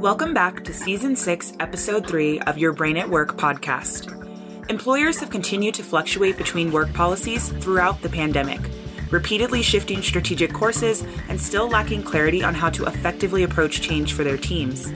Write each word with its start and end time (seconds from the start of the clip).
Welcome 0.00 0.32
back 0.32 0.64
to 0.64 0.72
Season 0.72 1.14
6, 1.14 1.52
Episode 1.60 2.06
3 2.06 2.40
of 2.40 2.56
Your 2.56 2.72
Brain 2.72 2.96
at 2.96 3.10
Work 3.10 3.36
podcast. 3.36 4.10
Employers 4.70 5.20
have 5.20 5.28
continued 5.28 5.74
to 5.74 5.82
fluctuate 5.82 6.38
between 6.38 6.72
work 6.72 6.90
policies 6.94 7.50
throughout 7.50 8.00
the 8.00 8.08
pandemic, 8.08 8.60
repeatedly 9.10 9.60
shifting 9.60 10.00
strategic 10.00 10.54
courses 10.54 11.04
and 11.28 11.38
still 11.38 11.68
lacking 11.68 12.02
clarity 12.02 12.42
on 12.42 12.54
how 12.54 12.70
to 12.70 12.86
effectively 12.86 13.42
approach 13.42 13.82
change 13.82 14.14
for 14.14 14.24
their 14.24 14.38
teams. 14.38 14.90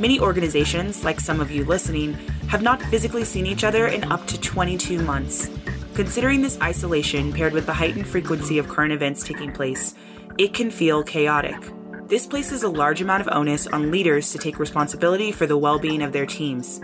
Many 0.00 0.18
organizations, 0.18 1.04
like 1.04 1.20
some 1.20 1.38
of 1.38 1.50
you 1.50 1.66
listening, 1.66 2.14
have 2.48 2.62
not 2.62 2.80
physically 2.84 3.24
seen 3.24 3.44
each 3.44 3.62
other 3.62 3.88
in 3.88 4.10
up 4.10 4.26
to 4.28 4.40
22 4.40 5.02
months. 5.02 5.50
Considering 5.92 6.40
this 6.40 6.58
isolation 6.62 7.30
paired 7.30 7.52
with 7.52 7.66
the 7.66 7.74
heightened 7.74 8.08
frequency 8.08 8.56
of 8.56 8.68
current 8.68 8.94
events 8.94 9.22
taking 9.22 9.52
place, 9.52 9.94
it 10.38 10.54
can 10.54 10.70
feel 10.70 11.02
chaotic. 11.02 11.62
This 12.08 12.24
places 12.24 12.62
a 12.62 12.68
large 12.68 13.00
amount 13.00 13.22
of 13.22 13.28
onus 13.32 13.66
on 13.66 13.90
leaders 13.90 14.30
to 14.30 14.38
take 14.38 14.60
responsibility 14.60 15.32
for 15.32 15.44
the 15.44 15.58
well 15.58 15.76
being 15.76 16.02
of 16.02 16.12
their 16.12 16.24
teams. 16.24 16.80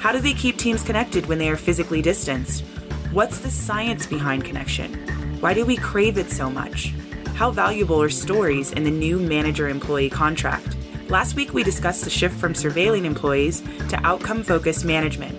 How 0.00 0.12
do 0.12 0.18
they 0.18 0.32
keep 0.32 0.56
teams 0.56 0.82
connected 0.82 1.26
when 1.26 1.36
they 1.36 1.50
are 1.50 1.58
physically 1.58 2.00
distanced? 2.00 2.64
What's 3.12 3.40
the 3.40 3.50
science 3.50 4.06
behind 4.06 4.46
connection? 4.46 4.94
Why 5.40 5.52
do 5.52 5.66
we 5.66 5.76
crave 5.76 6.16
it 6.16 6.30
so 6.30 6.48
much? 6.48 6.94
How 7.34 7.50
valuable 7.50 8.00
are 8.00 8.08
stories 8.08 8.72
in 8.72 8.84
the 8.84 8.90
new 8.90 9.18
manager 9.18 9.68
employee 9.68 10.08
contract? 10.08 10.74
Last 11.10 11.36
week, 11.36 11.52
we 11.52 11.62
discussed 11.62 12.04
the 12.04 12.10
shift 12.10 12.40
from 12.40 12.54
surveilling 12.54 13.04
employees 13.04 13.60
to 13.90 14.00
outcome 14.04 14.42
focused 14.42 14.86
management. 14.86 15.36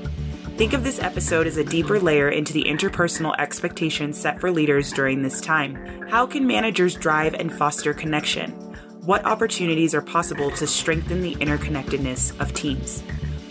Think 0.57 0.73
of 0.73 0.83
this 0.83 0.99
episode 0.99 1.47
as 1.47 1.57
a 1.57 1.63
deeper 1.63 1.99
layer 1.99 2.29
into 2.29 2.53
the 2.53 2.65
interpersonal 2.65 3.33
expectations 3.39 4.15
set 4.15 4.39
for 4.39 4.51
leaders 4.51 4.93
during 4.93 5.23
this 5.23 5.41
time. 5.41 6.07
How 6.07 6.27
can 6.27 6.45
managers 6.45 6.93
drive 6.93 7.33
and 7.33 7.51
foster 7.51 7.95
connection? 7.95 8.72
What 9.05 9.25
opportunities 9.25 9.93
are 9.93 10.01
possible 10.01 10.49
to 10.51 10.65
strengthen 10.65 11.19
the 11.19 11.35
interconnectedness 11.35 12.39
of 12.39 12.53
teams? 12.53 13.03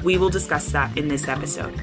We 0.03 0.17
will 0.17 0.31
discuss 0.31 0.72
that 0.72 0.97
in 0.97 1.09
this 1.09 1.28
episode. 1.28 1.78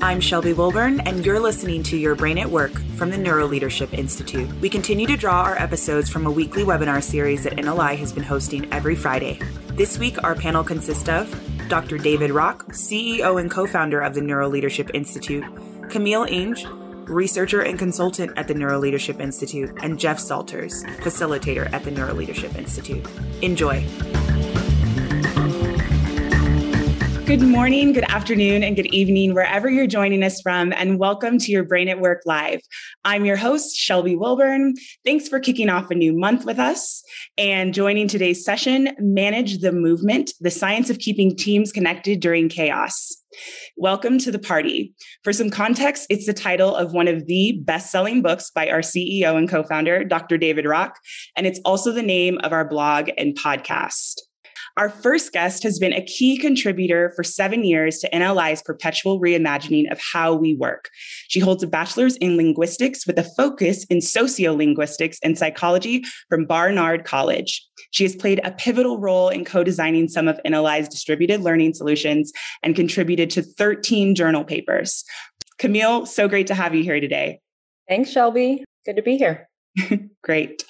I'm 0.00 0.18
Shelby 0.20 0.54
Wilburn, 0.54 0.98
and 0.98 1.24
you're 1.24 1.38
listening 1.38 1.84
to 1.84 1.96
Your 1.96 2.16
Brain 2.16 2.36
at 2.36 2.50
Work 2.50 2.72
from 2.96 3.10
the 3.10 3.16
Neuroleadership 3.16 3.92
Institute. 3.92 4.52
We 4.54 4.68
continue 4.68 5.06
to 5.06 5.16
draw 5.16 5.42
our 5.42 5.56
episodes 5.56 6.10
from 6.10 6.26
a 6.26 6.32
weekly 6.32 6.64
webinar 6.64 7.00
series 7.00 7.44
that 7.44 7.52
NLI 7.52 7.96
has 7.96 8.12
been 8.12 8.24
hosting 8.24 8.68
every 8.72 8.96
Friday. 8.96 9.38
This 9.68 10.00
week, 10.00 10.20
our 10.24 10.34
panel 10.34 10.64
consists 10.64 11.08
of 11.08 11.32
Dr. 11.68 11.98
David 11.98 12.32
Rock, 12.32 12.72
CEO 12.72 13.40
and 13.40 13.48
co 13.48 13.68
founder 13.68 14.00
of 14.00 14.14
the 14.14 14.20
Neuroleadership 14.20 14.90
Institute, 14.94 15.44
Camille 15.90 16.24
Inge, 16.24 16.66
researcher 17.12 17.60
and 17.60 17.78
consultant 17.78 18.32
at 18.36 18.48
the 18.48 18.54
Neuroleadership 18.54 19.20
Institute, 19.20 19.70
and 19.82 19.98
Jeff 19.98 20.18
Salters, 20.18 20.82
facilitator 21.00 21.72
at 21.72 21.84
the 21.84 21.90
Neuroleadership 21.90 22.56
Institute. 22.56 23.06
Enjoy. 23.42 23.84
Good 27.24 27.40
morning, 27.40 27.92
good 27.92 28.10
afternoon, 28.10 28.64
and 28.64 28.74
good 28.74 28.86
evening, 28.86 29.32
wherever 29.32 29.70
you're 29.70 29.86
joining 29.86 30.24
us 30.24 30.40
from, 30.40 30.72
and 30.72 30.98
welcome 30.98 31.38
to 31.38 31.52
your 31.52 31.62
Brain 31.62 31.88
at 31.88 32.00
Work 32.00 32.22
Live. 32.26 32.60
I'm 33.04 33.24
your 33.24 33.36
host, 33.36 33.76
Shelby 33.76 34.16
Wilburn. 34.16 34.74
Thanks 35.04 35.28
for 35.28 35.38
kicking 35.38 35.68
off 35.68 35.92
a 35.92 35.94
new 35.94 36.12
month 36.12 36.44
with 36.44 36.58
us 36.58 37.00
and 37.38 37.72
joining 37.72 38.08
today's 38.08 38.44
session 38.44 38.90
Manage 38.98 39.58
the 39.58 39.70
Movement, 39.70 40.32
the 40.40 40.50
science 40.50 40.90
of 40.90 40.98
keeping 40.98 41.36
teams 41.36 41.70
connected 41.70 42.18
during 42.18 42.48
chaos. 42.48 43.16
Welcome 43.76 44.18
to 44.18 44.32
the 44.32 44.40
party. 44.40 44.92
For 45.22 45.32
some 45.32 45.48
context, 45.48 46.08
it's 46.10 46.26
the 46.26 46.34
title 46.34 46.74
of 46.74 46.92
one 46.92 47.06
of 47.06 47.26
the 47.26 47.52
best 47.64 47.92
selling 47.92 48.22
books 48.22 48.50
by 48.50 48.68
our 48.68 48.80
CEO 48.80 49.36
and 49.36 49.48
co 49.48 49.62
founder, 49.62 50.02
Dr. 50.02 50.38
David 50.38 50.66
Rock, 50.66 50.98
and 51.36 51.46
it's 51.46 51.60
also 51.64 51.92
the 51.92 52.02
name 52.02 52.40
of 52.42 52.52
our 52.52 52.68
blog 52.68 53.10
and 53.16 53.38
podcast. 53.38 54.16
Our 54.76 54.88
first 54.88 55.32
guest 55.32 55.62
has 55.64 55.78
been 55.78 55.92
a 55.92 56.04
key 56.04 56.38
contributor 56.38 57.12
for 57.14 57.22
seven 57.22 57.64
years 57.64 57.98
to 57.98 58.10
NLI's 58.10 58.62
perpetual 58.62 59.20
reimagining 59.20 59.90
of 59.92 60.00
how 60.00 60.34
we 60.34 60.54
work. 60.54 60.88
She 61.28 61.40
holds 61.40 61.62
a 61.62 61.66
bachelor's 61.66 62.16
in 62.16 62.36
linguistics 62.36 63.06
with 63.06 63.18
a 63.18 63.24
focus 63.36 63.84
in 63.84 63.98
sociolinguistics 63.98 65.18
and 65.22 65.36
psychology 65.36 66.04
from 66.28 66.46
Barnard 66.46 67.04
College. 67.04 67.66
She 67.90 68.04
has 68.04 68.16
played 68.16 68.40
a 68.44 68.52
pivotal 68.52 68.98
role 68.98 69.28
in 69.28 69.44
co 69.44 69.62
designing 69.62 70.08
some 70.08 70.26
of 70.26 70.40
NLI's 70.46 70.88
distributed 70.88 71.42
learning 71.42 71.74
solutions 71.74 72.32
and 72.62 72.74
contributed 72.74 73.28
to 73.30 73.42
13 73.42 74.14
journal 74.14 74.44
papers. 74.44 75.04
Camille, 75.58 76.06
so 76.06 76.28
great 76.28 76.46
to 76.46 76.54
have 76.54 76.74
you 76.74 76.82
here 76.82 77.00
today. 77.00 77.40
Thanks, 77.88 78.10
Shelby. 78.10 78.64
Good 78.86 78.96
to 78.96 79.02
be 79.02 79.16
here. 79.16 79.48
Great. 80.22 80.64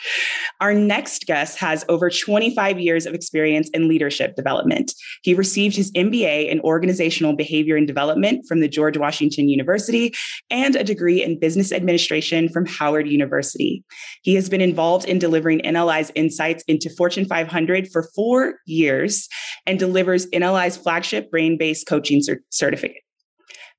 Our 0.63 0.75
next 0.75 1.27
guest 1.27 1.59
has 1.59 1.85
over 1.89 2.09
25 2.09 2.79
years 2.79 3.05
of 3.05 3.15
experience 3.15 3.69
in 3.71 3.89
leadership 3.89 4.37
development. 4.37 4.95
He 5.25 5.35
received 5.35 5.75
his 5.75 5.91
MBA 5.91 6.49
in 6.49 6.61
organizational 6.61 7.35
behavior 7.35 7.75
and 7.75 7.85
development 7.85 8.47
from 8.47 8.61
the 8.61 8.69
George 8.69 8.97
Washington 8.97 9.49
University 9.49 10.15
and 10.51 10.77
a 10.77 10.85
degree 10.85 11.21
in 11.21 11.41
business 11.41 11.73
administration 11.73 12.49
from 12.49 12.65
Howard 12.67 13.09
University. 13.09 13.83
He 14.23 14.37
has 14.37 14.49
been 14.49 14.61
involved 14.61 15.05
in 15.07 15.19
delivering 15.19 15.63
NLI's 15.63 16.13
insights 16.15 16.63
into 16.69 16.89
Fortune 16.91 17.25
500 17.25 17.89
for 17.91 18.05
four 18.15 18.61
years 18.65 19.29
and 19.67 19.81
delivers 19.81 20.27
NLI's 20.27 20.77
flagship 20.77 21.29
brain 21.29 21.59
based 21.59 21.89
coaching 21.89 22.21
cert- 22.21 22.39
certificate. 22.51 23.03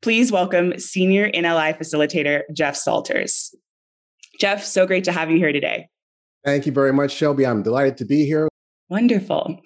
Please 0.01 0.33
welcome 0.33 0.77
Senior 0.77 1.31
NLI 1.31 1.77
Facilitator 1.77 2.41
Jeff 2.51 2.75
Salters. 2.75 3.55
Jeff, 4.37 4.65
so 4.65 4.85
great 4.85 5.05
to 5.05 5.13
have 5.13 5.31
you 5.31 5.37
here 5.37 5.53
today. 5.53 5.87
Thank 6.43 6.65
you 6.65 6.71
very 6.71 6.91
much, 6.91 7.11
Shelby. 7.11 7.45
I'm 7.45 7.63
delighted 7.63 7.97
to 7.97 8.05
be 8.05 8.25
here. 8.25 8.49
Wonderful. 8.89 9.59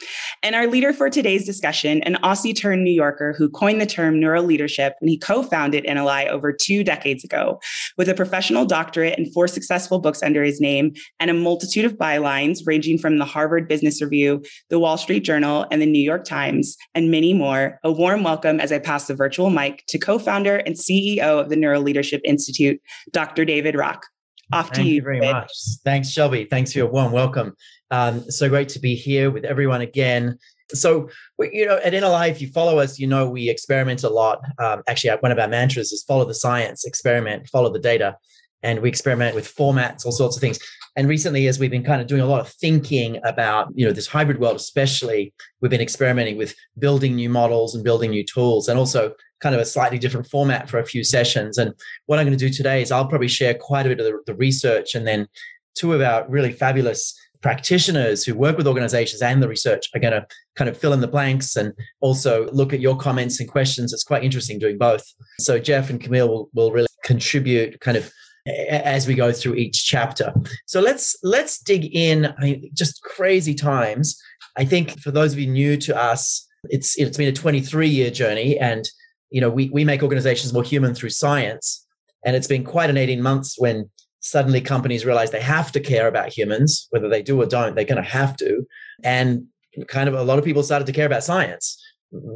And 0.44 0.56
our 0.56 0.68
leader 0.68 0.94
for 0.94 1.10
today's 1.10 1.44
discussion, 1.44 2.04
an 2.04 2.16
Aussie 2.24 2.56
turned 2.56 2.84
New 2.84 2.92
Yorker 2.92 3.34
who 3.38 3.50
coined 3.50 3.82
the 3.82 3.86
term 3.88 4.20
neuro 4.20 4.42
leadership 4.42 4.94
when 5.00 5.10
he 5.10 5.18
co 5.18 5.42
founded 5.42 5.84
NLI 5.86 6.28
over 6.28 6.54
two 6.54 6.84
decades 6.84 7.24
ago. 7.26 7.60
With 7.98 8.08
a 8.08 8.14
professional 8.14 8.64
doctorate 8.64 9.18
and 9.18 9.34
four 9.34 9.48
successful 9.48 10.00
books 10.00 10.22
under 10.22 10.44
his 10.44 10.62
name 10.62 10.94
and 11.20 11.32
a 11.32 11.34
multitude 11.34 11.84
of 11.84 11.98
bylines 11.98 12.60
ranging 12.66 13.00
from 13.00 13.18
the 13.18 13.26
Harvard 13.26 13.68
Business 13.68 14.02
Review, 14.02 14.44
the 14.70 14.80
Wall 14.80 14.98
Street 14.98 15.26
Journal, 15.26 15.66
and 15.72 15.82
the 15.82 15.88
New 15.88 16.02
York 16.02 16.24
Times, 16.24 16.78
and 16.94 17.10
many 17.10 17.34
more, 17.34 17.80
a 17.84 17.92
warm 17.92 18.24
welcome 18.24 18.60
as 18.60 18.72
I 18.72 18.80
pass 18.80 19.08
the 19.08 19.16
virtual 19.16 19.50
mic 19.50 19.84
to 19.88 19.98
co 19.98 20.20
founder 20.20 20.58
and 20.58 20.76
CEO 20.76 21.42
of 21.42 21.50
the 21.50 21.56
Neuro 21.56 21.80
Leadership 21.80 22.22
Institute, 22.24 22.80
Dr. 23.12 23.46
David 23.46 23.76
Rock. 23.76 24.06
Off 24.54 24.74
Thank 24.74 24.88
you. 24.88 24.96
you 24.96 25.02
very 25.02 25.20
much. 25.20 25.52
Thanks, 25.84 26.10
Shelby. 26.10 26.46
Thanks 26.46 26.72
for 26.72 26.80
your 26.80 26.88
warm 26.88 27.12
welcome. 27.12 27.56
Um, 27.92 28.30
so 28.32 28.48
great 28.50 28.70
to 28.70 28.80
be 28.80 28.96
here 28.96 29.30
with 29.30 29.44
everyone 29.44 29.82
again. 29.82 30.38
So, 30.74 31.10
you 31.40 31.66
know, 31.66 31.80
at 31.84 31.94
NLI, 31.94 32.30
if 32.30 32.42
you 32.42 32.50
follow 32.50 32.80
us, 32.80 33.00
you 33.00 33.08
know 33.08 33.30
we 33.30 33.50
experiment 33.50 34.04
a 34.04 34.10
lot. 34.10 34.40
Um, 34.60 34.84
actually, 34.88 35.12
one 35.20 35.32
of 35.32 35.40
our 35.40 35.48
mantras 35.48 35.92
is 35.92 36.04
follow 36.04 36.26
the 36.26 36.34
science, 36.34 36.86
experiment, 36.86 37.48
follow 37.48 37.72
the 37.72 37.80
data. 37.80 38.18
And 38.64 38.82
we 38.82 38.90
experiment 38.90 39.36
with 39.36 39.54
formats, 39.54 40.06
all 40.06 40.12
sorts 40.12 40.36
of 40.36 40.42
things. 40.42 40.60
And 40.96 41.08
recently, 41.08 41.48
as 41.48 41.60
we've 41.60 41.72
been 41.72 41.84
kind 41.84 42.02
of 42.02 42.08
doing 42.08 42.22
a 42.22 42.26
lot 42.26 42.42
of 42.42 42.50
thinking 42.50 43.20
about, 43.24 43.70
you 43.76 43.86
know, 43.86 43.94
this 43.94 44.08
hybrid 44.08 44.40
world, 44.40 44.56
especially, 44.56 45.32
we've 45.62 45.70
been 45.70 45.80
experimenting 45.80 46.38
with 46.38 46.56
building 46.80 47.16
new 47.16 47.30
models 47.30 47.76
and 47.76 47.84
building 47.84 48.10
new 48.10 48.24
tools, 48.24 48.68
and 48.68 48.80
also 48.80 49.14
kind 49.42 49.56
of 49.56 49.62
a 49.62 49.66
slightly 49.66 50.00
different 50.00 50.28
format 50.28 50.70
for 50.70 50.80
a 50.80 50.86
few 50.86 51.04
sessions. 51.04 51.58
And 51.58 51.74
what 52.06 52.20
I'm 52.20 52.26
going 52.26 52.38
to 52.38 52.48
do 52.48 52.54
today 52.54 52.82
is 52.82 52.92
I'll 52.92 53.08
probably 53.08 53.28
share 53.28 53.54
quite 53.54 53.86
a 53.86 53.90
bit 53.90 54.00
of 54.00 54.06
the, 54.06 54.20
the 54.26 54.36
research, 54.36 54.96
and 54.96 55.08
then 55.08 55.28
two 55.76 55.94
of 55.94 56.02
our 56.02 56.28
really 56.28 56.52
fabulous 56.52 57.14
practitioners 57.42 58.24
who 58.24 58.34
work 58.34 58.58
with 58.58 58.68
organizations 58.68 59.22
and 59.22 59.42
the 59.42 59.48
research 59.48 59.90
are 59.94 60.00
going 60.00 60.14
to 60.14 60.26
kind 60.56 60.70
of 60.70 60.78
fill 60.78 60.94
in 60.94 61.02
the 61.02 61.08
blanks 61.08 61.56
and 61.56 61.72
also 62.00 62.50
look 62.52 62.74
at 62.74 62.80
your 62.80 62.98
comments 62.98 63.40
and 63.40 63.48
questions. 63.48 63.94
It's 63.94 64.04
quite 64.04 64.24
interesting 64.24 64.58
doing 64.58 64.78
both. 64.78 65.06
So 65.40 65.60
Jeff 65.60 65.90
and 65.90 66.02
Camille 66.02 66.28
will, 66.28 66.50
will 66.54 66.72
really 66.72 66.88
contribute 67.04 67.80
kind 67.80 67.96
of 67.96 68.12
as 68.48 69.08
we 69.08 69.14
go 69.14 69.32
through 69.32 69.56
each 69.56 69.86
chapter. 69.86 70.34
So 70.66 70.80
let's 70.80 71.16
let's 71.24 71.60
dig 71.60 71.94
in. 71.94 72.26
I 72.26 72.42
mean, 72.42 72.70
just 72.74 73.02
crazy 73.04 73.54
times. 73.54 74.20
I 74.58 74.66
think 74.66 75.00
for 75.02 75.12
those 75.12 75.34
of 75.34 75.40
you 75.40 75.48
new 75.48 75.78
to 75.78 75.96
us, 75.96 76.48
it's 76.66 76.98
it's 76.98 77.18
been 77.18 77.28
a 77.28 77.34
23 77.34 77.88
year 77.88 78.10
journey, 78.10 78.58
and 78.58 78.88
you 79.30 79.42
know 79.42 79.50
we 79.50 79.70
we 79.70 79.84
make 79.84 80.04
organizations 80.04 80.54
more 80.54 80.64
human 80.64 80.94
through 80.94 81.10
science, 81.10 81.86
and 82.26 82.36
it's 82.36 82.48
been 82.48 82.64
quite 82.64 82.90
an 82.90 82.98
18 82.98 83.22
months 83.22 83.56
when 83.58 83.90
suddenly 84.20 84.62
companies 84.62 85.06
realize 85.06 85.32
they 85.32 85.42
have 85.42 85.72
to 85.72 85.80
care 85.80 86.08
about 86.08 86.36
humans, 86.36 86.88
whether 86.90 87.08
they 87.08 87.22
do 87.22 87.42
or 87.42 87.46
don't. 87.46 87.76
They're 87.76 87.86
going 87.86 88.04
to 88.04 88.10
have 88.10 88.36
to, 88.38 88.66
and 89.04 89.46
kind 89.88 90.10
of 90.10 90.16
a 90.16 90.24
lot 90.24 90.40
of 90.40 90.46
people 90.46 90.64
started 90.64 90.86
to 90.86 90.94
care 90.94 91.06
about 91.06 91.24
science, 91.24 91.82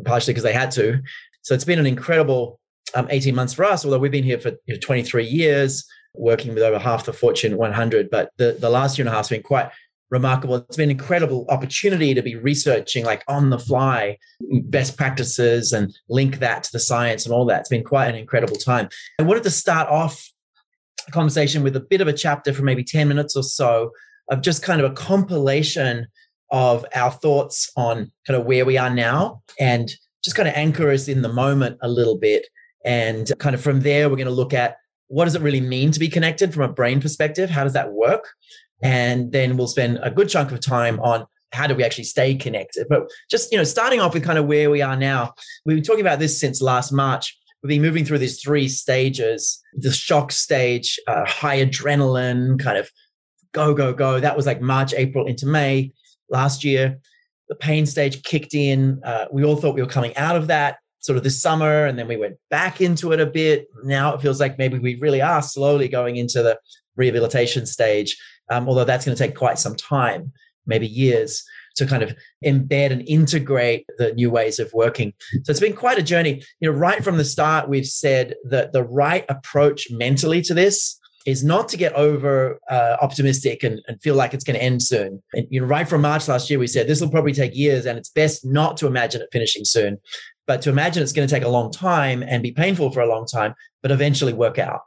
partially 0.05 0.33
because 0.33 0.43
they 0.43 0.53
had 0.53 0.71
to. 0.71 1.01
So 1.41 1.55
it's 1.55 1.65
been 1.65 1.79
an 1.79 1.87
incredible 1.87 2.59
um, 2.95 3.07
18 3.09 3.33
months 3.33 3.53
for 3.53 3.65
us, 3.65 3.83
although 3.83 3.99
we've 3.99 4.11
been 4.11 4.23
here 4.23 4.39
for 4.39 4.49
you 4.65 4.75
know, 4.75 4.79
23 4.79 5.25
years 5.25 5.85
working 6.13 6.53
with 6.53 6.63
over 6.63 6.77
half 6.77 7.05
the 7.05 7.13
Fortune 7.13 7.57
100. 7.57 8.09
But 8.09 8.31
the, 8.37 8.57
the 8.59 8.69
last 8.69 8.97
year 8.97 9.03
and 9.03 9.09
a 9.09 9.15
half 9.15 9.25
has 9.25 9.29
been 9.29 9.43
quite 9.43 9.69
remarkable. 10.11 10.55
It's 10.55 10.77
been 10.77 10.89
an 10.89 10.97
incredible 10.99 11.45
opportunity 11.49 12.13
to 12.13 12.21
be 12.21 12.35
researching 12.35 13.05
like 13.05 13.23
on 13.27 13.49
the 13.49 13.57
fly 13.57 14.17
best 14.63 14.97
practices 14.97 15.71
and 15.71 15.97
link 16.09 16.39
that 16.39 16.63
to 16.63 16.69
the 16.73 16.79
science 16.79 17.25
and 17.25 17.33
all 17.33 17.45
that. 17.45 17.61
It's 17.61 17.69
been 17.69 17.83
quite 17.83 18.09
an 18.09 18.15
incredible 18.15 18.57
time. 18.57 18.89
I 19.19 19.23
wanted 19.23 19.43
to 19.43 19.49
start 19.49 19.87
off 19.89 20.29
a 21.07 21.11
conversation 21.11 21.63
with 21.63 21.75
a 21.75 21.79
bit 21.79 22.01
of 22.01 22.07
a 22.07 22.13
chapter 22.13 22.53
for 22.53 22.61
maybe 22.61 22.83
10 22.83 23.07
minutes 23.07 23.35
or 23.35 23.43
so 23.43 23.91
of 24.29 24.41
just 24.41 24.61
kind 24.61 24.81
of 24.81 24.91
a 24.91 24.93
compilation 24.93 26.07
of 26.51 26.85
our 26.93 27.11
thoughts 27.11 27.71
on 27.77 28.11
kind 28.27 28.39
of 28.39 28.45
where 28.45 28.65
we 28.65 28.77
are 28.77 28.89
now 28.89 29.41
and 29.59 29.93
just 30.23 30.35
kind 30.35 30.49
of 30.49 30.55
anchor 30.55 30.91
us 30.91 31.07
in 31.07 31.21
the 31.21 31.31
moment 31.31 31.77
a 31.81 31.87
little 31.87 32.17
bit. 32.17 32.45
And 32.83 33.31
kind 33.39 33.55
of 33.55 33.61
from 33.61 33.81
there, 33.81 34.09
we're 34.09 34.17
going 34.17 34.27
to 34.27 34.33
look 34.33 34.53
at 34.53 34.75
what 35.07 35.25
does 35.25 35.35
it 35.35 35.41
really 35.41 35.61
mean 35.61 35.91
to 35.91 35.99
be 35.99 36.07
connected 36.07 36.53
from 36.53 36.63
a 36.63 36.73
brain 36.73 37.01
perspective? 37.01 37.49
How 37.49 37.63
does 37.63 37.73
that 37.73 37.91
work? 37.91 38.29
And 38.83 39.31
then 39.31 39.57
we'll 39.57 39.67
spend 39.67 39.99
a 40.01 40.11
good 40.11 40.29
chunk 40.29 40.51
of 40.51 40.59
time 40.59 40.99
on 40.99 41.25
how 41.51 41.67
do 41.67 41.75
we 41.75 41.83
actually 41.83 42.05
stay 42.05 42.35
connected. 42.35 42.87
But 42.89 43.09
just, 43.29 43.51
you 43.51 43.57
know, 43.57 43.63
starting 43.63 43.99
off 43.99 44.13
with 44.13 44.23
kind 44.23 44.39
of 44.39 44.45
where 44.45 44.69
we 44.69 44.81
are 44.81 44.95
now, 44.95 45.33
we've 45.65 45.77
been 45.77 45.83
talking 45.83 46.01
about 46.01 46.19
this 46.19 46.39
since 46.39 46.61
last 46.61 46.91
March. 46.91 47.37
We've 47.61 47.69
been 47.69 47.81
moving 47.81 48.05
through 48.05 48.19
these 48.19 48.41
three 48.41 48.67
stages 48.67 49.61
the 49.73 49.91
shock 49.91 50.31
stage, 50.31 50.99
uh, 51.07 51.25
high 51.25 51.63
adrenaline, 51.63 52.59
kind 52.59 52.77
of 52.77 52.89
go, 53.51 53.73
go, 53.73 53.93
go. 53.93 54.19
That 54.19 54.35
was 54.35 54.45
like 54.45 54.61
March, 54.61 54.93
April 54.93 55.27
into 55.27 55.45
May 55.45 55.93
last 56.29 56.63
year. 56.63 56.99
The 57.49 57.55
pain 57.55 57.85
stage 57.85 58.23
kicked 58.23 58.53
in. 58.53 59.01
Uh, 59.03 59.25
we 59.31 59.43
all 59.43 59.55
thought 59.55 59.75
we 59.75 59.81
were 59.81 59.87
coming 59.87 60.15
out 60.17 60.35
of 60.35 60.47
that 60.47 60.77
sort 60.99 61.17
of 61.17 61.23
this 61.23 61.41
summer, 61.41 61.85
and 61.85 61.97
then 61.97 62.07
we 62.07 62.15
went 62.15 62.37
back 62.49 62.79
into 62.79 63.11
it 63.11 63.19
a 63.19 63.25
bit. 63.25 63.67
Now 63.83 64.13
it 64.13 64.21
feels 64.21 64.39
like 64.39 64.57
maybe 64.57 64.79
we 64.79 64.95
really 64.95 65.21
are 65.21 65.41
slowly 65.41 65.87
going 65.87 66.15
into 66.15 66.41
the 66.43 66.59
rehabilitation 66.95 67.65
stage, 67.65 68.17
um, 68.51 68.67
although 68.67 68.83
that's 68.83 69.05
going 69.05 69.15
to 69.15 69.23
take 69.23 69.35
quite 69.35 69.57
some 69.57 69.75
time, 69.75 70.31
maybe 70.65 70.87
years 70.87 71.43
to 71.75 71.85
kind 71.85 72.03
of 72.03 72.15
embed 72.45 72.91
and 72.91 73.07
integrate 73.07 73.85
the 73.97 74.13
new 74.13 74.29
ways 74.29 74.59
of 74.59 74.71
working. 74.73 75.13
So 75.43 75.51
it's 75.51 75.59
been 75.59 75.75
quite 75.75 75.97
a 75.97 76.03
journey. 76.03 76.43
You 76.59 76.71
know, 76.71 76.77
right 76.77 77.03
from 77.03 77.17
the 77.17 77.25
start, 77.25 77.69
we've 77.69 77.87
said 77.87 78.35
that 78.49 78.73
the 78.73 78.83
right 78.83 79.25
approach 79.29 79.87
mentally 79.89 80.41
to 80.43 80.53
this 80.53 80.99
is 81.25 81.43
not 81.43 81.69
to 81.69 81.77
get 81.77 81.93
over 81.93 82.59
uh, 82.69 82.97
optimistic 83.01 83.63
and, 83.63 83.79
and, 83.87 84.01
feel 84.01 84.15
like 84.15 84.33
it's 84.33 84.43
going 84.43 84.57
to 84.57 84.63
end 84.63 84.81
soon. 84.81 85.21
And 85.33 85.45
you 85.51 85.61
know, 85.61 85.67
right 85.67 85.87
from 85.87 86.01
March 86.01 86.27
last 86.27 86.49
year, 86.49 86.57
we 86.57 86.65
said 86.65 86.87
this 86.87 86.99
will 86.99 87.11
probably 87.11 87.33
take 87.33 87.55
years, 87.55 87.85
and 87.85 87.97
it's 87.97 88.09
best 88.09 88.43
not 88.43 88.75
to 88.77 88.87
imagine 88.87 89.21
it 89.21 89.29
finishing 89.31 89.63
soon, 89.63 89.99
but 90.47 90.63
to 90.63 90.71
imagine 90.71 91.03
it's 91.03 91.13
going 91.13 91.27
to 91.27 91.33
take 91.33 91.43
a 91.43 91.49
long 91.49 91.71
time 91.71 92.23
and 92.23 92.41
be 92.41 92.51
painful 92.51 92.91
for 92.91 93.01
a 93.01 93.07
long 93.07 93.27
time, 93.27 93.53
but 93.83 93.91
eventually 93.91 94.33
work 94.33 94.57
out 94.57 94.81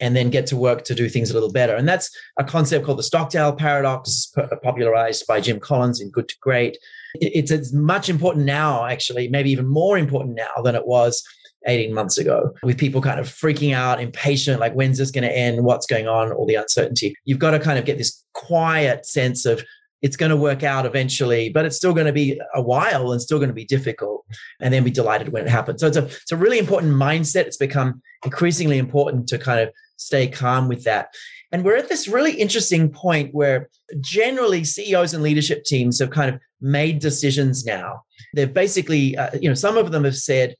and 0.00 0.14
then 0.14 0.30
get 0.30 0.46
to 0.46 0.56
work 0.56 0.84
to 0.84 0.94
do 0.94 1.08
things 1.08 1.30
a 1.30 1.34
little 1.34 1.52
better. 1.52 1.74
And 1.74 1.88
that's 1.88 2.10
a 2.38 2.44
concept 2.44 2.84
called 2.84 2.98
the 2.98 3.04
Stockdale 3.04 3.52
paradox, 3.52 4.32
popularized 4.62 5.26
by 5.26 5.40
Jim 5.40 5.58
Collins 5.60 6.00
in 6.00 6.10
Good 6.10 6.28
to 6.28 6.36
Great. 6.40 6.78
It's 7.14 7.50
as 7.50 7.72
much 7.72 8.08
important 8.08 8.44
now, 8.44 8.84
actually, 8.86 9.28
maybe 9.28 9.50
even 9.50 9.66
more 9.66 9.98
important 9.98 10.36
now 10.36 10.62
than 10.62 10.74
it 10.74 10.86
was 10.86 11.24
18 11.66 11.92
months 11.92 12.18
ago, 12.18 12.54
with 12.62 12.78
people 12.78 13.00
kind 13.00 13.18
of 13.18 13.26
freaking 13.26 13.74
out, 13.74 14.00
impatient, 14.00 14.60
like, 14.60 14.74
when's 14.74 14.98
this 14.98 15.10
going 15.10 15.24
to 15.24 15.36
end? 15.36 15.64
What's 15.64 15.86
going 15.86 16.06
on? 16.06 16.32
All 16.32 16.46
the 16.46 16.54
uncertainty. 16.54 17.14
You've 17.24 17.40
got 17.40 17.50
to 17.50 17.58
kind 17.58 17.78
of 17.78 17.84
get 17.84 17.98
this 17.98 18.24
quiet 18.34 19.04
sense 19.04 19.44
of 19.44 19.64
it's 20.00 20.16
going 20.16 20.30
to 20.30 20.36
work 20.36 20.62
out 20.62 20.86
eventually, 20.86 21.48
but 21.48 21.64
it's 21.64 21.76
still 21.76 21.92
going 21.92 22.06
to 22.06 22.12
be 22.12 22.40
a 22.54 22.62
while 22.62 23.10
and 23.10 23.20
still 23.20 23.38
going 23.38 23.48
to 23.48 23.54
be 23.54 23.64
difficult. 23.64 24.24
And 24.60 24.72
then 24.72 24.84
be 24.84 24.90
delighted 24.90 25.30
when 25.30 25.44
it 25.44 25.50
happens. 25.50 25.80
So 25.80 25.86
it's 25.86 25.96
a, 25.96 26.04
it's 26.04 26.32
a 26.32 26.36
really 26.36 26.58
important 26.58 26.92
mindset. 26.92 27.46
It's 27.46 27.56
become 27.56 28.02
increasingly 28.24 28.78
important 28.78 29.26
to 29.28 29.38
kind 29.38 29.60
of 29.60 29.70
stay 29.98 30.26
calm 30.26 30.68
with 30.68 30.84
that. 30.84 31.14
And 31.52 31.64
we're 31.64 31.76
at 31.76 31.88
this 31.88 32.08
really 32.08 32.32
interesting 32.32 32.90
point 32.90 33.34
where 33.34 33.68
generally 34.00 34.64
CEOs 34.64 35.14
and 35.14 35.22
leadership 35.22 35.64
teams 35.64 35.98
have 35.98 36.10
kind 36.10 36.34
of 36.34 36.40
made 36.60 36.98
decisions 36.98 37.64
now. 37.64 38.02
They've 38.34 38.52
basically, 38.52 39.16
uh, 39.16 39.30
you 39.40 39.48
know, 39.48 39.54
some 39.54 39.76
of 39.76 39.90
them 39.92 40.04
have 40.04 40.16
said, 40.16 40.54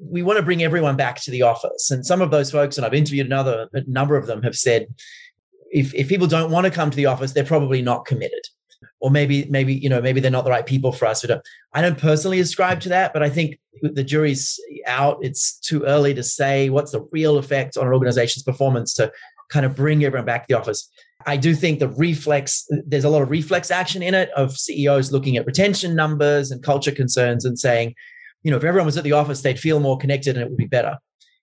we 0.00 0.22
want 0.22 0.36
to 0.36 0.44
bring 0.44 0.62
everyone 0.62 0.96
back 0.96 1.20
to 1.22 1.30
the 1.30 1.42
office. 1.42 1.90
And 1.90 2.04
some 2.04 2.20
of 2.20 2.30
those 2.30 2.50
folks, 2.50 2.76
and 2.76 2.86
I've 2.86 2.94
interviewed 2.94 3.26
another 3.26 3.68
a 3.72 3.82
number 3.86 4.16
of 4.16 4.26
them, 4.26 4.42
have 4.42 4.56
said, 4.56 4.86
if, 5.70 5.94
if 5.94 6.08
people 6.08 6.26
don't 6.26 6.50
want 6.50 6.66
to 6.66 6.70
come 6.70 6.90
to 6.90 6.96
the 6.96 7.06
office, 7.06 7.32
they're 7.32 7.44
probably 7.44 7.82
not 7.82 8.04
committed. 8.04 8.42
Or 9.00 9.10
maybe, 9.10 9.46
maybe, 9.48 9.74
you 9.74 9.88
know, 9.88 10.00
maybe 10.00 10.20
they're 10.20 10.30
not 10.30 10.44
the 10.44 10.50
right 10.50 10.66
people 10.66 10.92
for 10.92 11.06
us. 11.06 11.24
I 11.72 11.80
don't 11.80 11.98
personally 11.98 12.40
ascribe 12.40 12.80
to 12.80 12.90
that, 12.90 13.12
but 13.12 13.22
I 13.22 13.30
think 13.30 13.58
the 13.82 14.04
jury's 14.04 14.60
out. 14.86 15.18
It's 15.22 15.58
too 15.58 15.84
early 15.84 16.12
to 16.14 16.22
say 16.22 16.68
what's 16.70 16.92
the 16.92 17.06
real 17.12 17.38
effect 17.38 17.76
on 17.76 17.86
an 17.86 17.92
organization's 17.92 18.42
performance 18.42 18.92
to 18.94 19.10
kind 19.50 19.64
of 19.64 19.74
bring 19.74 20.04
everyone 20.04 20.26
back 20.26 20.46
to 20.46 20.54
the 20.54 20.60
office. 20.60 20.90
I 21.26 21.36
do 21.36 21.54
think 21.54 21.78
the 21.78 21.88
reflex, 21.88 22.66
there's 22.86 23.04
a 23.04 23.10
lot 23.10 23.22
of 23.22 23.30
reflex 23.30 23.70
action 23.70 24.02
in 24.02 24.14
it 24.14 24.30
of 24.30 24.56
CEOs 24.56 25.12
looking 25.12 25.36
at 25.36 25.46
retention 25.46 25.94
numbers 25.94 26.50
and 26.50 26.62
culture 26.62 26.92
concerns 26.92 27.44
and 27.44 27.58
saying, 27.58 27.94
you 28.42 28.50
know, 28.50 28.56
if 28.56 28.64
everyone 28.64 28.86
was 28.86 28.96
at 28.96 29.04
the 29.04 29.12
office, 29.12 29.42
they'd 29.42 29.60
feel 29.60 29.80
more 29.80 29.98
connected 29.98 30.36
and 30.36 30.44
it 30.44 30.48
would 30.48 30.56
be 30.56 30.66
better. 30.66 30.96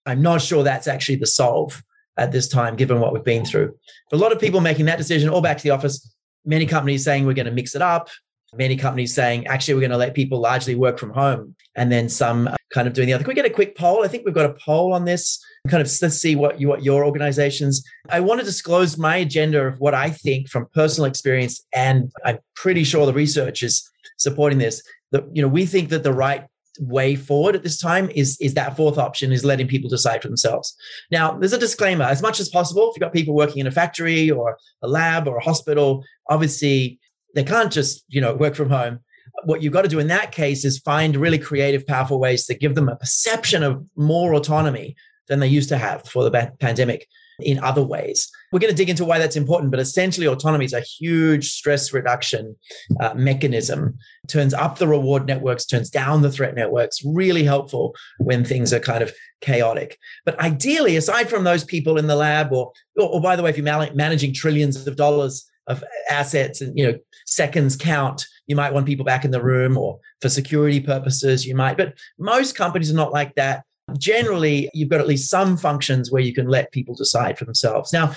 I'm 0.06 0.22
not 0.22 0.42
sure 0.42 0.64
that's 0.64 0.88
actually 0.88 1.18
the 1.18 1.28
solve 1.28 1.84
at 2.18 2.32
this 2.32 2.48
time, 2.48 2.76
given 2.76 3.00
what 3.00 3.14
we've 3.14 3.24
been 3.24 3.46
through. 3.46 3.76
A 4.12 4.18
lot 4.18 4.32
of 4.32 4.40
people 4.40 4.62
making 4.62 4.86
that 4.86 4.98
decision, 4.98 5.30
all 5.30 5.42
back 5.42 5.58
to 5.58 5.64
the 5.64 5.70
office. 5.70 6.12
Many 6.48 6.66
companies 6.66 7.04
saying 7.04 7.26
we're 7.26 7.34
going 7.34 7.46
to 7.46 7.52
mix 7.52 7.76
it 7.76 7.82
up. 7.82 8.10
Many 8.56 8.78
companies 8.78 9.14
saying 9.14 9.46
actually 9.48 9.74
we're 9.74 9.82
going 9.82 9.92
to 9.92 9.98
let 9.98 10.14
people 10.14 10.40
largely 10.40 10.74
work 10.74 10.98
from 10.98 11.12
home, 11.12 11.54
and 11.76 11.92
then 11.92 12.08
some 12.08 12.50
kind 12.74 12.88
of 12.88 12.94
doing 12.94 13.08
the 13.08 13.14
other. 13.14 13.24
Can 13.26 13.32
we 13.32 13.36
get 13.36 13.46
a 13.46 13.50
quick 13.50 13.78
poll? 13.78 14.06
I 14.06 14.08
think 14.08 14.24
we've 14.26 14.34
got 14.34 14.50
a 14.50 14.54
poll 14.54 14.94
on 14.94 15.04
this. 15.04 15.44
Kind 15.68 15.82
of 15.82 15.92
let's 16.02 16.18
see 16.18 16.38
what 16.38 16.60
you 16.60 16.70
what 16.70 16.82
your 16.82 17.04
organizations. 17.04 17.84
I 18.10 18.22
want 18.22 18.40
to 18.40 18.46
disclose 18.46 18.98
my 18.98 19.18
agenda 19.18 19.68
of 19.68 19.80
what 19.80 19.94
I 19.94 20.10
think 20.10 20.48
from 20.48 20.68
personal 20.74 21.10
experience, 21.10 21.66
and 21.76 22.10
I'm 22.24 22.40
pretty 22.56 22.86
sure 22.86 23.06
the 23.06 23.14
research 23.14 23.64
is 23.64 23.88
supporting 24.18 24.60
this. 24.60 24.82
That 25.12 25.26
you 25.34 25.42
know 25.42 25.50
we 25.50 25.66
think 25.66 25.90
that 25.90 26.04
the 26.04 26.14
right 26.14 26.46
way 26.80 27.16
forward 27.16 27.56
at 27.56 27.64
this 27.64 27.80
time 27.80 28.10
is 28.12 28.38
is 28.40 28.54
that 28.54 28.76
fourth 28.76 28.98
option 28.98 29.32
is 29.32 29.46
letting 29.46 29.68
people 29.68 29.90
decide 29.90 30.22
for 30.22 30.28
themselves. 30.28 30.76
Now 31.12 31.38
there's 31.38 31.54
a 31.54 31.58
disclaimer. 31.58 32.06
As 32.06 32.22
much 32.22 32.40
as 32.40 32.50
possible 32.50 32.90
if 32.90 32.96
you've 32.96 33.02
got 33.02 33.14
people 33.14 33.36
working 33.36 33.60
in 33.60 33.68
a 33.68 33.72
factory 33.72 34.30
or 34.30 34.58
a 34.82 34.88
lab 34.88 35.28
or 35.28 35.38
a 35.38 35.44
hospital 35.44 36.04
obviously 36.30 37.00
they 37.36 37.44
can't 37.44 37.72
just 37.72 38.04
you 38.08 38.22
know 38.22 38.34
work 38.34 38.56
from 38.56 38.70
home. 38.70 39.00
What 39.44 39.62
you've 39.62 39.74
got 39.74 39.84
to 39.84 39.90
do 39.90 40.00
in 40.00 40.08
that 40.08 40.32
case 40.32 40.66
is 40.66 40.80
find 40.80 41.16
really 41.16 41.38
creative 41.38 41.86
powerful 41.86 42.20
ways 42.20 42.46
to 42.48 42.56
give 42.56 42.76
them 42.76 42.90
a 42.90 42.96
perception 42.96 43.62
of 43.62 43.86
more 43.96 44.34
autonomy 44.34 44.96
than 45.28 45.40
they 45.40 45.48
used 45.48 45.70
to 45.70 45.78
have 45.78 46.04
before 46.04 46.24
the 46.24 46.52
pandemic 46.60 47.08
in 47.40 47.60
other 47.60 47.84
ways. 47.84 48.30
We're 48.52 48.60
going 48.60 48.72
to 48.72 48.78
dig 48.78 48.90
into 48.90 49.06
why 49.06 49.20
that's 49.20 49.36
important, 49.36 49.72
but 49.72 49.80
essentially, 49.80 50.28
autonomy 50.28 50.66
is 50.66 50.74
a 50.74 50.82
huge 50.82 51.52
stress 51.52 51.94
reduction 51.94 52.56
uh, 53.00 53.14
mechanism. 53.14 53.98
Turns 54.28 54.54
up 54.54 54.78
the 54.78 54.88
reward 54.88 55.28
networks, 55.28 55.66
turns 55.66 55.90
down 55.90 56.22
the 56.22 56.32
threat 56.32 56.56
networks. 56.56 57.04
Really 57.04 57.44
helpful 57.44 57.96
when 58.20 58.44
things 58.44 58.74
are 58.74 58.80
kind 58.80 59.04
of 59.04 59.14
chaotic. 59.42 59.98
But 60.26 60.40
ideally, 60.40 60.96
aside 60.96 61.30
from 61.30 61.44
those 61.44 61.64
people 61.64 61.98
in 61.98 62.08
the 62.08 62.16
lab, 62.16 62.52
or, 62.52 62.72
or, 62.98 63.10
or 63.10 63.22
by 63.22 63.36
the 63.36 63.44
way, 63.44 63.50
if 63.50 63.58
you're 63.58 63.94
managing 63.94 64.34
trillions 64.34 64.88
of 64.88 64.96
dollars 64.96 65.50
of 65.68 65.84
assets 66.10 66.62
and 66.62 66.78
you 66.78 66.88
know 66.88 66.98
seconds 67.26 67.76
count 67.76 68.26
you 68.48 68.56
might 68.56 68.74
want 68.74 68.86
people 68.86 69.06
back 69.06 69.26
in 69.26 69.32
the 69.32 69.44
room 69.44 69.78
or 69.78 70.00
for 70.22 70.30
security 70.30 70.80
purposes 70.80 71.46
you 71.46 71.54
might 71.56 71.78
but 71.78 71.94
most 72.18 72.56
companies 72.56 72.90
are 72.90 72.96
not 72.96 73.12
like 73.12 73.36
that 73.36 73.64
generally 73.98 74.70
you've 74.74 74.90
got 74.90 75.00
at 75.00 75.08
least 75.08 75.30
some 75.30 75.58
functions 75.58 76.12
where 76.12 76.22
you 76.22 76.34
can 76.34 76.48
let 76.48 76.72
people 76.72 76.96
decide 76.96 77.38
for 77.38 77.46
themselves. 77.46 77.94
Now, 77.94 78.14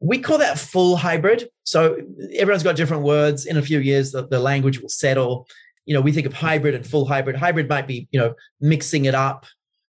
we 0.00 0.18
call 0.18 0.38
that 0.38 0.58
full 0.58 0.96
hybrid. 0.96 1.48
So 1.64 1.98
everyone's 2.34 2.62
got 2.62 2.76
different 2.76 3.02
words. 3.02 3.44
In 3.44 3.56
a 3.56 3.62
few 3.62 3.80
years, 3.80 4.12
the, 4.12 4.26
the 4.26 4.40
language 4.40 4.80
will 4.80 4.88
settle. 4.88 5.46
You 5.84 5.94
know, 5.94 6.00
we 6.00 6.12
think 6.12 6.26
of 6.26 6.32
hybrid 6.32 6.74
and 6.74 6.86
full 6.86 7.06
hybrid. 7.06 7.36
Hybrid 7.36 7.68
might 7.68 7.86
be, 7.86 8.08
you 8.10 8.18
know, 8.18 8.34
mixing 8.60 9.04
it 9.04 9.14
up. 9.14 9.46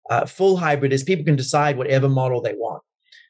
Uh, 0.09 0.25
full 0.25 0.55
hybrid 0.55 0.93
is 0.93 1.03
people 1.03 1.25
can 1.25 1.36
decide 1.36 1.77
whatever 1.77 2.07
model 2.07 2.41
they 2.41 2.53
want. 2.53 2.81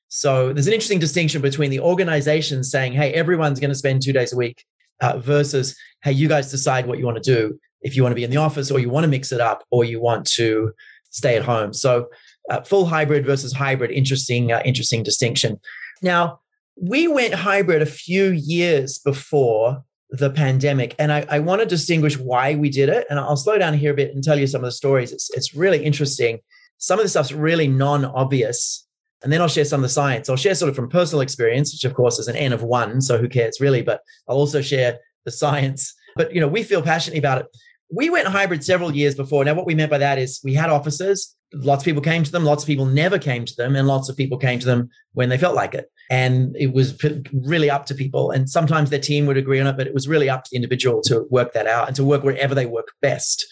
So 0.10 0.54
there's 0.54 0.68
an 0.68 0.74
interesting 0.74 1.00
distinction 1.00 1.42
between 1.42 1.72
the 1.72 1.80
organization 1.80 2.64
saying, 2.64 2.94
hey, 2.94 3.12
everyone's 3.14 3.60
going 3.60 3.72
to 3.72 3.76
spend 3.76 4.02
two 4.02 4.14
days 4.14 4.32
a 4.32 4.38
week 4.38 4.64
uh, 5.02 5.18
versus, 5.18 5.76
hey, 6.04 6.12
you 6.12 6.28
guys 6.28 6.52
decide 6.52 6.86
what 6.86 7.00
you 7.00 7.06
want 7.06 7.22
to 7.22 7.36
do. 7.36 7.60
If 7.82 7.96
you 7.96 8.04
want 8.04 8.12
to 8.12 8.16
be 8.16 8.24
in 8.24 8.30
the 8.30 8.38
office 8.38 8.72
or 8.72 8.80
you 8.80 8.90
want 8.90 9.04
to 9.04 9.10
mix 9.10 9.32
it 9.32 9.42
up 9.42 9.64
or 9.72 9.84
you 9.84 10.02
want 10.02 10.26
to 10.32 10.72
stay 11.18 11.36
at 11.36 11.44
home. 11.44 11.74
So 11.74 12.08
uh, 12.50 12.62
full 12.62 12.86
hybrid 12.86 13.26
versus 13.26 13.54
hybrid, 13.54 13.92
interesting, 13.92 14.52
uh, 14.52 14.62
interesting 14.64 15.04
distinction. 15.04 15.60
Now, 16.02 16.40
we 16.80 17.08
went 17.08 17.34
hybrid 17.34 17.82
a 17.82 17.88
few 17.88 18.32
years 18.32 19.00
before 19.00 19.84
the 20.10 20.30
pandemic, 20.30 20.96
and 21.00 21.12
I, 21.12 21.26
I 21.30 21.40
want 21.40 21.62
to 21.62 21.66
distinguish 21.66 22.18
why 22.18 22.56
we 22.56 22.70
did 22.70 22.88
it. 22.88 23.08
And 23.10 23.20
I'll 23.20 23.36
slow 23.36 23.58
down 23.58 23.74
here 23.74 23.92
a 23.92 23.96
bit 23.96 24.14
and 24.14 24.24
tell 24.24 24.40
you 24.40 24.48
some 24.48 24.62
of 24.62 24.68
the 24.68 24.72
stories. 24.72 25.12
It's, 25.12 25.30
it's 25.32 25.54
really 25.54 25.84
interesting. 25.84 26.40
Some 26.78 27.00
of 27.00 27.04
the 27.04 27.10
stuff's 27.10 27.32
really 27.32 27.68
non 27.68 28.06
obvious. 28.06 28.86
And 29.24 29.34
then 29.34 29.42
I'll 29.42 29.48
share 29.48 29.66
some 29.66 29.80
of 29.80 29.84
the 29.84 29.90
science. 29.90 30.30
I'll 30.30 30.36
share 30.36 30.54
sort 30.54 30.70
of 30.70 30.76
from 30.76 30.90
personal 30.90 31.22
experience, 31.22 31.74
which 31.74 31.84
of 31.84 31.96
course 31.96 32.20
is 32.20 32.28
an 32.28 32.36
N 32.36 32.54
of 32.54 32.62
one, 32.62 33.02
so 33.02 33.18
who 33.18 33.28
cares 33.28 33.60
really? 33.60 33.82
But 33.82 34.02
I'll 34.28 34.38
also 34.38 34.62
share 34.62 35.00
the 35.26 35.32
science. 35.32 35.94
But 36.16 36.34
you 36.34 36.40
know, 36.40 36.48
we 36.48 36.62
feel 36.62 36.84
passionately 36.84 37.20
about 37.20 37.42
it 37.42 37.48
we 37.90 38.10
went 38.10 38.28
hybrid 38.28 38.64
several 38.64 38.96
years 38.96 39.16
before. 39.16 39.46
Now, 39.46 39.54
what 39.54 39.66
we 39.66 39.76
meant 39.76 39.92
by 39.92 39.98
that 40.00 40.18
is 40.18 40.42
we 40.44 40.54
had 40.54 40.70
offices, 40.70 41.36
lots 41.54 41.82
of 41.82 41.86
people 41.86 42.02
came 42.02 42.24
to 42.24 42.32
them, 42.32 42.44
lots 42.44 42.64
of 42.64 42.68
people 42.68 42.86
never 42.86 43.18
came 43.18 43.46
to 43.46 43.56
them, 43.56 43.76
and 43.76 43.88
lots 43.88 44.10
of 44.10 44.18
people 44.18 44.38
came 44.38 44.60
to 44.60 44.66
them 44.66 44.90
when 45.14 45.30
they 45.30 45.38
felt 45.38 45.56
like 45.56 45.74
it. 45.74 45.90
And 46.10 46.56
it 46.58 46.74
was 46.74 47.02
really 47.34 47.70
up 47.70 47.86
to 47.88 47.96
people. 47.96 48.32
And 48.32 48.50
sometimes 48.50 48.90
their 48.90 49.00
team 49.00 49.26
would 49.26 49.38
agree 49.38 49.60
on 49.60 49.68
it, 49.68 49.78
but 49.78 49.88
it 49.88 49.94
was 49.94 50.08
really 50.08 50.30
up 50.30 50.44
to 50.44 50.50
the 50.52 50.58
individual 50.58 51.02
to 51.04 51.26
work 51.30 51.54
that 51.54 51.68
out 51.68 51.88
and 51.88 51.96
to 51.96 52.04
work 52.04 52.24
wherever 52.24 52.56
they 52.56 52.66
work 52.66 52.92
best. 53.02 53.46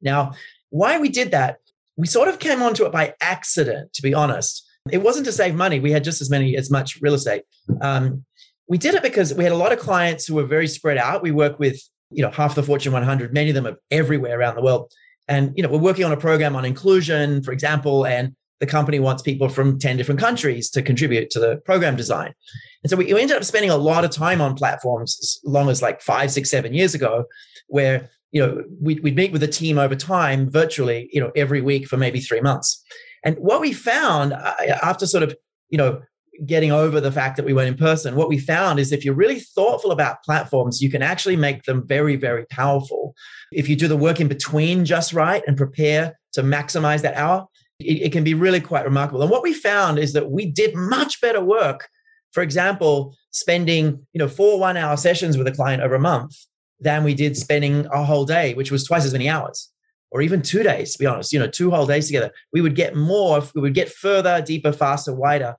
Now, 0.00 0.32
why 0.70 0.98
we 0.98 1.08
did 1.08 1.32
that, 1.32 1.58
we 1.96 2.06
sort 2.06 2.28
of 2.28 2.38
came 2.38 2.62
onto 2.62 2.84
it 2.84 2.92
by 2.92 3.14
accident, 3.20 3.92
to 3.94 4.02
be 4.02 4.14
honest. 4.14 4.66
It 4.90 4.98
wasn't 4.98 5.26
to 5.26 5.32
save 5.32 5.54
money. 5.54 5.78
We 5.80 5.92
had 5.92 6.04
just 6.04 6.20
as 6.20 6.30
many, 6.30 6.56
as 6.56 6.70
much 6.70 7.00
real 7.02 7.14
estate. 7.14 7.42
Um, 7.80 8.24
we 8.68 8.78
did 8.78 8.94
it 8.94 9.02
because 9.02 9.34
we 9.34 9.44
had 9.44 9.52
a 9.52 9.56
lot 9.56 9.72
of 9.72 9.80
clients 9.80 10.26
who 10.26 10.36
were 10.36 10.46
very 10.46 10.68
spread 10.68 10.96
out. 10.96 11.22
We 11.22 11.32
work 11.32 11.58
with 11.58 11.82
you 12.10 12.22
know, 12.22 12.30
half 12.30 12.54
the 12.54 12.62
Fortune 12.62 12.92
100, 12.92 13.32
many 13.32 13.50
of 13.50 13.54
them 13.54 13.66
are 13.66 13.76
everywhere 13.90 14.38
around 14.38 14.56
the 14.56 14.62
world. 14.62 14.92
And, 15.28 15.52
you 15.56 15.62
know, 15.62 15.68
we're 15.68 15.78
working 15.78 16.04
on 16.04 16.12
a 16.12 16.16
program 16.16 16.56
on 16.56 16.64
inclusion, 16.64 17.42
for 17.42 17.52
example, 17.52 18.04
and 18.04 18.34
the 18.58 18.66
company 18.66 18.98
wants 18.98 19.22
people 19.22 19.48
from 19.48 19.78
10 19.78 19.96
different 19.96 20.20
countries 20.20 20.68
to 20.70 20.82
contribute 20.82 21.30
to 21.30 21.40
the 21.40 21.56
program 21.64 21.96
design. 21.96 22.34
And 22.82 22.90
so 22.90 22.96
we, 22.96 23.12
we 23.12 23.20
ended 23.20 23.36
up 23.36 23.44
spending 23.44 23.70
a 23.70 23.76
lot 23.76 24.04
of 24.04 24.10
time 24.10 24.40
on 24.40 24.54
platforms 24.54 25.18
as 25.22 25.40
long 25.44 25.70
as 25.70 25.80
like 25.80 26.02
five, 26.02 26.30
six, 26.30 26.50
seven 26.50 26.74
years 26.74 26.94
ago, 26.94 27.24
where, 27.68 28.10
you 28.32 28.44
know, 28.44 28.62
we'd, 28.80 29.02
we'd 29.02 29.16
meet 29.16 29.32
with 29.32 29.42
a 29.42 29.48
team 29.48 29.78
over 29.78 29.96
time 29.96 30.50
virtually, 30.50 31.08
you 31.12 31.20
know, 31.20 31.30
every 31.34 31.60
week 31.60 31.86
for 31.86 31.96
maybe 31.96 32.20
three 32.20 32.40
months. 32.40 32.84
And 33.24 33.36
what 33.38 33.60
we 33.60 33.72
found 33.72 34.32
uh, 34.32 34.54
after 34.82 35.06
sort 35.06 35.22
of, 35.22 35.34
you 35.68 35.78
know, 35.78 36.02
getting 36.46 36.72
over 36.72 37.00
the 37.00 37.12
fact 37.12 37.36
that 37.36 37.44
we 37.44 37.52
went 37.52 37.68
in 37.68 37.76
person, 37.76 38.16
what 38.16 38.28
we 38.28 38.38
found 38.38 38.78
is 38.78 38.92
if 38.92 39.04
you're 39.04 39.14
really 39.14 39.40
thoughtful 39.40 39.92
about 39.92 40.22
platforms, 40.24 40.80
you 40.80 40.90
can 40.90 41.02
actually 41.02 41.36
make 41.36 41.64
them 41.64 41.86
very, 41.86 42.16
very 42.16 42.46
powerful. 42.46 43.14
If 43.52 43.68
you 43.68 43.76
do 43.76 43.88
the 43.88 43.96
work 43.96 44.20
in 44.20 44.28
between 44.28 44.84
just 44.84 45.12
right 45.12 45.42
and 45.46 45.56
prepare 45.56 46.18
to 46.32 46.42
maximize 46.42 47.02
that 47.02 47.16
hour, 47.16 47.46
it, 47.78 48.02
it 48.02 48.12
can 48.12 48.24
be 48.24 48.34
really 48.34 48.60
quite 48.60 48.84
remarkable. 48.84 49.22
And 49.22 49.30
what 49.30 49.42
we 49.42 49.52
found 49.52 49.98
is 49.98 50.12
that 50.12 50.30
we 50.30 50.46
did 50.46 50.74
much 50.74 51.20
better 51.20 51.42
work. 51.42 51.88
For 52.32 52.42
example, 52.42 53.16
spending 53.32 54.06
you 54.12 54.18
know 54.18 54.28
four 54.28 54.58
one 54.58 54.76
hour 54.76 54.96
sessions 54.96 55.36
with 55.36 55.46
a 55.46 55.52
client 55.52 55.82
over 55.82 55.94
a 55.94 56.00
month 56.00 56.36
than 56.78 57.04
we 57.04 57.14
did 57.14 57.36
spending 57.36 57.86
a 57.92 58.04
whole 58.04 58.24
day, 58.24 58.54
which 58.54 58.70
was 58.70 58.84
twice 58.84 59.04
as 59.04 59.12
many 59.12 59.28
hours 59.28 59.70
or 60.10 60.22
even 60.22 60.42
two 60.42 60.62
days, 60.62 60.92
to 60.92 60.98
be 60.98 61.06
honest, 61.06 61.32
you 61.32 61.38
know, 61.38 61.46
two 61.46 61.70
whole 61.70 61.86
days 61.86 62.06
together, 62.06 62.32
we 62.52 62.60
would 62.60 62.74
get 62.74 62.96
more, 62.96 63.42
we 63.54 63.60
would 63.60 63.74
get 63.74 63.88
further, 63.88 64.42
deeper, 64.42 64.72
faster, 64.72 65.14
wider 65.14 65.54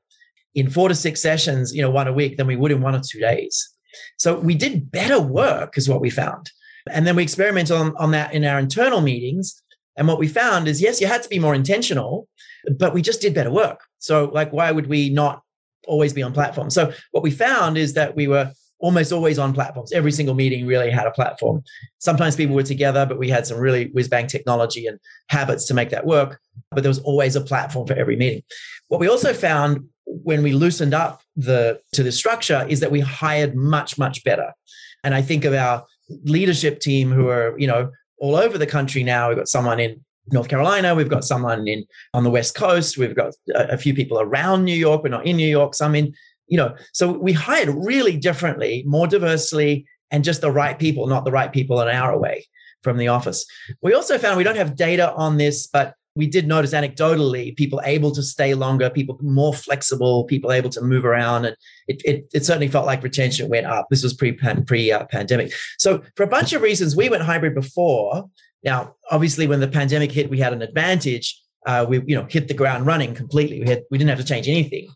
in 0.56 0.70
four 0.70 0.90
to 0.90 0.96
six 0.96 1.22
sessions, 1.22 1.74
you 1.74 1.82
know, 1.82 1.90
one 1.90 2.08
a 2.08 2.14
week 2.14 2.38
than 2.38 2.48
we 2.48 2.56
would 2.56 2.72
in 2.72 2.82
one 2.82 2.96
or 2.96 3.02
two 3.02 3.20
days. 3.20 3.70
So 4.18 4.38
we 4.38 4.56
did 4.56 4.92
better 4.92 5.20
work, 5.20 5.78
is 5.78 5.90
what 5.90 6.02
we 6.02 6.10
found. 6.10 6.50
And 6.92 7.06
then 7.06 7.16
we 7.16 7.24
experimented 7.24 7.76
on, 7.76 7.96
on 7.98 8.12
that 8.12 8.34
in 8.34 8.44
our 8.46 8.60
internal 8.60 9.02
meetings. 9.02 9.62
And 9.98 10.08
what 10.08 10.20
we 10.20 10.28
found 10.28 10.68
is, 10.68 10.82
yes, 10.82 11.02
you 11.02 11.08
had 11.08 11.24
to 11.24 11.30
be 11.30 11.40
more 11.40 11.54
intentional, 11.54 12.28
but 12.80 12.94
we 12.94 13.02
just 13.02 13.22
did 13.22 13.34
better 13.34 13.52
work. 13.52 13.82
So, 14.00 14.26
like, 14.34 14.52
why 14.52 14.72
would 14.72 14.88
we 14.88 15.10
not 15.10 15.42
always 15.88 16.14
be 16.14 16.24
on 16.24 16.34
platforms? 16.34 16.74
So, 16.74 16.94
what 17.12 17.24
we 17.24 17.32
found 17.32 17.78
is 17.78 17.94
that 17.94 18.16
we 18.16 18.28
were 18.28 18.52
almost 18.80 19.12
always 19.12 19.38
on 19.38 19.54
platforms. 19.54 19.92
Every 19.92 20.12
single 20.12 20.34
meeting 20.34 20.66
really 20.66 20.90
had 20.90 21.06
a 21.06 21.12
platform. 21.12 21.64
Sometimes 22.00 22.36
people 22.36 22.56
were 22.56 22.64
together, 22.64 23.06
but 23.06 23.20
we 23.20 23.30
had 23.30 23.46
some 23.46 23.60
really 23.60 23.90
whiz 23.94 24.08
bang 24.08 24.28
technology 24.28 24.88
and 24.88 25.00
habits 25.30 25.66
to 25.66 25.74
make 25.74 25.92
that 25.92 26.06
work. 26.06 26.40
But 26.72 26.82
there 26.82 26.90
was 26.90 27.00
always 27.00 27.36
a 27.36 27.42
platform 27.42 27.86
for 27.86 27.94
every 27.94 28.16
meeting. 28.16 28.42
What 28.88 29.00
we 29.00 29.08
also 29.08 29.34
found 29.34 29.88
when 30.24 30.44
we 30.44 30.52
loosened 30.52 30.94
up 30.94 31.22
the 31.36 31.80
to 31.94 32.04
the 32.04 32.12
structure 32.12 32.66
is 32.70 32.80
that 32.82 32.92
we 32.92 33.00
hired 33.00 33.56
much 33.56 33.98
much 33.98 34.24
better. 34.24 34.54
And 35.04 35.16
i 35.16 35.22
think 35.22 35.46
of 35.46 35.54
our 35.54 35.86
leadership 36.24 36.80
team 36.80 37.12
who 37.12 37.30
are 37.30 37.58
you 37.58 37.68
know 37.68 37.92
all 38.20 38.36
over 38.36 38.58
the 38.58 38.68
country 38.68 39.04
now. 39.04 39.30
We've 39.30 39.38
got 39.38 39.48
someone 39.48 39.80
in 39.80 40.04
north 40.32 40.48
carolina. 40.48 40.94
We've 40.94 41.10
got 41.10 41.24
someone 41.24 41.68
in 41.68 41.86
on 42.14 42.24
the 42.24 42.30
west 42.30 42.56
coast. 42.56 42.98
We've 42.98 43.16
got 43.16 43.34
a, 43.56 43.74
a 43.74 43.78
few 43.78 43.94
people 43.94 44.20
around 44.20 44.64
new 44.64 44.76
york. 44.76 45.04
We're 45.04 45.10
not 45.10 45.26
in 45.26 45.38
new 45.38 45.48
york. 45.48 45.74
Some 45.76 45.96
in 45.96 46.14
you 46.48 46.58
know 46.58 46.76
so 46.94 47.12
we 47.12 47.34
hired 47.34 47.70
really 47.70 48.18
differently 48.18 48.84
more 48.86 49.08
diversely 49.08 49.86
and 50.12 50.24
just 50.24 50.42
the 50.42 50.52
right 50.52 50.78
people 50.78 51.08
not 51.08 51.26
the 51.26 51.32
right 51.32 51.52
people 51.52 51.80
an 51.80 51.88
hour 51.88 52.12
away 52.12 52.46
from 52.84 52.98
the 52.98 53.08
office. 53.08 53.46
We 53.82 53.94
also 53.94 54.18
found 54.18 54.38
we 54.38 54.44
don't 54.44 54.58
have 54.58 54.76
data 54.76 55.14
on 55.14 55.38
this 55.38 55.68
but 55.68 55.96
we 56.16 56.28
did 56.28 56.48
notice 56.48 56.74
anecdotally 56.74 57.56
people 57.56 57.82
able 57.86 58.12
to 58.12 58.22
stay 58.22 58.54
longer, 58.54 58.90
people 58.90 59.18
more 59.22 59.54
flexible, 59.54 60.26
people 60.26 60.52
able 60.52 60.70
to 60.70 60.82
move 60.82 61.06
around, 61.06 61.46
and 61.46 61.56
it, 61.88 62.02
it, 62.04 62.28
it 62.34 62.46
certainly 62.46 62.68
felt 62.68 62.86
like 62.86 63.02
retention 63.02 63.50
went 63.50 63.66
up. 63.66 63.88
This 63.90 64.04
was 64.04 64.14
pre 64.14 64.34
pre 64.34 64.92
uh, 64.92 65.06
pandemic. 65.06 65.54
So 65.78 66.02
for 66.16 66.24
a 66.24 66.28
bunch 66.28 66.54
of 66.54 66.62
reasons, 66.62 66.96
we 66.96 67.10
went 67.10 67.24
hybrid 67.24 67.56
before. 67.56 68.30
Now, 68.64 68.96
obviously, 69.10 69.48
when 69.48 69.62
the 69.62 69.68
pandemic 69.68 70.12
hit, 70.12 70.30
we 70.30 70.40
had 70.40 70.54
an 70.54 70.62
advantage. 70.62 71.40
Uh, 71.66 71.86
we 71.88 72.02
you 72.06 72.16
know 72.16 72.26
hit 72.30 72.48
the 72.48 72.54
ground 72.54 72.86
running 72.86 73.16
completely. 73.16 73.62
We 73.62 73.70
had 73.70 73.84
we 73.90 73.98
didn't 73.98 74.10
have 74.10 74.20
to 74.20 74.26
change 74.26 74.50
anything. 74.50 74.90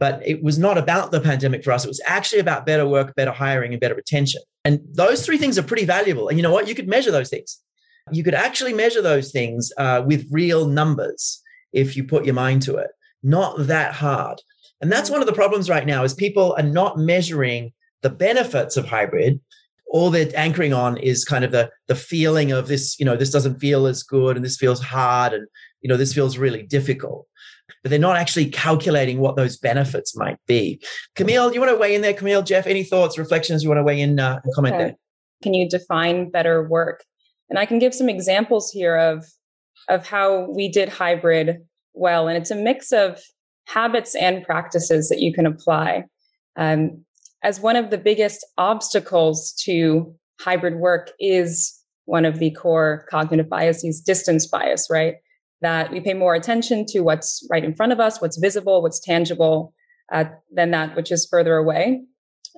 But 0.00 0.26
it 0.26 0.42
was 0.42 0.58
not 0.58 0.76
about 0.76 1.12
the 1.12 1.20
pandemic 1.20 1.62
for 1.62 1.70
us. 1.70 1.84
It 1.84 1.88
was 1.88 2.00
actually 2.06 2.40
about 2.40 2.66
better 2.66 2.86
work, 2.86 3.14
better 3.14 3.30
hiring, 3.30 3.72
and 3.72 3.80
better 3.80 3.94
retention. 3.94 4.42
And 4.64 4.80
those 4.92 5.24
three 5.24 5.38
things 5.38 5.56
are 5.56 5.62
pretty 5.62 5.84
valuable. 5.84 6.28
And 6.28 6.36
you 6.36 6.42
know 6.42 6.52
what? 6.52 6.66
You 6.66 6.74
could 6.74 6.88
measure 6.88 7.12
those 7.12 7.30
things 7.30 7.60
you 8.12 8.22
could 8.22 8.34
actually 8.34 8.74
measure 8.74 9.02
those 9.02 9.32
things 9.32 9.72
uh, 9.78 10.02
with 10.06 10.26
real 10.30 10.66
numbers 10.66 11.42
if 11.72 11.96
you 11.96 12.04
put 12.04 12.24
your 12.24 12.34
mind 12.34 12.62
to 12.62 12.76
it. 12.76 12.90
Not 13.22 13.66
that 13.66 13.94
hard. 13.94 14.40
And 14.80 14.92
that's 14.92 15.10
one 15.10 15.20
of 15.20 15.26
the 15.26 15.32
problems 15.32 15.70
right 15.70 15.86
now 15.86 16.04
is 16.04 16.12
people 16.12 16.54
are 16.58 16.62
not 16.62 16.98
measuring 16.98 17.72
the 18.02 18.10
benefits 18.10 18.76
of 18.76 18.86
hybrid. 18.86 19.40
All 19.86 20.10
they're 20.10 20.30
anchoring 20.36 20.74
on 20.74 20.96
is 20.98 21.24
kind 21.24 21.44
of 21.44 21.52
the 21.52 21.70
the 21.86 21.94
feeling 21.94 22.52
of 22.52 22.68
this, 22.68 22.98
you 22.98 23.06
know, 23.06 23.16
this 23.16 23.30
doesn't 23.30 23.60
feel 23.60 23.86
as 23.86 24.02
good 24.02 24.36
and 24.36 24.44
this 24.44 24.56
feels 24.56 24.82
hard 24.82 25.32
and 25.32 25.46
you 25.80 25.88
know, 25.88 25.96
this 25.96 26.12
feels 26.12 26.36
really 26.36 26.62
difficult. 26.62 27.26
But 27.82 27.90
they're 27.90 27.98
not 27.98 28.16
actually 28.16 28.46
calculating 28.50 29.20
what 29.20 29.36
those 29.36 29.56
benefits 29.56 30.16
might 30.16 30.38
be. 30.46 30.82
Camille, 31.14 31.54
you 31.54 31.60
want 31.60 31.72
to 31.72 31.78
weigh 31.78 31.94
in 31.94 32.02
there? 32.02 32.12
Camille, 32.12 32.42
Jeff, 32.42 32.66
any 32.66 32.82
thoughts, 32.82 33.16
reflections 33.16 33.62
you 33.62 33.68
want 33.68 33.78
to 33.78 33.84
weigh 33.84 34.00
in 34.00 34.18
uh, 34.18 34.40
and 34.42 34.54
comment 34.54 34.74
okay. 34.74 34.84
there? 34.84 34.94
Can 35.42 35.54
you 35.54 35.68
define 35.68 36.30
better 36.30 36.66
work? 36.66 37.04
And 37.50 37.58
I 37.58 37.66
can 37.66 37.78
give 37.78 37.94
some 37.94 38.08
examples 38.08 38.70
here 38.70 38.96
of 38.96 39.24
of 39.88 40.06
how 40.06 40.50
we 40.50 40.68
did 40.68 40.88
hybrid 40.88 41.58
well, 41.92 42.26
and 42.26 42.36
it's 42.36 42.50
a 42.50 42.56
mix 42.56 42.92
of 42.92 43.22
habits 43.66 44.14
and 44.14 44.42
practices 44.44 45.08
that 45.08 45.20
you 45.20 45.32
can 45.32 45.46
apply. 45.46 46.04
Um, 46.56 47.04
as 47.42 47.60
one 47.60 47.76
of 47.76 47.90
the 47.90 47.98
biggest 47.98 48.44
obstacles 48.56 49.52
to 49.64 50.14
hybrid 50.40 50.76
work 50.76 51.10
is 51.20 51.78
one 52.06 52.24
of 52.24 52.38
the 52.38 52.50
core 52.52 53.06
cognitive 53.10 53.48
biases, 53.48 54.00
distance 54.00 54.46
bias, 54.46 54.88
right? 54.90 55.16
That 55.60 55.92
we 55.92 56.00
pay 56.00 56.14
more 56.14 56.34
attention 56.34 56.84
to 56.88 57.00
what's 57.00 57.46
right 57.50 57.64
in 57.64 57.74
front 57.74 57.92
of 57.92 58.00
us, 58.00 58.20
what's 58.20 58.38
visible, 58.38 58.82
what's 58.82 59.00
tangible, 59.00 59.72
uh, 60.12 60.24
than 60.52 60.70
that 60.72 60.96
which 60.96 61.10
is 61.10 61.26
further 61.30 61.56
away. 61.56 62.02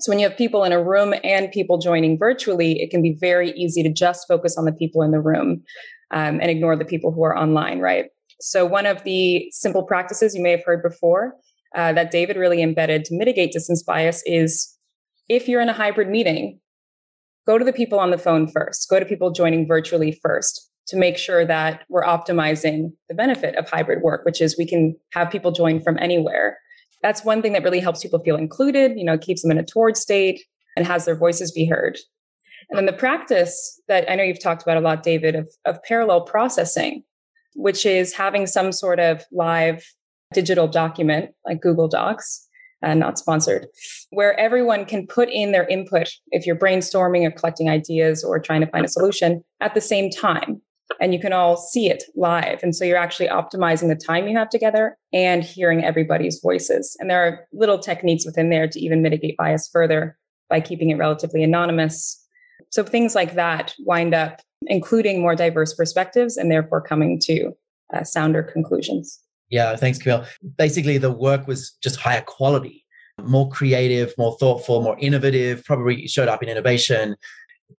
So 0.00 0.12
when 0.12 0.18
you 0.18 0.28
have 0.28 0.36
people 0.36 0.64
in 0.64 0.72
a 0.72 0.82
room 0.82 1.14
and 1.24 1.50
people 1.50 1.78
joining 1.78 2.18
virtually, 2.18 2.80
it 2.80 2.90
can 2.90 3.00
be 3.00 3.16
very 3.18 3.52
easy 3.52 3.82
to 3.82 3.90
just 3.90 4.26
focus 4.28 4.56
on 4.58 4.66
the 4.66 4.72
people 4.72 5.02
in 5.02 5.10
the 5.10 5.20
room 5.20 5.62
um, 6.10 6.38
and 6.40 6.50
ignore 6.50 6.76
the 6.76 6.84
people 6.84 7.12
who 7.12 7.24
are 7.24 7.36
online, 7.36 7.80
right? 7.80 8.06
So 8.40 8.66
one 8.66 8.84
of 8.84 9.02
the 9.04 9.48
simple 9.52 9.84
practices 9.84 10.34
you 10.34 10.42
may 10.42 10.50
have 10.50 10.64
heard 10.64 10.82
before 10.82 11.34
uh, 11.74 11.92
that 11.94 12.10
David 12.10 12.36
really 12.36 12.62
embedded 12.62 13.04
to 13.06 13.16
mitigate 13.16 13.52
distance 13.52 13.82
bias 13.82 14.22
is 14.26 14.76
if 15.28 15.48
you're 15.48 15.62
in 15.62 15.68
a 15.68 15.74
hybrid 15.74 16.08
meeting, 16.08 16.60
go 17.46 17.56
to 17.56 17.64
the 17.64 17.72
people 17.72 17.98
on 17.98 18.10
the 18.10 18.18
phone 18.18 18.48
first, 18.48 18.88
go 18.90 19.00
to 19.00 19.06
people 19.06 19.30
joining 19.30 19.66
virtually 19.66 20.18
first 20.22 20.70
to 20.88 20.96
make 20.96 21.16
sure 21.16 21.44
that 21.44 21.82
we're 21.88 22.04
optimizing 22.04 22.92
the 23.08 23.14
benefit 23.14 23.56
of 23.56 23.68
hybrid 23.68 24.02
work, 24.02 24.24
which 24.24 24.40
is 24.40 24.56
we 24.58 24.66
can 24.66 24.94
have 25.12 25.30
people 25.30 25.52
join 25.52 25.80
from 25.80 25.98
anywhere 25.98 26.58
that's 27.02 27.24
one 27.24 27.42
thing 27.42 27.52
that 27.52 27.62
really 27.62 27.80
helps 27.80 28.02
people 28.02 28.18
feel 28.20 28.36
included, 28.36 28.98
you 28.98 29.04
know, 29.04 29.18
keeps 29.18 29.42
them 29.42 29.50
in 29.50 29.58
a 29.58 29.64
toward 29.64 29.96
state 29.96 30.44
and 30.76 30.86
has 30.86 31.04
their 31.04 31.16
voices 31.16 31.52
be 31.52 31.66
heard. 31.66 31.98
And 32.68 32.76
then 32.76 32.86
the 32.86 32.92
practice 32.92 33.80
that 33.88 34.10
I 34.10 34.16
know 34.16 34.24
you've 34.24 34.42
talked 34.42 34.62
about 34.62 34.76
a 34.76 34.80
lot, 34.80 35.02
David, 35.02 35.34
of, 35.34 35.48
of 35.64 35.82
parallel 35.84 36.22
processing, 36.22 37.04
which 37.54 37.86
is 37.86 38.12
having 38.12 38.46
some 38.46 38.72
sort 38.72 38.98
of 38.98 39.24
live 39.30 39.84
digital 40.34 40.66
document 40.66 41.30
like 41.44 41.60
Google 41.60 41.88
Docs, 41.88 42.46
and 42.82 43.02
uh, 43.02 43.06
not 43.06 43.18
sponsored, 43.18 43.66
where 44.10 44.38
everyone 44.38 44.84
can 44.84 45.06
put 45.06 45.30
in 45.30 45.52
their 45.52 45.66
input 45.68 46.08
if 46.30 46.46
you're 46.46 46.56
brainstorming 46.56 47.26
or 47.26 47.30
collecting 47.30 47.70
ideas 47.70 48.22
or 48.22 48.38
trying 48.38 48.60
to 48.60 48.66
find 48.66 48.84
a 48.84 48.88
solution 48.88 49.42
at 49.60 49.74
the 49.74 49.80
same 49.80 50.10
time 50.10 50.60
and 51.00 51.12
you 51.12 51.20
can 51.20 51.32
all 51.32 51.56
see 51.56 51.90
it 51.90 52.04
live. 52.14 52.60
And 52.62 52.74
so 52.74 52.84
you're 52.84 52.96
actually 52.96 53.28
optimizing 53.28 53.88
the 53.88 53.96
time 53.96 54.28
you 54.28 54.36
have 54.36 54.48
together 54.48 54.96
and 55.12 55.42
hearing 55.42 55.84
everybody's 55.84 56.40
voices. 56.40 56.96
And 57.00 57.10
there 57.10 57.22
are 57.22 57.46
little 57.52 57.78
techniques 57.78 58.24
within 58.24 58.50
there 58.50 58.68
to 58.68 58.80
even 58.80 59.02
mitigate 59.02 59.36
bias 59.36 59.68
further 59.72 60.16
by 60.48 60.60
keeping 60.60 60.90
it 60.90 60.96
relatively 60.96 61.42
anonymous. 61.42 62.22
So 62.70 62.82
things 62.84 63.14
like 63.14 63.34
that 63.34 63.74
wind 63.84 64.14
up 64.14 64.40
including 64.66 65.20
more 65.20 65.34
diverse 65.34 65.74
perspectives 65.74 66.36
and 66.36 66.50
therefore 66.50 66.80
coming 66.80 67.18
to 67.20 67.52
uh, 67.94 68.04
sounder 68.04 68.42
conclusions. 68.42 69.20
Yeah, 69.50 69.76
thanks, 69.76 69.98
Camille. 69.98 70.24
Basically, 70.56 70.98
the 70.98 71.12
work 71.12 71.46
was 71.46 71.76
just 71.82 71.96
higher 71.96 72.22
quality, 72.22 72.84
more 73.22 73.48
creative, 73.48 74.12
more 74.18 74.36
thoughtful, 74.38 74.82
more 74.82 74.98
innovative, 74.98 75.64
probably 75.64 76.08
showed 76.08 76.28
up 76.28 76.42
in 76.42 76.48
innovation, 76.48 77.16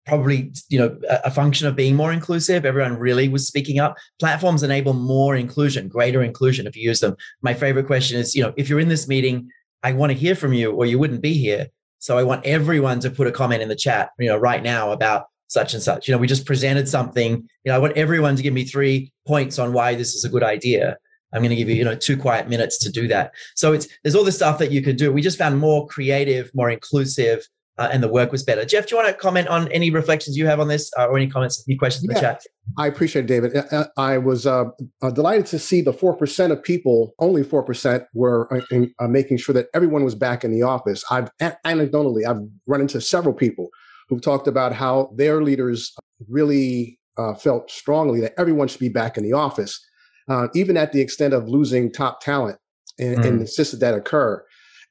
probably 0.07 0.51
you 0.69 0.79
know 0.79 0.97
a 1.09 1.29
function 1.29 1.67
of 1.67 1.75
being 1.75 1.95
more 1.95 2.13
inclusive. 2.13 2.65
Everyone 2.65 2.97
really 2.97 3.27
was 3.27 3.45
speaking 3.45 3.79
up. 3.79 3.97
Platforms 4.19 4.63
enable 4.63 4.93
more 4.93 5.35
inclusion 5.35 5.87
greater 5.87 6.23
inclusion 6.23 6.65
if 6.65 6.75
you 6.75 6.83
use 6.83 7.01
them. 7.01 7.15
My 7.41 7.53
favorite 7.53 7.87
question 7.87 8.19
is 8.19 8.35
you 8.35 8.41
know 8.41 8.53
if 8.57 8.69
you're 8.69 8.79
in 8.79 8.89
this 8.89 9.07
meeting 9.07 9.49
i 9.83 9.91
want 9.91 10.11
to 10.11 10.17
hear 10.17 10.35
from 10.35 10.53
you 10.53 10.71
or 10.71 10.85
you 10.85 10.97
wouldn't 10.97 11.21
be 11.21 11.33
here. 11.33 11.67
So 11.99 12.17
i 12.17 12.23
want 12.23 12.45
everyone 12.45 12.99
to 13.01 13.09
put 13.11 13.27
a 13.27 13.31
comment 13.31 13.61
in 13.61 13.69
the 13.69 13.75
chat 13.75 14.09
you 14.17 14.29
know 14.29 14.37
right 14.37 14.63
now 14.63 14.91
about 14.91 15.25
such 15.49 15.73
and 15.73 15.83
such. 15.83 16.07
You 16.07 16.13
know 16.13 16.17
we 16.17 16.27
just 16.27 16.45
presented 16.45 16.87
something. 16.87 17.31
You 17.63 17.71
know 17.71 17.75
i 17.75 17.79
want 17.79 17.97
everyone 17.97 18.35
to 18.35 18.43
give 18.43 18.53
me 18.53 18.63
three 18.63 19.11
points 19.27 19.59
on 19.59 19.73
why 19.73 19.95
this 19.95 20.15
is 20.15 20.23
a 20.23 20.29
good 20.29 20.43
idea. 20.43 20.97
I'm 21.33 21.41
going 21.41 21.49
to 21.49 21.57
give 21.57 21.69
you 21.69 21.75
you 21.75 21.83
know 21.83 21.95
two 21.95 22.17
quiet 22.17 22.47
minutes 22.47 22.77
to 22.79 22.91
do 22.91 23.07
that. 23.09 23.33
So 23.55 23.73
it's 23.73 23.87
there's 24.03 24.15
all 24.15 24.23
this 24.23 24.37
stuff 24.37 24.59
that 24.59 24.71
you 24.71 24.81
can 24.81 24.95
do. 24.95 25.11
We 25.11 25.21
just 25.21 25.37
found 25.37 25.59
more 25.59 25.85
creative 25.87 26.49
more 26.53 26.69
inclusive 26.69 27.47
uh, 27.77 27.89
and 27.91 28.01
the 28.01 28.07
work 28.07 28.31
was 28.31 28.43
better. 28.43 28.65
Jeff, 28.65 28.87
do 28.87 28.95
you 28.95 29.01
want 29.01 29.09
to 29.09 29.13
comment 29.13 29.47
on 29.47 29.71
any 29.71 29.91
reflections 29.91 30.35
you 30.35 30.47
have 30.47 30.59
on 30.59 30.67
this 30.67 30.91
uh, 30.97 31.07
or 31.07 31.17
any 31.17 31.27
comments, 31.27 31.63
any 31.67 31.77
questions 31.77 32.03
in 32.03 32.13
the 32.13 32.19
chat? 32.19 32.41
I 32.77 32.87
appreciate 32.87 33.25
it, 33.25 33.27
David. 33.27 33.55
Uh, 33.55 33.85
I 33.97 34.17
was 34.17 34.47
uh, 34.47 34.65
uh, 35.01 35.11
delighted 35.11 35.45
to 35.47 35.59
see 35.59 35.81
the 35.81 35.93
4% 35.93 36.51
of 36.51 36.63
people, 36.63 37.13
only 37.19 37.43
4%, 37.43 38.05
were 38.13 38.51
uh, 38.53 38.61
in, 38.71 38.93
making 39.01 39.37
sure 39.37 39.53
that 39.53 39.67
everyone 39.73 40.03
was 40.03 40.15
back 40.15 40.43
in 40.43 40.51
the 40.51 40.63
office. 40.63 41.03
I've 41.11 41.29
anecdotally, 41.39 42.27
I've 42.27 42.41
run 42.65 42.81
into 42.81 42.99
several 42.99 43.33
people 43.33 43.69
who've 44.09 44.21
talked 44.21 44.47
about 44.47 44.73
how 44.73 45.11
their 45.15 45.43
leaders 45.43 45.93
really 46.27 46.99
felt 47.39 47.69
strongly 47.71 48.21
that 48.21 48.33
everyone 48.37 48.67
should 48.67 48.79
be 48.79 48.89
back 48.89 49.17
in 49.17 49.23
the 49.23 49.33
office, 49.33 49.83
even 50.53 50.77
at 50.77 50.91
the 50.93 51.01
extent 51.01 51.33
of 51.33 51.47
losing 51.47 51.91
top 51.91 52.21
talent 52.21 52.57
and, 52.99 53.17
mm. 53.17 53.25
and 53.25 53.41
insisted 53.41 53.79
that 53.79 53.93
occur. 53.93 54.43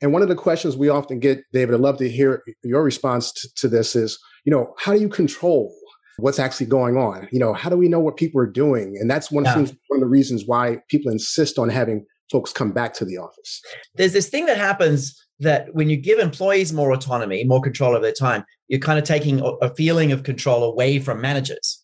And 0.02 0.12
one 0.12 0.22
of 0.22 0.28
the 0.28 0.34
questions 0.34 0.76
we 0.76 0.88
often 0.88 1.20
get, 1.20 1.42
David, 1.52 1.74
I'd 1.74 1.80
love 1.80 1.98
to 1.98 2.08
hear 2.08 2.42
your 2.62 2.82
response 2.82 3.32
to, 3.32 3.54
to 3.56 3.68
this 3.68 3.96
is, 3.96 4.18
you 4.44 4.52
know, 4.52 4.74
how 4.78 4.92
do 4.92 5.00
you 5.00 5.08
control 5.08 5.74
what's 6.18 6.38
actually 6.38 6.66
going 6.66 6.96
on? 6.96 7.28
You 7.30 7.38
know, 7.38 7.52
how 7.52 7.70
do 7.70 7.76
we 7.76 7.88
know 7.88 8.00
what 8.00 8.16
people 8.16 8.40
are 8.40 8.46
doing? 8.46 8.96
And 9.00 9.10
that's 9.10 9.30
one, 9.30 9.44
yeah. 9.44 9.58
of, 9.58 9.76
one 9.88 9.98
of 9.98 10.00
the 10.00 10.06
reasons 10.06 10.44
why 10.46 10.78
people 10.88 11.12
insist 11.12 11.58
on 11.58 11.68
having 11.68 12.04
folks 12.30 12.52
come 12.52 12.72
back 12.72 12.92
to 12.94 13.04
the 13.04 13.18
office. 13.18 13.62
There's 13.94 14.12
this 14.12 14.28
thing 14.28 14.46
that 14.46 14.58
happens 14.58 15.14
that 15.40 15.74
when 15.74 15.90
you 15.90 15.96
give 15.96 16.18
employees 16.18 16.72
more 16.72 16.92
autonomy, 16.92 17.44
more 17.44 17.60
control 17.60 17.94
of 17.94 18.02
their 18.02 18.12
time, 18.12 18.44
you're 18.68 18.80
kind 18.80 18.98
of 18.98 19.04
taking 19.04 19.40
a 19.62 19.74
feeling 19.74 20.10
of 20.12 20.22
control 20.22 20.64
away 20.64 20.98
from 20.98 21.20
managers, 21.20 21.82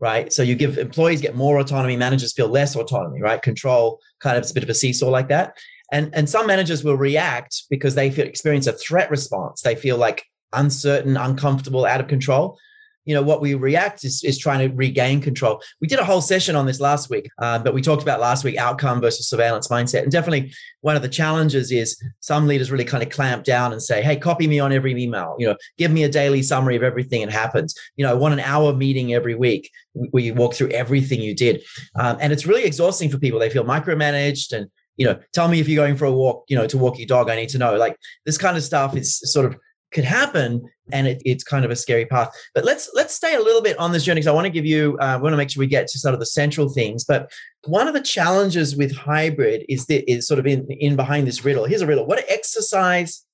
right? 0.00 0.32
So 0.32 0.42
you 0.42 0.54
give 0.54 0.78
employees 0.78 1.20
get 1.20 1.36
more 1.36 1.58
autonomy, 1.58 1.96
managers 1.96 2.32
feel 2.32 2.48
less 2.48 2.74
autonomy, 2.74 3.20
right? 3.20 3.40
Control 3.40 4.00
kind 4.20 4.36
of 4.36 4.42
it's 4.42 4.50
a 4.50 4.54
bit 4.54 4.64
of 4.64 4.70
a 4.70 4.74
seesaw 4.74 5.10
like 5.10 5.28
that. 5.28 5.56
And, 5.94 6.12
and 6.12 6.28
some 6.28 6.48
managers 6.48 6.82
will 6.82 6.96
react 6.96 7.62
because 7.70 7.94
they 7.94 8.10
feel, 8.10 8.26
experience 8.26 8.66
a 8.66 8.72
threat 8.72 9.08
response. 9.12 9.62
They 9.62 9.76
feel 9.76 9.96
like 9.96 10.24
uncertain, 10.52 11.16
uncomfortable, 11.16 11.86
out 11.86 12.00
of 12.00 12.08
control. 12.08 12.58
You 13.04 13.14
know, 13.14 13.22
what 13.22 13.40
we 13.40 13.54
react 13.54 14.02
is, 14.02 14.24
is 14.24 14.36
trying 14.36 14.66
to 14.66 14.74
regain 14.74 15.20
control. 15.20 15.62
We 15.80 15.86
did 15.86 16.00
a 16.00 16.04
whole 16.04 16.20
session 16.20 16.56
on 16.56 16.66
this 16.66 16.80
last 16.80 17.10
week, 17.10 17.28
uh, 17.40 17.60
but 17.60 17.74
we 17.74 17.80
talked 17.80 18.02
about 18.02 18.18
last 18.18 18.42
week 18.42 18.56
outcome 18.56 19.00
versus 19.00 19.28
surveillance 19.28 19.68
mindset. 19.68 20.02
And 20.02 20.10
definitely 20.10 20.52
one 20.80 20.96
of 20.96 21.02
the 21.02 21.08
challenges 21.08 21.70
is 21.70 22.02
some 22.18 22.48
leaders 22.48 22.72
really 22.72 22.84
kind 22.84 23.04
of 23.04 23.10
clamp 23.10 23.44
down 23.44 23.72
and 23.72 23.80
say, 23.80 24.02
hey, 24.02 24.16
copy 24.16 24.48
me 24.48 24.58
on 24.58 24.72
every 24.72 25.00
email, 25.00 25.36
you 25.38 25.46
know, 25.46 25.56
give 25.78 25.92
me 25.92 26.02
a 26.02 26.08
daily 26.08 26.42
summary 26.42 26.74
of 26.74 26.82
everything 26.82 27.20
that 27.20 27.30
happens. 27.30 27.72
You 27.94 28.04
know, 28.04 28.10
I 28.10 28.14
want 28.14 28.34
an 28.34 28.40
hour 28.40 28.74
meeting 28.74 29.14
every 29.14 29.36
week 29.36 29.70
where 29.92 30.24
you 30.24 30.34
walk 30.34 30.54
through 30.54 30.70
everything 30.70 31.20
you 31.20 31.36
did. 31.36 31.62
Um, 31.94 32.16
and 32.20 32.32
it's 32.32 32.46
really 32.46 32.64
exhausting 32.64 33.10
for 33.10 33.18
people. 33.18 33.38
They 33.38 33.50
feel 33.50 33.64
micromanaged 33.64 34.52
and 34.52 34.70
you 34.96 35.06
know, 35.06 35.18
tell 35.32 35.48
me 35.48 35.60
if 35.60 35.68
you're 35.68 35.82
going 35.82 35.96
for 35.96 36.04
a 36.04 36.12
walk, 36.12 36.44
you 36.48 36.56
know, 36.56 36.66
to 36.66 36.78
walk 36.78 36.98
your 36.98 37.06
dog. 37.06 37.28
I 37.28 37.36
need 37.36 37.48
to 37.50 37.58
know. 37.58 37.76
Like 37.76 37.96
this 38.26 38.38
kind 38.38 38.56
of 38.56 38.62
stuff 38.62 38.96
is 38.96 39.18
sort 39.32 39.46
of 39.46 39.56
could 39.92 40.04
happen, 40.04 40.68
and 40.92 41.06
it, 41.06 41.22
it's 41.24 41.44
kind 41.44 41.64
of 41.64 41.70
a 41.70 41.76
scary 41.76 42.04
path. 42.04 42.30
But 42.54 42.64
let's 42.64 42.90
let's 42.94 43.14
stay 43.14 43.34
a 43.34 43.40
little 43.40 43.62
bit 43.62 43.78
on 43.78 43.92
this 43.92 44.04
journey 44.04 44.20
because 44.20 44.28
I 44.28 44.32
want 44.32 44.44
to 44.44 44.50
give 44.50 44.66
you, 44.66 44.98
uh, 45.00 45.04
I 45.04 45.16
want 45.16 45.32
to 45.32 45.36
make 45.36 45.50
sure 45.50 45.60
we 45.60 45.66
get 45.66 45.86
to 45.88 45.98
sort 45.98 46.14
of 46.14 46.20
the 46.20 46.26
central 46.26 46.68
things. 46.68 47.04
But 47.04 47.30
one 47.64 47.88
of 47.88 47.94
the 47.94 48.00
challenges 48.00 48.76
with 48.76 48.94
hybrid 48.94 49.64
is 49.68 49.86
that 49.86 50.10
is 50.10 50.26
sort 50.26 50.40
of 50.40 50.46
in 50.46 50.66
in 50.70 50.96
behind 50.96 51.26
this 51.26 51.44
riddle. 51.44 51.64
Here's 51.64 51.82
a 51.82 51.86
riddle: 51.86 52.06
What 52.06 52.24
exercise, 52.28 53.24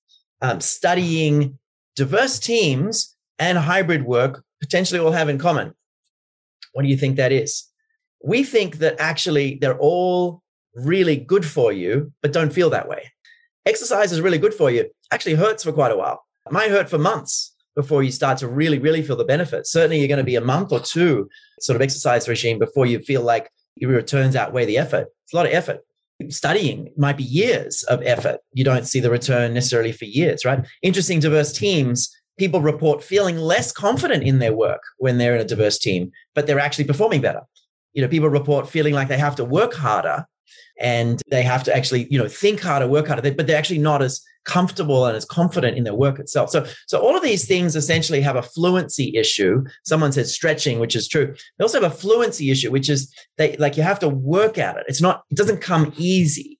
um, 0.41 0.61
studying, 0.61 1.59
diverse 1.97 2.39
teams, 2.39 3.17
and 3.39 3.59
hybrid 3.59 4.05
work 4.05 4.45
potentially 4.61 5.01
all 5.01 5.13
have 5.13 5.29
in 5.29 5.39
common? 5.39 5.75
What 6.73 6.83
do 6.83 6.89
you 6.89 6.97
think 6.97 7.17
that 7.17 7.33
is? 7.33 7.67
We 8.23 8.45
think 8.45 8.77
that 8.79 9.01
actually 9.01 9.57
they're 9.61 9.79
all 9.79 10.43
really 10.75 11.17
good 11.17 11.45
for 11.45 11.73
you, 11.73 12.13
but 12.23 12.33
don't 12.33 12.53
feel 12.53 12.71
that 12.71 12.89
way. 12.89 13.13
Exercise 13.67 14.13
is 14.13 14.21
really 14.21 14.39
good 14.39 14.55
for 14.55 14.71
you, 14.71 14.89
actually 15.13 15.35
hurts 15.35 15.65
for 15.65 15.73
quite 15.73 15.93
a 15.93 15.97
while. 15.97 16.25
It 16.47 16.53
might 16.53 16.71
hurt 16.71 16.89
for 16.89 16.99
months 16.99 17.55
before 17.77 18.03
you 18.03 18.11
start 18.11 18.39
to 18.39 18.49
really, 18.49 18.79
really 18.79 19.03
feel 19.03 19.17
the 19.17 19.25
benefits. 19.25 19.71
Certainly, 19.71 19.99
you're 19.99 20.09
going 20.09 20.19
to 20.19 20.25
be 20.25 20.37
a 20.37 20.41
month 20.41 20.73
or 20.73 20.81
two 20.81 21.29
sort 21.61 21.77
of 21.77 21.83
exercise 21.83 22.29
regime 22.29 22.59
before 22.59 22.87
you 22.87 22.99
feel 23.01 23.23
like 23.23 23.51
your 23.77 23.91
returns 23.91 24.37
outweigh 24.37 24.67
the 24.67 24.79
effort. 24.79 25.09
It's 25.25 25.33
a 25.33 25.37
lot 25.37 25.47
of 25.47 25.53
effort. 25.53 25.81
Studying 26.29 26.93
might 26.97 27.17
be 27.17 27.25
years 27.25 27.83
of 27.85 28.03
effort. 28.03 28.41
You 28.53 28.65
don't 28.65 28.87
see 28.87 29.01
the 29.01 29.11
return 29.11 29.55
necessarily 29.55 29.93
for 29.93 30.05
years, 30.05 30.45
right? 30.45 30.67
Interesting, 30.83 31.21
diverse 31.21 31.53
teams. 31.53 32.15
People 32.39 32.61
report 32.61 33.03
feeling 33.03 33.37
less 33.37 33.73
confident 33.73 34.25
in 34.25 34.39
their 34.39 34.53
work 34.53 34.83
when 34.99 35.19
they're 35.19 35.35
in 35.35 35.41
a 35.41 35.47
diverse 35.47 35.79
team, 35.79 36.11
but 36.35 36.47
they're 36.47 36.59
actually 36.59 36.85
performing 36.85 37.21
better. 37.21 37.43
You 37.93 38.03
know, 38.03 38.09
people 38.09 38.29
report 38.29 38.69
feeling 38.69 38.95
like 38.95 39.09
they 39.09 39.19
have 39.19 39.37
to 39.37 39.45
work 39.45 39.75
harder 39.75 40.27
and 40.81 41.23
they 41.31 41.43
have 41.43 41.63
to 41.65 41.77
actually 41.77 42.09
you 42.11 42.19
know 42.19 42.29
think 42.29 42.61
harder 42.61 42.89
work 42.89 43.07
harder 43.07 43.31
but 43.35 43.47
they're 43.47 43.59
actually 43.59 43.79
not 43.79 44.03
as 44.03 44.23
comfortable 44.45 45.07
and 45.07 45.17
as 45.17 45.25
confident 45.25 45.77
in 45.77 45.85
their 45.85 45.95
work 45.95 46.19
itself. 46.19 46.51
So 46.51 46.67
so 46.87 46.99
all 47.01 47.17
of 47.17 47.23
these 47.23 47.47
things 47.47 47.77
essentially 47.77 48.21
have 48.23 48.37
a 48.37 48.43
fluency 48.43 49.17
issue. 49.17 49.65
Someone 49.85 50.13
said 50.13 50.27
stretching 50.27 50.79
which 50.81 50.97
is 50.97 51.09
true. 51.09 51.35
They 51.59 51.63
also 51.63 51.81
have 51.81 51.93
a 51.93 51.95
fluency 51.95 52.51
issue 52.51 52.71
which 52.71 52.89
is 52.89 53.13
they 53.37 53.57
like 53.59 53.77
you 53.77 53.83
have 53.83 53.99
to 54.01 54.09
work 54.09 54.59
at 54.59 54.77
it. 54.77 54.85
It's 54.89 55.03
not 55.03 55.25
it 55.31 55.37
doesn't 55.37 55.61
come 55.61 55.93
easy. 55.97 56.59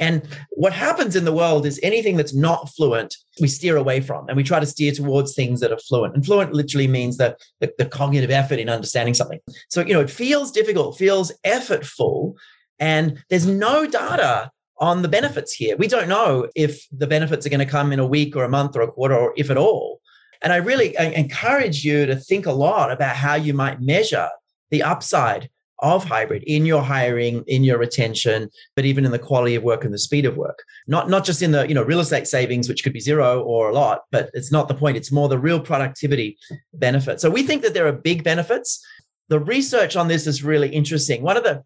And 0.00 0.22
what 0.50 0.72
happens 0.72 1.16
in 1.16 1.24
the 1.24 1.32
world 1.32 1.66
is 1.66 1.80
anything 1.82 2.16
that's 2.16 2.34
not 2.34 2.68
fluent, 2.76 3.16
we 3.40 3.48
steer 3.48 3.76
away 3.76 4.00
from 4.00 4.28
and 4.28 4.36
we 4.36 4.44
try 4.44 4.60
to 4.60 4.66
steer 4.66 4.92
towards 4.92 5.34
things 5.34 5.58
that 5.58 5.72
are 5.72 5.78
fluent. 5.78 6.14
And 6.14 6.24
fluent 6.24 6.52
literally 6.52 6.86
means 6.86 7.16
that 7.16 7.40
the, 7.58 7.72
the, 7.78 7.84
cognitive 7.84 8.30
effort 8.30 8.60
in 8.60 8.68
understanding 8.68 9.14
something. 9.14 9.40
So, 9.68 9.84
you 9.84 9.94
know, 9.94 10.00
it 10.00 10.08
feels 10.08 10.52
difficult, 10.52 10.96
feels 10.96 11.32
effortful, 11.44 12.34
and 12.78 13.22
there's 13.30 13.46
no 13.46 13.86
data 13.86 14.50
on 14.80 15.02
the 15.02 15.08
benefits 15.08 15.52
here. 15.52 15.76
We 15.76 15.88
don't 15.88 16.08
know 16.08 16.48
if 16.54 16.86
the 16.92 17.06
benefits 17.06 17.44
are 17.44 17.50
going 17.50 17.58
to 17.60 17.66
come 17.66 17.92
in 17.92 17.98
a 17.98 18.06
week 18.06 18.36
or 18.36 18.44
a 18.44 18.48
month 18.48 18.76
or 18.76 18.82
a 18.82 18.90
quarter 18.90 19.16
or 19.16 19.34
if 19.36 19.50
at 19.50 19.56
all. 19.56 20.00
And 20.40 20.52
I 20.52 20.56
really 20.56 20.94
encourage 20.96 21.84
you 21.84 22.06
to 22.06 22.14
think 22.14 22.46
a 22.46 22.52
lot 22.52 22.92
about 22.92 23.16
how 23.16 23.34
you 23.34 23.54
might 23.54 23.80
measure 23.80 24.28
the 24.70 24.82
upside 24.82 25.50
of 25.80 26.04
hybrid 26.04 26.42
in 26.44 26.66
your 26.66 26.82
hiring, 26.82 27.44
in 27.46 27.62
your 27.62 27.78
retention, 27.78 28.50
but 28.74 28.84
even 28.84 29.04
in 29.04 29.12
the 29.12 29.18
quality 29.18 29.54
of 29.54 29.62
work 29.62 29.84
and 29.84 29.94
the 29.94 29.98
speed 29.98 30.26
of 30.26 30.36
work. 30.36 30.64
Not 30.86 31.08
not 31.08 31.24
just 31.24 31.42
in 31.42 31.52
the 31.52 31.68
you 31.68 31.74
know 31.74 31.82
real 31.82 32.00
estate 32.00 32.26
savings, 32.26 32.68
which 32.68 32.82
could 32.82 32.92
be 32.92 33.00
zero 33.00 33.42
or 33.42 33.70
a 33.70 33.74
lot, 33.74 34.02
but 34.10 34.30
it's 34.34 34.52
not 34.52 34.68
the 34.68 34.74
point. 34.74 34.96
It's 34.96 35.12
more 35.12 35.28
the 35.28 35.38
real 35.38 35.60
productivity 35.60 36.36
benefit. 36.74 37.20
So 37.20 37.30
we 37.30 37.42
think 37.42 37.62
that 37.62 37.74
there 37.74 37.86
are 37.86 37.92
big 37.92 38.24
benefits. 38.24 38.84
The 39.28 39.40
research 39.40 39.94
on 39.94 40.08
this 40.08 40.26
is 40.26 40.42
really 40.42 40.68
interesting. 40.68 41.22
One 41.22 41.36
of 41.36 41.44
the 41.44 41.62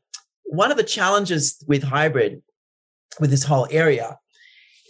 one 0.52 0.70
of 0.70 0.76
the 0.76 0.82
challenges 0.82 1.64
with 1.66 1.82
hybrid, 1.82 2.42
with 3.18 3.30
this 3.30 3.44
whole 3.44 3.66
area, 3.70 4.18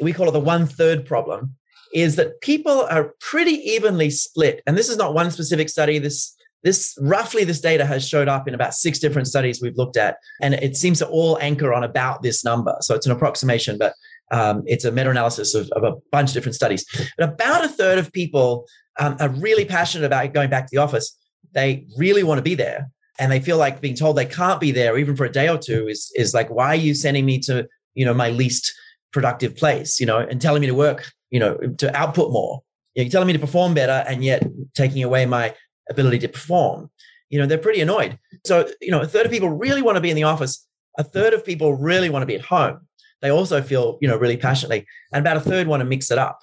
we 0.01 0.13
call 0.13 0.29
it 0.29 0.33
the 0.33 0.41
one 0.41 0.67
third 0.67 1.07
problem, 1.07 1.55
is 1.95 2.17
that 2.17 2.41
people 2.41 2.83
are 2.91 3.15
pretty 3.21 3.53
evenly 3.53 4.11
split. 4.11 4.61
And 4.67 4.77
this 4.77 4.89
is 4.89 4.97
not 4.97 5.15
one 5.15 5.31
specific 5.31 5.69
study. 5.69 5.99
This 5.99 6.37
this 6.65 6.97
roughly 7.01 7.43
this 7.43 7.61
data 7.61 7.85
has 7.85 8.09
showed 8.09 8.29
up 8.29 8.47
in 8.47 8.55
about 8.55 8.75
six 8.75 9.01
different 9.01 9.27
studies 9.27 9.61
we've 9.61 9.77
looked 9.77 9.97
at, 9.97 10.17
and 10.41 10.55
it 10.55 10.77
seems 10.77 10.99
to 10.99 11.09
all 11.09 11.39
anchor 11.41 11.73
on 11.73 11.85
about 11.85 12.23
this 12.23 12.45
number. 12.45 12.77
So 12.81 12.95
it's 12.95 13.07
an 13.07 13.13
approximation, 13.13 13.79
but 13.79 13.95
um, 14.31 14.63
it's 14.67 14.85
a 14.85 14.93
meta-analysis 14.93 15.55
of, 15.55 15.69
of, 15.73 15.83
a 15.83 15.97
bunch 16.11 16.31
of 16.31 16.35
different 16.35 16.55
studies. 16.55 16.87
But 17.19 17.31
about 17.31 17.65
a 17.65 17.69
third 17.69 17.99
of 17.99 18.13
people 18.13 18.67
um, 18.99 19.17
are 19.21 19.29
really 19.29 19.65
passionate 19.65 20.07
about 20.07 20.33
going 20.33 20.51
back 20.51 20.67
to 20.67 20.71
the 20.73 20.81
office. 20.81 21.19
They 21.53 21.87
really 21.97 22.23
want 22.23 22.39
to 22.39 22.43
be 22.43 22.55
there, 22.55 22.89
and 23.23 23.31
they 23.31 23.39
feel 23.39 23.57
like 23.57 23.81
being 23.81 23.95
told 23.95 24.17
they 24.17 24.27
can't 24.27 24.61
be 24.61 24.73
there 24.73 24.99
even 24.99 25.15
for 25.15 25.25
a 25.25 25.31
day 25.31 25.49
or 25.49 25.57
two 25.57 25.87
is 25.87 26.11
is 26.17 26.35
like 26.35 26.51
why 26.51 26.67
are 26.67 26.85
you 26.87 26.93
sending 26.93 27.25
me 27.25 27.39
to 27.39 27.69
you 27.95 28.05
know 28.05 28.13
my 28.13 28.31
least 28.31 28.75
productive 29.13 29.55
place 29.57 30.01
you 30.01 30.07
know 30.07 30.19
and 30.19 30.41
telling 30.41 30.61
me 30.61 30.67
to 30.67 30.75
work 30.75 31.09
you 31.31 31.39
know 31.39 31.57
to 31.79 31.97
output 31.97 32.33
more? 32.33 32.63
You're 32.97 33.09
telling 33.09 33.29
me 33.29 33.33
to 33.33 33.39
perform 33.39 33.75
better 33.75 34.05
and 34.09 34.25
yet 34.25 34.43
taking 34.75 35.05
away 35.05 35.25
my 35.25 35.55
ability 35.89 36.19
to 36.21 36.29
perform. 36.29 36.91
You 37.31 37.39
know 37.39 37.47
they're 37.47 37.59
pretty 37.59 37.81
annoyed. 37.81 38.19
So 38.45 38.69
you 38.81 38.91
know 38.91 39.01
a 39.01 39.07
third 39.07 39.27
of 39.27 39.33
people 39.33 39.51
really 39.51 39.83
want 39.83 39.97
to 39.97 40.01
be 40.01 40.11
in 40.11 40.17
the 40.17 40.25
office. 40.25 40.67
A 40.99 41.05
third 41.05 41.33
of 41.33 41.47
people 41.47 41.75
really 41.75 42.11
want 42.11 42.23
to 42.23 42.27
be 42.27 42.35
at 42.35 42.45
home. 42.57 42.81
They 43.21 43.31
also 43.31 43.63
feel 43.63 43.99
you 44.03 44.09
know 44.09 44.17
really 44.17 44.37
passionately. 44.37 44.85
And 45.13 45.21
about 45.21 45.37
a 45.37 45.49
third 45.49 45.69
want 45.69 45.81
to 45.81 45.87
mix 45.87 46.11
it 46.11 46.19
up. 46.19 46.41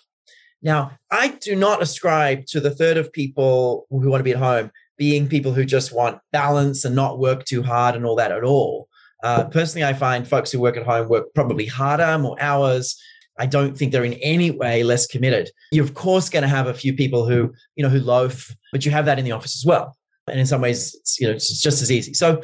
Now 0.61 0.91
i 1.11 1.27
do 1.27 1.55
not 1.55 1.81
ascribe 1.81 2.45
to 2.47 2.59
the 2.61 2.71
third 2.71 2.97
of 2.97 3.11
people 3.11 3.85
who 3.89 4.09
want 4.09 4.21
to 4.21 4.29
be 4.31 4.35
at 4.37 4.45
home 4.49 4.71
being 4.99 5.27
people 5.27 5.53
who 5.53 5.65
just 5.65 5.95
want 5.95 6.19
balance 6.31 6.85
and 6.85 6.95
not 6.95 7.17
work 7.17 7.45
too 7.45 7.63
hard 7.63 7.95
and 7.95 8.05
all 8.05 8.17
that 8.17 8.31
at 8.31 8.43
all. 8.43 8.87
Uh, 9.23 9.45
personally, 9.45 9.85
I 9.85 9.93
find 9.93 10.27
folks 10.27 10.51
who 10.51 10.59
work 10.59 10.77
at 10.77 10.85
home 10.85 11.09
work 11.09 11.33
probably 11.33 11.65
harder, 11.65 12.19
more 12.19 12.37
hours. 12.39 13.01
I 13.39 13.45
don't 13.45 13.77
think 13.77 13.91
they're 13.91 14.03
in 14.03 14.13
any 14.15 14.51
way 14.51 14.83
less 14.83 15.07
committed. 15.07 15.49
You're 15.71 15.85
of 15.85 15.93
course 15.93 16.29
going 16.29 16.43
to 16.43 16.49
have 16.49 16.67
a 16.67 16.73
few 16.73 16.93
people 16.93 17.27
who, 17.27 17.53
you 17.75 17.83
know, 17.83 17.89
who 17.89 17.99
loaf, 17.99 18.53
but 18.71 18.85
you 18.85 18.91
have 18.91 19.05
that 19.05 19.17
in 19.17 19.25
the 19.25 19.31
office 19.31 19.55
as 19.55 19.65
well. 19.65 19.97
And 20.27 20.39
in 20.39 20.45
some 20.45 20.61
ways, 20.61 20.93
it's, 20.93 21.19
you 21.19 21.27
know, 21.27 21.33
it's 21.33 21.61
just 21.61 21.81
as 21.81 21.91
easy. 21.91 22.13
So 22.13 22.41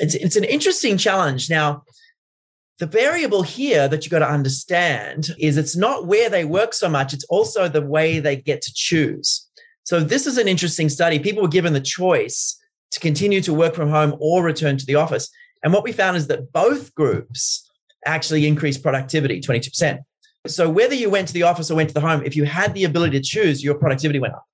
it's 0.00 0.14
it's 0.14 0.36
an 0.36 0.44
interesting 0.44 0.96
challenge. 0.96 1.50
Now, 1.50 1.82
the 2.78 2.86
variable 2.86 3.42
here 3.42 3.88
that 3.88 4.04
you've 4.04 4.12
got 4.12 4.20
to 4.20 4.30
understand 4.30 5.30
is 5.38 5.56
it's 5.56 5.76
not 5.76 6.06
where 6.06 6.30
they 6.30 6.44
work 6.44 6.72
so 6.74 6.88
much; 6.88 7.12
it's 7.12 7.24
also 7.24 7.68
the 7.68 7.82
way 7.82 8.20
they 8.20 8.36
get 8.36 8.62
to 8.62 8.72
choose. 8.74 9.45
So 9.86 10.00
this 10.00 10.26
is 10.26 10.36
an 10.36 10.48
interesting 10.48 10.88
study. 10.88 11.20
People 11.20 11.42
were 11.42 11.48
given 11.48 11.72
the 11.72 11.80
choice 11.80 12.58
to 12.90 12.98
continue 12.98 13.40
to 13.42 13.54
work 13.54 13.74
from 13.74 13.88
home 13.88 14.16
or 14.18 14.42
return 14.42 14.76
to 14.76 14.84
the 14.84 14.96
office. 14.96 15.30
And 15.62 15.72
what 15.72 15.84
we 15.84 15.92
found 15.92 16.16
is 16.16 16.26
that 16.26 16.52
both 16.52 16.92
groups 16.96 17.70
actually 18.04 18.46
increased 18.46 18.82
productivity 18.82 19.40
22%. 19.40 20.00
So 20.48 20.68
whether 20.68 20.94
you 20.94 21.08
went 21.08 21.28
to 21.28 21.34
the 21.34 21.44
office 21.44 21.70
or 21.70 21.76
went 21.76 21.90
to 21.90 21.94
the 21.94 22.00
home, 22.00 22.22
if 22.24 22.34
you 22.34 22.44
had 22.44 22.74
the 22.74 22.82
ability 22.82 23.20
to 23.20 23.24
choose, 23.24 23.62
your 23.62 23.76
productivity 23.76 24.18
went 24.18 24.34
up. 24.34 24.44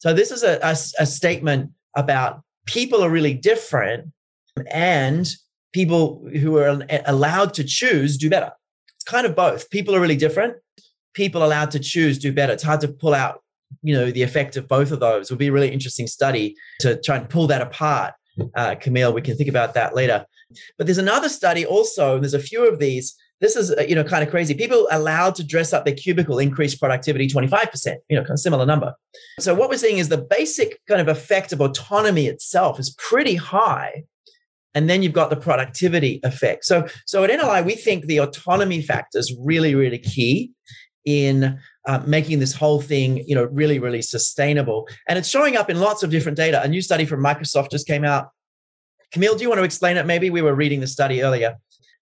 So 0.00 0.12
this 0.12 0.32
is 0.32 0.42
a, 0.42 0.58
a, 0.62 0.76
a 1.02 1.06
statement 1.06 1.70
about 1.96 2.42
people 2.66 3.04
are 3.04 3.10
really 3.10 3.34
different 3.34 4.12
and 4.70 5.28
people 5.72 6.28
who 6.40 6.56
are 6.58 6.82
eh, 6.88 7.02
allowed 7.06 7.54
to 7.54 7.64
choose 7.64 8.16
do 8.16 8.28
better. 8.28 8.50
It's 8.96 9.04
kind 9.04 9.26
of 9.26 9.36
both. 9.36 9.70
People 9.70 9.94
are 9.94 10.00
really 10.00 10.16
different. 10.16 10.56
People 11.14 11.44
allowed 11.44 11.70
to 11.70 11.78
choose 11.78 12.18
do 12.18 12.32
better. 12.32 12.52
It's 12.52 12.62
hard 12.62 12.80
to 12.80 12.88
pull 12.88 13.14
out, 13.14 13.42
you 13.82 13.94
know, 13.94 14.10
the 14.10 14.22
effect 14.22 14.56
of 14.56 14.68
both 14.68 14.92
of 14.92 15.00
those. 15.00 15.30
Would 15.30 15.38
be 15.38 15.48
a 15.48 15.52
really 15.52 15.70
interesting 15.72 16.06
study 16.06 16.56
to 16.80 17.00
try 17.00 17.16
and 17.16 17.28
pull 17.28 17.46
that 17.48 17.62
apart. 17.62 18.14
Uh, 18.54 18.74
Camille, 18.74 19.12
we 19.12 19.22
can 19.22 19.36
think 19.36 19.48
about 19.48 19.74
that 19.74 19.94
later. 19.94 20.26
But 20.76 20.86
there's 20.86 20.98
another 20.98 21.28
study 21.28 21.64
also, 21.64 22.18
there's 22.20 22.34
a 22.34 22.38
few 22.38 22.68
of 22.68 22.78
these 22.78 23.16
this 23.40 23.56
is 23.56 23.70
uh, 23.72 23.82
you 23.82 23.94
know 23.94 24.04
kind 24.04 24.22
of 24.22 24.30
crazy 24.30 24.54
people 24.54 24.88
allowed 24.90 25.34
to 25.34 25.44
dress 25.44 25.72
up 25.72 25.84
their 25.84 25.94
cubicle 25.94 26.38
increase 26.38 26.74
productivity 26.74 27.28
25% 27.28 27.96
you 28.08 28.16
know 28.16 28.22
kind 28.22 28.32
of 28.32 28.38
similar 28.38 28.66
number 28.66 28.94
so 29.38 29.54
what 29.54 29.68
we're 29.68 29.76
seeing 29.76 29.98
is 29.98 30.08
the 30.08 30.18
basic 30.18 30.80
kind 30.86 31.00
of 31.00 31.08
effect 31.08 31.52
of 31.52 31.60
autonomy 31.60 32.26
itself 32.26 32.78
is 32.78 32.94
pretty 32.98 33.34
high 33.34 34.04
and 34.74 34.90
then 34.90 35.02
you've 35.02 35.12
got 35.12 35.30
the 35.30 35.36
productivity 35.36 36.20
effect 36.24 36.64
so 36.64 36.86
so 37.06 37.24
at 37.24 37.30
nli 37.30 37.64
we 37.64 37.74
think 37.74 38.06
the 38.06 38.18
autonomy 38.18 38.80
factor 38.82 39.18
is 39.18 39.34
really 39.40 39.74
really 39.74 39.98
key 39.98 40.50
in 41.04 41.58
uh, 41.86 42.02
making 42.06 42.38
this 42.38 42.52
whole 42.52 42.80
thing 42.80 43.22
you 43.26 43.34
know 43.34 43.44
really 43.44 43.78
really 43.78 44.02
sustainable 44.02 44.88
and 45.08 45.18
it's 45.18 45.28
showing 45.28 45.56
up 45.56 45.70
in 45.70 45.78
lots 45.80 46.02
of 46.02 46.10
different 46.10 46.36
data 46.36 46.62
a 46.62 46.68
new 46.68 46.82
study 46.82 47.04
from 47.04 47.22
microsoft 47.22 47.70
just 47.70 47.86
came 47.86 48.04
out 48.04 48.28
camille 49.12 49.36
do 49.36 49.42
you 49.42 49.48
want 49.48 49.58
to 49.58 49.64
explain 49.64 49.96
it 49.96 50.06
maybe 50.06 50.30
we 50.30 50.42
were 50.42 50.54
reading 50.54 50.80
the 50.80 50.86
study 50.86 51.22
earlier 51.22 51.56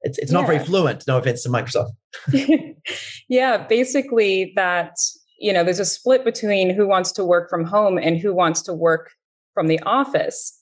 it's, 0.04 0.18
it's 0.18 0.30
not 0.30 0.42
yeah. 0.42 0.46
very 0.46 0.58
fluent. 0.60 1.04
No 1.08 1.18
offense 1.18 1.42
to 1.42 1.48
Microsoft. 1.48 1.90
yeah, 3.28 3.66
basically 3.66 4.52
that 4.54 4.96
you 5.40 5.52
know 5.52 5.64
there's 5.64 5.80
a 5.80 5.84
split 5.84 6.24
between 6.24 6.72
who 6.72 6.86
wants 6.86 7.10
to 7.12 7.24
work 7.24 7.50
from 7.50 7.64
home 7.64 7.98
and 7.98 8.18
who 8.18 8.34
wants 8.34 8.62
to 8.62 8.74
work 8.74 9.10
from 9.54 9.66
the 9.66 9.80
office. 9.80 10.60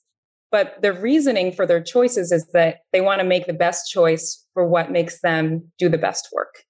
But 0.49 0.81
the 0.81 0.93
reasoning 0.93 1.51
for 1.51 1.65
their 1.65 1.81
choices 1.81 2.31
is 2.31 2.47
that 2.53 2.77
they 2.91 3.01
want 3.01 3.19
to 3.19 3.27
make 3.27 3.45
the 3.45 3.53
best 3.53 3.91
choice 3.91 4.43
for 4.53 4.67
what 4.67 4.91
makes 4.91 5.19
them 5.21 5.71
do 5.77 5.89
the 5.89 5.97
best 5.97 6.29
work. 6.31 6.63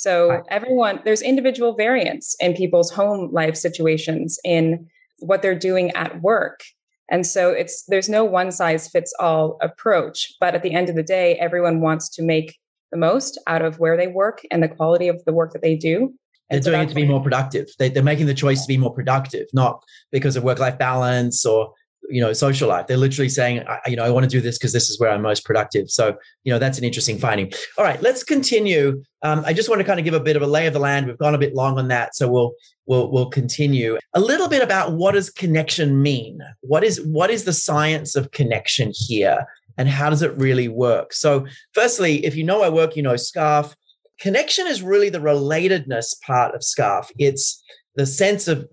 So 0.00 0.42
everyone, 0.48 1.00
there's 1.04 1.20
individual 1.20 1.74
variance 1.74 2.34
in 2.40 2.54
people's 2.54 2.90
home 2.90 3.30
life 3.32 3.54
situations 3.54 4.38
in 4.44 4.88
what 5.18 5.42
they're 5.42 5.58
doing 5.58 5.90
at 5.90 6.22
work. 6.22 6.62
And 7.10 7.26
so 7.26 7.50
it's 7.50 7.84
there's 7.86 8.08
no 8.08 8.24
one 8.24 8.50
size 8.50 8.88
fits 8.88 9.12
all 9.20 9.58
approach, 9.60 10.32
but 10.40 10.54
at 10.54 10.62
the 10.62 10.72
end 10.72 10.88
of 10.88 10.96
the 10.96 11.02
day 11.02 11.36
everyone 11.36 11.82
wants 11.82 12.08
to 12.10 12.22
make 12.22 12.56
the 12.90 12.96
most 12.96 13.38
out 13.46 13.60
of 13.60 13.78
where 13.78 13.98
they 13.98 14.06
work 14.06 14.40
and 14.50 14.62
the 14.62 14.68
quality 14.68 15.08
of 15.08 15.22
the 15.26 15.34
work 15.34 15.52
that 15.52 15.60
they 15.60 15.76
do. 15.76 16.14
They're 16.48 16.60
doing 16.60 16.80
it 16.80 16.88
to 16.88 16.94
be 16.94 17.06
more 17.06 17.22
productive. 17.22 17.68
They, 17.78 17.94
are 17.94 18.02
making 18.02 18.26
the 18.26 18.34
choice 18.34 18.62
to 18.62 18.68
be 18.68 18.78
more 18.78 18.94
productive, 18.94 19.48
not 19.52 19.84
because 20.10 20.34
of 20.34 20.44
work-life 20.44 20.78
balance 20.78 21.44
or 21.44 21.74
you 22.10 22.20
know 22.20 22.32
social 22.32 22.68
life. 22.68 22.86
They're 22.86 22.96
literally 22.96 23.28
saying 23.28 23.64
you 23.86 23.96
know 23.96 24.04
i 24.04 24.10
want 24.10 24.24
to 24.24 24.30
do 24.30 24.40
this 24.40 24.58
because 24.58 24.72
this 24.72 24.90
is 24.90 24.98
where 24.98 25.10
i'm 25.10 25.22
most 25.22 25.44
productive. 25.44 25.90
So 25.90 26.16
you 26.44 26.52
know 26.52 26.58
that's 26.58 26.78
an 26.78 26.84
interesting 26.84 27.18
finding. 27.18 27.52
All 27.78 27.84
right 27.84 28.00
let's 28.02 28.22
continue. 28.22 29.02
Um, 29.22 29.42
i 29.46 29.52
just 29.52 29.68
want 29.68 29.80
to 29.80 29.84
kind 29.84 29.98
of 29.98 30.04
give 30.04 30.14
a 30.14 30.20
bit 30.20 30.36
of 30.36 30.42
a 30.42 30.46
lay 30.46 30.66
of 30.66 30.72
the 30.72 30.78
land. 30.78 31.06
We've 31.06 31.18
gone 31.18 31.34
a 31.34 31.38
bit 31.38 31.54
long 31.54 31.78
on 31.78 31.88
that 31.88 32.14
so 32.14 32.28
we'll 32.28 32.52
we'll 32.86 33.10
we'll 33.10 33.30
continue. 33.30 33.98
A 34.14 34.20
little 34.20 34.48
bit 34.48 34.62
about 34.62 34.92
what 34.92 35.12
does 35.12 35.30
connection 35.30 36.02
mean? 36.02 36.40
What 36.60 36.84
is 36.84 37.00
what 37.02 37.30
is 37.30 37.44
the 37.44 37.52
science 37.52 38.16
of 38.16 38.30
connection 38.32 38.92
here 38.94 39.46
and 39.78 39.88
how 39.88 40.10
does 40.10 40.22
it 40.22 40.36
really 40.36 40.68
work? 40.68 41.12
So 41.12 41.46
firstly 41.74 42.24
if 42.24 42.36
you 42.36 42.44
know 42.44 42.62
our 42.62 42.70
work 42.70 42.96
you 42.96 43.02
know 43.02 43.16
scarf. 43.16 43.74
Connection 44.20 44.66
is 44.66 44.82
really 44.82 45.08
the 45.08 45.18
relatedness 45.18 46.20
part 46.20 46.54
of 46.54 46.62
scarf. 46.62 47.10
It's 47.18 47.64
the 47.96 48.04
sense 48.04 48.48
of 48.48 48.68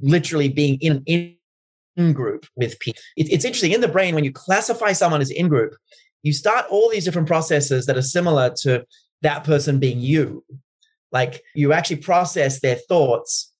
literally 0.00 0.48
being 0.48 0.78
in, 0.80 1.02
in 1.06 1.35
in 1.96 2.12
group 2.12 2.46
with 2.56 2.78
people. 2.78 3.00
It, 3.16 3.32
it's 3.32 3.44
interesting 3.44 3.72
in 3.72 3.80
the 3.80 3.88
brain 3.88 4.14
when 4.14 4.24
you 4.24 4.32
classify 4.32 4.92
someone 4.92 5.20
as 5.20 5.30
in 5.30 5.48
group, 5.48 5.74
you 6.22 6.32
start 6.32 6.66
all 6.70 6.90
these 6.90 7.04
different 7.04 7.28
processes 7.28 7.86
that 7.86 7.96
are 7.96 8.02
similar 8.02 8.52
to 8.62 8.84
that 9.22 9.44
person 9.44 9.78
being 9.78 10.00
you. 10.00 10.44
Like 11.12 11.42
you 11.54 11.72
actually 11.72 11.96
process 11.96 12.60
their 12.60 12.76
thoughts 12.76 13.52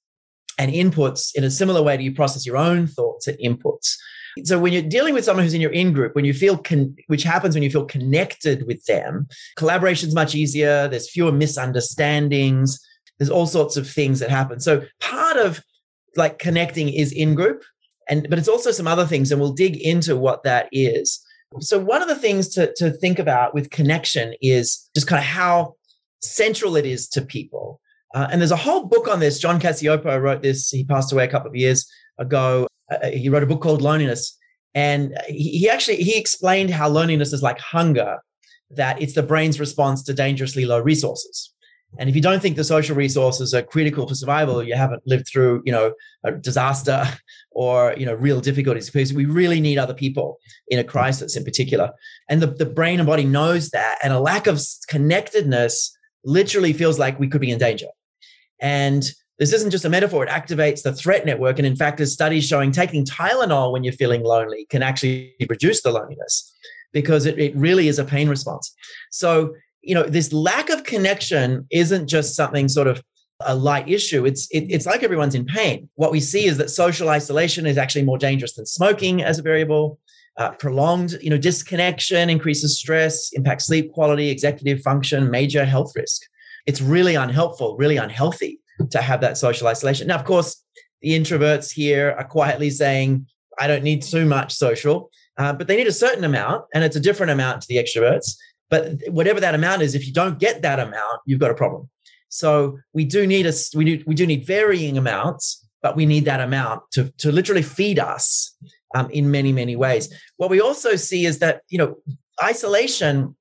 and 0.58 0.72
inputs 0.72 1.34
in 1.34 1.44
a 1.44 1.50
similar 1.50 1.82
way 1.82 1.96
to 1.96 2.02
you 2.02 2.14
process 2.14 2.46
your 2.46 2.56
own 2.56 2.86
thoughts 2.86 3.26
and 3.28 3.38
inputs. 3.38 3.96
So 4.44 4.58
when 4.58 4.72
you're 4.72 4.82
dealing 4.82 5.14
with 5.14 5.24
someone 5.24 5.44
who's 5.44 5.54
in 5.54 5.60
your 5.60 5.72
in 5.72 5.92
group, 5.92 6.14
when 6.14 6.24
you 6.24 6.34
feel 6.34 6.58
con- 6.58 6.94
which 7.06 7.22
happens 7.22 7.54
when 7.54 7.62
you 7.62 7.70
feel 7.70 7.86
connected 7.86 8.66
with 8.66 8.84
them, 8.84 9.28
collaboration 9.56 10.08
is 10.08 10.14
much 10.14 10.34
easier. 10.34 10.88
There's 10.88 11.10
fewer 11.10 11.32
misunderstandings. 11.32 12.78
There's 13.18 13.30
all 13.30 13.46
sorts 13.46 13.76
of 13.76 13.88
things 13.88 14.20
that 14.20 14.28
happen. 14.28 14.60
So 14.60 14.84
part 15.00 15.36
of 15.38 15.62
like 16.16 16.38
connecting 16.38 16.88
is 16.88 17.12
in 17.12 17.34
group 17.34 17.62
and 18.08 18.28
but 18.28 18.38
it's 18.38 18.48
also 18.48 18.70
some 18.70 18.86
other 18.86 19.06
things 19.06 19.30
and 19.30 19.40
we'll 19.40 19.52
dig 19.52 19.76
into 19.76 20.16
what 20.16 20.42
that 20.44 20.68
is. 20.72 21.20
So 21.60 21.78
one 21.78 22.02
of 22.02 22.08
the 22.08 22.16
things 22.16 22.48
to, 22.50 22.72
to 22.76 22.90
think 22.90 23.18
about 23.18 23.54
with 23.54 23.70
connection 23.70 24.34
is 24.42 24.88
just 24.94 25.06
kind 25.06 25.18
of 25.18 25.24
how 25.24 25.74
central 26.20 26.76
it 26.76 26.86
is 26.86 27.08
to 27.10 27.22
people. 27.22 27.80
Uh, 28.14 28.28
and 28.30 28.40
there's 28.40 28.50
a 28.50 28.56
whole 28.56 28.86
book 28.86 29.08
on 29.08 29.20
this. 29.20 29.38
John 29.38 29.60
cacioppo 29.60 30.20
wrote 30.20 30.42
this. 30.42 30.70
He 30.70 30.84
passed 30.84 31.12
away 31.12 31.24
a 31.24 31.28
couple 31.28 31.48
of 31.48 31.56
years 31.56 31.88
ago. 32.18 32.66
Uh, 32.90 33.08
he 33.08 33.28
wrote 33.28 33.42
a 33.42 33.46
book 33.46 33.60
called 33.60 33.82
loneliness. 33.82 34.36
And 34.74 35.16
he, 35.26 35.58
he 35.58 35.70
actually 35.70 35.96
he 35.96 36.18
explained 36.18 36.70
how 36.70 36.88
loneliness 36.88 37.32
is 37.32 37.42
like 37.42 37.58
hunger 37.58 38.18
that 38.70 39.00
it's 39.00 39.14
the 39.14 39.22
brain's 39.22 39.60
response 39.60 40.02
to 40.04 40.12
dangerously 40.12 40.64
low 40.66 40.80
resources 40.80 41.52
and 41.98 42.08
if 42.08 42.16
you 42.16 42.22
don't 42.22 42.40
think 42.40 42.56
the 42.56 42.64
social 42.64 42.96
resources 42.96 43.54
are 43.54 43.62
critical 43.62 44.06
for 44.06 44.14
survival, 44.14 44.62
you 44.62 44.74
haven't 44.74 45.02
lived 45.06 45.26
through, 45.28 45.62
you 45.64 45.72
know, 45.72 45.92
a 46.24 46.32
disaster 46.32 47.04
or, 47.50 47.94
you 47.96 48.06
know, 48.06 48.14
real 48.14 48.40
difficulties 48.40 48.90
because 48.90 49.12
we 49.12 49.24
really 49.24 49.60
need 49.60 49.78
other 49.78 49.94
people 49.94 50.38
in 50.68 50.78
a 50.78 50.84
crisis 50.84 51.36
in 51.36 51.44
particular. 51.44 51.90
And 52.28 52.42
the, 52.42 52.48
the 52.48 52.66
brain 52.66 53.00
and 53.00 53.06
body 53.06 53.24
knows 53.24 53.70
that. 53.70 53.98
And 54.02 54.12
a 54.12 54.20
lack 54.20 54.46
of 54.46 54.60
connectedness 54.88 55.96
literally 56.24 56.72
feels 56.72 56.98
like 56.98 57.18
we 57.18 57.28
could 57.28 57.40
be 57.40 57.50
in 57.50 57.58
danger. 57.58 57.88
And 58.60 59.08
this 59.38 59.52
isn't 59.52 59.70
just 59.70 59.84
a 59.84 59.90
metaphor, 59.90 60.24
it 60.24 60.30
activates 60.30 60.82
the 60.82 60.94
threat 60.94 61.26
network. 61.26 61.58
And 61.58 61.66
in 61.66 61.76
fact, 61.76 61.98
there's 61.98 62.12
studies 62.12 62.46
showing 62.46 62.72
taking 62.72 63.04
Tylenol 63.04 63.72
when 63.72 63.84
you're 63.84 63.92
feeling 63.92 64.22
lonely 64.22 64.66
can 64.70 64.82
actually 64.82 65.34
reduce 65.48 65.82
the 65.82 65.92
loneliness 65.92 66.54
because 66.92 67.26
it, 67.26 67.38
it 67.38 67.54
really 67.54 67.88
is 67.88 67.98
a 67.98 68.04
pain 68.04 68.28
response. 68.28 68.74
So 69.10 69.54
you 69.86 69.94
know, 69.94 70.02
this 70.02 70.32
lack 70.32 70.68
of 70.68 70.82
connection 70.82 71.66
isn't 71.70 72.08
just 72.08 72.34
something 72.34 72.68
sort 72.68 72.88
of 72.88 73.02
a 73.40 73.54
light 73.54 73.88
issue. 73.88 74.26
It's 74.26 74.48
it, 74.50 74.64
it's 74.68 74.86
like 74.86 75.02
everyone's 75.02 75.34
in 75.34 75.44
pain. 75.44 75.88
What 75.94 76.10
we 76.10 76.20
see 76.20 76.46
is 76.46 76.56
that 76.58 76.70
social 76.70 77.08
isolation 77.08 77.66
is 77.66 77.78
actually 77.78 78.04
more 78.04 78.18
dangerous 78.18 78.54
than 78.54 78.66
smoking 78.66 79.22
as 79.22 79.38
a 79.38 79.42
variable. 79.42 79.98
Uh, 80.38 80.50
prolonged, 80.50 81.16
you 81.22 81.30
know, 81.30 81.38
disconnection 81.38 82.28
increases 82.28 82.78
stress, 82.78 83.32
impacts 83.32 83.66
sleep 83.66 83.90
quality, 83.92 84.28
executive 84.28 84.82
function, 84.82 85.30
major 85.30 85.64
health 85.64 85.92
risk. 85.96 86.20
It's 86.66 86.82
really 86.82 87.14
unhelpful, 87.14 87.76
really 87.78 87.96
unhealthy 87.96 88.60
to 88.90 89.00
have 89.00 89.22
that 89.22 89.38
social 89.38 89.66
isolation. 89.66 90.08
Now, 90.08 90.16
of 90.16 90.24
course, 90.24 90.62
the 91.00 91.12
introverts 91.18 91.72
here 91.72 92.14
are 92.18 92.24
quietly 92.24 92.68
saying, 92.68 93.26
"I 93.58 93.66
don't 93.66 93.84
need 93.84 94.02
too 94.02 94.26
much 94.26 94.52
social," 94.52 95.10
uh, 95.38 95.52
but 95.54 95.68
they 95.68 95.76
need 95.76 95.86
a 95.86 95.92
certain 95.92 96.24
amount, 96.24 96.64
and 96.74 96.84
it's 96.84 96.96
a 96.96 97.00
different 97.00 97.32
amount 97.32 97.62
to 97.62 97.68
the 97.68 97.76
extroverts. 97.76 98.36
But 98.68 98.98
whatever 99.08 99.40
that 99.40 99.54
amount 99.54 99.82
is, 99.82 99.94
if 99.94 100.06
you 100.06 100.12
don't 100.12 100.38
get 100.38 100.62
that 100.62 100.80
amount, 100.80 101.20
you've 101.24 101.40
got 101.40 101.50
a 101.50 101.54
problem. 101.54 101.88
So 102.28 102.78
we 102.92 103.04
do 103.04 103.26
need 103.26 103.46
a 103.46 103.52
we 103.74 103.84
do 103.84 104.04
we 104.06 104.14
do 104.14 104.26
need 104.26 104.46
varying 104.46 104.98
amounts, 104.98 105.66
but 105.82 105.96
we 105.96 106.06
need 106.06 106.24
that 106.24 106.40
amount 106.40 106.82
to 106.92 107.12
to 107.18 107.30
literally 107.30 107.62
feed 107.62 107.98
us 107.98 108.56
um, 108.94 109.10
in 109.10 109.30
many 109.30 109.52
many 109.52 109.76
ways. 109.76 110.12
What 110.36 110.50
we 110.50 110.60
also 110.60 110.96
see 110.96 111.26
is 111.26 111.38
that 111.38 111.62
you 111.68 111.78
know 111.78 111.96
isolation 112.42 113.36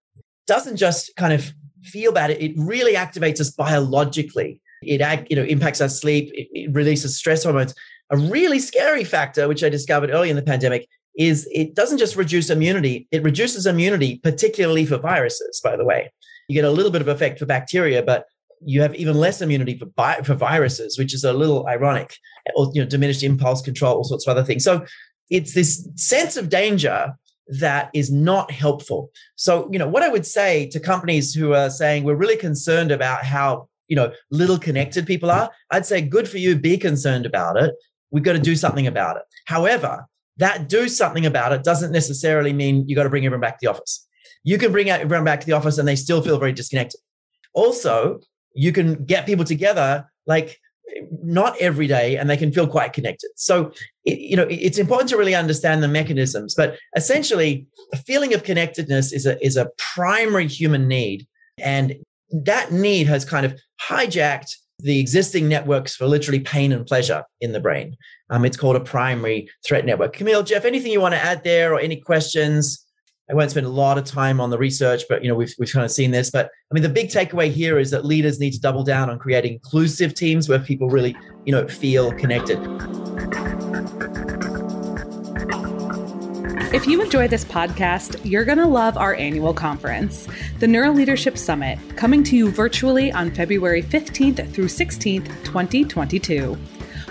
doesn't 0.47 0.77
just 0.77 1.15
kind 1.15 1.33
of 1.33 1.51
feel 1.83 2.11
bad; 2.11 2.31
it 2.31 2.53
really 2.55 2.93
activates 2.93 3.39
us 3.39 3.49
biologically. 3.49 4.61
It 4.83 5.01
you 5.29 5.35
know 5.35 5.43
impacts 5.43 5.81
our 5.81 5.89
sleep. 5.89 6.31
It, 6.33 6.47
it 6.53 6.73
releases 6.73 7.17
stress 7.17 7.43
hormones. 7.43 7.73
A 8.11 8.17
really 8.17 8.59
scary 8.59 9.03
factor, 9.03 9.47
which 9.47 9.63
I 9.63 9.69
discovered 9.69 10.11
early 10.11 10.29
in 10.29 10.35
the 10.35 10.43
pandemic, 10.43 10.87
is 11.17 11.47
it 11.51 11.75
doesn't 11.75 11.97
just 11.97 12.15
reduce 12.15 12.49
immunity, 12.49 13.07
it 13.11 13.23
reduces 13.23 13.65
immunity, 13.65 14.19
particularly 14.23 14.85
for 14.85 14.97
viruses, 14.97 15.61
by 15.63 15.75
the 15.75 15.85
way. 15.85 16.11
You 16.47 16.55
get 16.55 16.65
a 16.65 16.71
little 16.71 16.91
bit 16.91 17.01
of 17.01 17.07
effect 17.07 17.39
for 17.39 17.45
bacteria, 17.45 18.03
but 18.03 18.25
you 18.63 18.81
have 18.81 18.95
even 18.95 19.15
less 19.15 19.41
immunity 19.41 19.77
for, 19.77 19.85
bi- 19.85 20.21
for 20.21 20.33
viruses, 20.35 20.97
which 20.97 21.13
is 21.13 21.23
a 21.23 21.33
little 21.33 21.67
ironic, 21.67 22.15
or 22.55 22.69
you 22.73 22.81
know, 22.81 22.87
diminished 22.87 23.23
impulse 23.23 23.61
control, 23.61 23.95
all 23.95 24.03
sorts 24.03 24.27
of 24.27 24.31
other 24.31 24.43
things. 24.43 24.63
So 24.63 24.85
it's 25.29 25.53
this 25.53 25.87
sense 25.95 26.37
of 26.37 26.49
danger 26.49 27.13
that 27.59 27.89
is 27.93 28.11
not 28.11 28.51
helpful. 28.51 29.11
So, 29.35 29.69
you 29.71 29.79
know, 29.79 29.87
what 29.87 30.03
I 30.03 30.09
would 30.09 30.25
say 30.25 30.67
to 30.69 30.79
companies 30.79 31.33
who 31.33 31.53
are 31.53 31.69
saying 31.69 32.03
we're 32.03 32.15
really 32.15 32.37
concerned 32.37 32.91
about 32.91 33.23
how, 33.23 33.69
you 33.87 33.95
know, 33.95 34.11
little 34.31 34.57
connected 34.57 35.05
people 35.05 35.29
are, 35.29 35.51
I'd 35.71 35.85
say 35.85 36.01
good 36.01 36.27
for 36.27 36.39
you, 36.39 36.55
be 36.55 36.77
concerned 36.77 37.25
about 37.25 37.57
it. 37.57 37.75
We've 38.11 38.23
got 38.23 38.33
to 38.33 38.39
do 38.39 38.55
something 38.55 38.87
about 38.87 39.17
it. 39.17 39.23
However, 39.45 40.05
that 40.37 40.67
do 40.67 40.89
something 40.89 41.25
about 41.25 41.53
it 41.53 41.63
doesn't 41.63 41.91
necessarily 41.91 42.53
mean 42.53 42.87
you 42.87 42.95
got 42.95 43.03
to 43.03 43.09
bring 43.09 43.25
everyone 43.25 43.41
back 43.41 43.59
to 43.59 43.65
the 43.65 43.71
office. 43.71 44.05
You 44.43 44.57
can 44.57 44.71
bring 44.71 44.89
everyone 44.89 45.25
back 45.25 45.39
to 45.39 45.45
the 45.45 45.53
office 45.53 45.77
and 45.77 45.87
they 45.87 45.95
still 45.95 46.21
feel 46.21 46.37
very 46.37 46.53
disconnected. 46.53 46.99
Also, 47.53 48.19
you 48.53 48.71
can 48.71 49.05
get 49.05 49.25
people 49.25 49.45
together 49.45 50.09
like 50.27 50.59
not 51.23 51.57
every 51.59 51.87
day 51.87 52.15
and 52.15 52.29
they 52.29 52.37
can 52.37 52.51
feel 52.51 52.67
quite 52.67 52.93
connected 52.93 53.29
so 53.35 53.71
you 54.03 54.35
know 54.35 54.45
it's 54.49 54.77
important 54.77 55.09
to 55.09 55.17
really 55.17 55.35
understand 55.35 55.81
the 55.81 55.87
mechanisms 55.87 56.53
but 56.55 56.77
essentially 56.95 57.65
a 57.91 57.97
feeling 57.97 58.33
of 58.33 58.43
connectedness 58.43 59.11
is 59.11 59.25
a 59.25 59.43
is 59.43 59.57
a 59.57 59.69
primary 59.77 60.47
human 60.47 60.87
need 60.87 61.27
and 61.57 61.95
that 62.31 62.71
need 62.71 63.07
has 63.07 63.25
kind 63.25 63.45
of 63.45 63.59
hijacked 63.81 64.55
the 64.79 64.99
existing 64.99 65.47
networks 65.47 65.95
for 65.95 66.05
literally 66.05 66.39
pain 66.39 66.71
and 66.71 66.85
pleasure 66.85 67.23
in 67.41 67.51
the 67.51 67.59
brain 67.59 67.95
um, 68.29 68.45
it's 68.45 68.57
called 68.57 68.75
a 68.75 68.79
primary 68.79 69.49
threat 69.65 69.85
network 69.85 70.13
camille 70.13 70.43
jeff 70.43 70.65
anything 70.65 70.91
you 70.91 71.01
want 71.01 71.13
to 71.13 71.21
add 71.21 71.43
there 71.43 71.73
or 71.73 71.79
any 71.79 71.95
questions 71.95 72.85
I 73.29 73.33
won't 73.33 73.49
spend 73.49 73.65
a 73.65 73.69
lot 73.69 73.97
of 73.97 74.05
time 74.05 74.39
on 74.39 74.51
the 74.51 74.57
research, 74.57 75.03
but 75.09 75.23
you 75.23 75.29
know 75.29 75.35
we've 75.35 75.53
we've 75.57 75.71
kind 75.71 75.83
of 75.83 75.91
seen 75.91 76.11
this. 76.11 76.29
But 76.29 76.51
I 76.71 76.73
mean, 76.73 76.83
the 76.83 76.89
big 76.89 77.09
takeaway 77.09 77.51
here 77.51 77.79
is 77.79 77.89
that 77.91 78.05
leaders 78.05 78.39
need 78.39 78.51
to 78.51 78.59
double 78.59 78.83
down 78.83 79.09
on 79.09 79.17
creating 79.17 79.53
inclusive 79.53 80.13
teams 80.13 80.47
where 80.47 80.59
people 80.59 80.89
really 80.89 81.17
you 81.43 81.51
know 81.51 81.67
feel 81.67 82.11
connected. 82.11 82.59
If 86.75 86.87
you 86.87 87.01
enjoy 87.01 87.29
this 87.29 87.45
podcast, 87.45 88.19
you're 88.25 88.43
going 88.43 88.57
to 88.57 88.67
love 88.67 88.97
our 88.97 89.15
annual 89.15 89.53
conference, 89.53 90.27
the 90.59 90.67
Neuroleadership 90.67 91.37
Summit, 91.37 91.79
coming 91.95 92.21
to 92.23 92.35
you 92.35 92.51
virtually 92.51 93.13
on 93.13 93.31
February 93.31 93.81
15th 93.81 94.51
through 94.53 94.65
16th, 94.65 95.27
2022. 95.45 96.57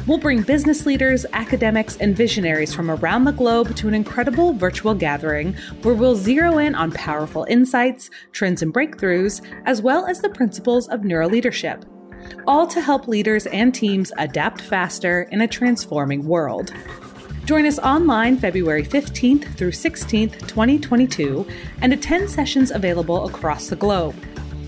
We'll 0.07 0.19
bring 0.19 0.43
business 0.43 0.85
leaders, 0.85 1.25
academics, 1.33 1.97
and 1.97 2.15
visionaries 2.15 2.75
from 2.75 2.91
around 2.91 3.25
the 3.25 3.33
globe 3.33 3.75
to 3.77 3.89
an 3.89 3.95
incredible 3.95 4.53
virtual 4.53 4.95
gathering 4.95 5.57
where 5.81 5.95
we'll 5.95 6.15
zero 6.15 6.59
in 6.59 6.75
on 6.75 6.93
powerful 6.93 7.47
insights, 7.49 8.11
trends, 8.33 8.61
and 8.61 8.75
breakthroughs, 8.75 9.41
as 9.65 9.81
well 9.81 10.05
as 10.05 10.21
the 10.21 10.29
principles 10.29 10.89
of 10.89 11.01
neuroleadership. 11.01 11.85
All 12.47 12.67
to 12.67 12.83
help 12.83 13.09
leaders 13.09 13.47
and 13.47 13.75
teams 13.75 14.13
adapt 14.19 14.61
faster 14.61 15.23
in 15.33 15.41
a 15.41 15.49
transforming 15.49 16.27
world. 16.27 16.71
Join 17.45 17.67
us 17.67 17.79
online 17.79 18.39
February 18.39 18.85
15th 18.85 19.55
through 19.57 19.73
16th, 19.73 20.49
2022, 20.49 21.47
and 21.83 21.93
attend 21.93 22.31
sessions 22.31 22.71
available 22.71 23.27
across 23.27 23.69
the 23.69 23.77
globe. 23.77 24.17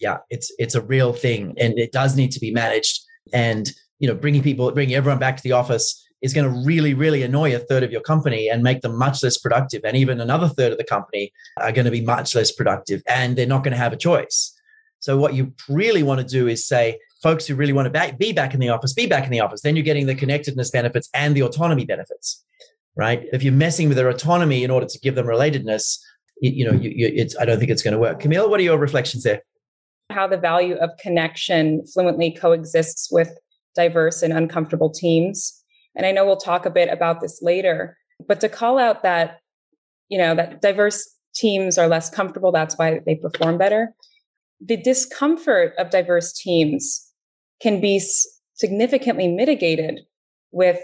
Yeah, 0.00 0.18
it's 0.28 0.52
it's 0.58 0.74
a 0.74 0.82
real 0.82 1.12
thing, 1.12 1.54
and 1.58 1.78
it 1.78 1.90
does 1.90 2.16
need 2.16 2.30
to 2.32 2.40
be 2.40 2.50
managed. 2.50 3.00
And 3.32 3.70
you 3.98 4.06
know, 4.06 4.14
bringing 4.14 4.42
people, 4.42 4.70
bringing 4.72 4.94
everyone 4.94 5.18
back 5.18 5.36
to 5.38 5.42
the 5.42 5.52
office 5.52 6.02
is 6.22 6.34
going 6.34 6.50
to 6.50 6.66
really, 6.66 6.92
really 6.92 7.22
annoy 7.22 7.54
a 7.54 7.58
third 7.58 7.82
of 7.82 7.92
your 7.92 8.00
company 8.00 8.48
and 8.48 8.62
make 8.62 8.80
them 8.80 8.98
much 8.98 9.22
less 9.22 9.38
productive. 9.38 9.82
And 9.84 9.96
even 9.96 10.20
another 10.20 10.48
third 10.48 10.72
of 10.72 10.78
the 10.78 10.84
company 10.84 11.32
are 11.58 11.72
going 11.72 11.84
to 11.84 11.90
be 11.90 12.00
much 12.00 12.34
less 12.34 12.52
productive, 12.52 13.02
and 13.08 13.36
they're 13.36 13.46
not 13.46 13.64
going 13.64 13.72
to 13.72 13.78
have 13.78 13.92
a 13.92 13.96
choice. 13.96 14.52
So 14.98 15.16
what 15.16 15.34
you 15.34 15.52
really 15.68 16.02
want 16.02 16.20
to 16.20 16.26
do 16.26 16.48
is 16.48 16.66
say, 16.66 16.98
folks 17.22 17.46
who 17.46 17.54
really 17.54 17.72
want 17.72 17.92
to 17.92 18.14
be 18.18 18.32
back 18.32 18.54
in 18.54 18.60
the 18.60 18.68
office, 18.68 18.92
be 18.92 19.06
back 19.06 19.24
in 19.24 19.30
the 19.30 19.40
office. 19.40 19.62
Then 19.62 19.76
you're 19.76 19.84
getting 19.84 20.06
the 20.06 20.14
connectedness 20.14 20.70
benefits 20.70 21.08
and 21.14 21.34
the 21.34 21.42
autonomy 21.42 21.84
benefits 21.84 22.44
right? 22.96 23.24
If 23.32 23.42
you're 23.42 23.52
messing 23.52 23.88
with 23.88 23.96
their 23.96 24.08
autonomy 24.08 24.64
in 24.64 24.70
order 24.70 24.86
to 24.86 24.98
give 25.00 25.14
them 25.14 25.26
relatedness, 25.26 25.98
you, 26.40 26.50
you 26.50 26.64
know, 26.64 26.72
you, 26.72 26.90
you, 26.90 27.12
it's 27.14 27.36
I 27.38 27.44
don't 27.44 27.58
think 27.58 27.70
it's 27.70 27.82
going 27.82 27.92
to 27.92 28.00
work. 28.00 28.20
Camille, 28.20 28.50
what 28.50 28.60
are 28.60 28.64
your 28.64 28.78
reflections 28.78 29.22
there? 29.22 29.42
How 30.10 30.26
the 30.26 30.36
value 30.36 30.76
of 30.76 30.90
connection 30.98 31.84
fluently 31.86 32.30
coexists 32.30 33.10
with 33.10 33.30
diverse 33.74 34.22
and 34.22 34.32
uncomfortable 34.32 34.90
teams. 34.90 35.62
And 35.94 36.06
I 36.06 36.12
know 36.12 36.24
we'll 36.24 36.36
talk 36.36 36.66
a 36.66 36.70
bit 36.70 36.88
about 36.88 37.20
this 37.20 37.40
later, 37.42 37.96
but 38.26 38.40
to 38.40 38.48
call 38.48 38.78
out 38.78 39.02
that, 39.02 39.40
you 40.08 40.18
know, 40.18 40.34
that 40.34 40.62
diverse 40.62 41.08
teams 41.34 41.76
are 41.76 41.88
less 41.88 42.08
comfortable, 42.08 42.52
that's 42.52 42.78
why 42.78 43.00
they 43.04 43.14
perform 43.14 43.58
better. 43.58 43.94
The 44.60 44.76
discomfort 44.76 45.74
of 45.78 45.90
diverse 45.90 46.32
teams 46.32 47.12
can 47.60 47.80
be 47.80 48.00
significantly 48.54 49.28
mitigated 49.28 50.00
with 50.50 50.80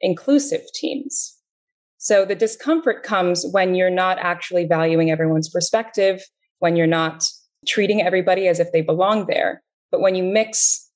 inclusive 0.00 0.62
teams. 0.74 1.36
So 2.02 2.24
the 2.24 2.34
discomfort 2.34 3.04
comes 3.04 3.46
when 3.52 3.76
you're 3.76 3.88
not 3.88 4.18
actually 4.18 4.66
valuing 4.66 5.12
everyone's 5.12 5.48
perspective, 5.48 6.20
when 6.58 6.74
you're 6.74 6.84
not 6.88 7.24
treating 7.64 8.02
everybody 8.02 8.48
as 8.48 8.58
if 8.58 8.72
they 8.72 8.80
belong 8.80 9.26
there. 9.26 9.62
But 9.92 10.00
when 10.00 10.16
you 10.16 10.24
mix 10.24 10.90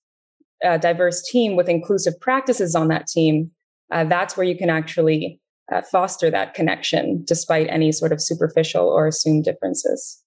a 0.64 0.80
diverse 0.80 1.22
team 1.22 1.54
with 1.54 1.68
inclusive 1.68 2.14
practices 2.20 2.74
on 2.74 2.88
that 2.88 3.06
team, 3.06 3.52
uh, 3.92 4.02
that's 4.06 4.36
where 4.36 4.46
you 4.46 4.58
can 4.58 4.68
actually 4.68 5.40
uh, 5.72 5.82
foster 5.82 6.28
that 6.28 6.54
connection 6.54 7.22
despite 7.24 7.68
any 7.70 7.92
sort 7.92 8.10
of 8.10 8.20
superficial 8.20 8.88
or 8.88 9.06
assumed 9.06 9.44
differences. 9.44 10.20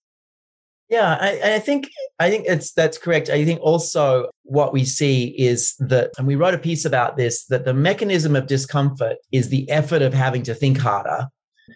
Yeah, 0.90 1.18
I, 1.22 1.56
I, 1.56 1.60
think 1.60 1.88
I 2.18 2.32
think 2.32 2.46
it's 2.48 2.72
that's 2.74 2.98
correct. 2.98 3.30
I 3.30 3.46
think 3.46 3.62
also 3.62 4.32
what 4.44 4.74
we 4.74 4.86
see 4.86 5.28
is 5.38 5.76
that, 5.80 6.12
and 6.18 6.26
we 6.26 6.36
wrote 6.36 6.56
a 6.56 6.60
piece 6.60 6.84
about 6.84 7.16
this, 7.16 7.46
that 7.46 7.64
the 7.64 7.76
mechanism 7.76 8.36
of 8.36 8.48
discomfort 8.48 9.18
is 9.32 9.50
the 9.50 9.70
effort 9.70 10.02
of 10.02 10.16
having 10.16 10.42
to 10.44 10.56
think 10.56 10.80
harder. 10.80 11.28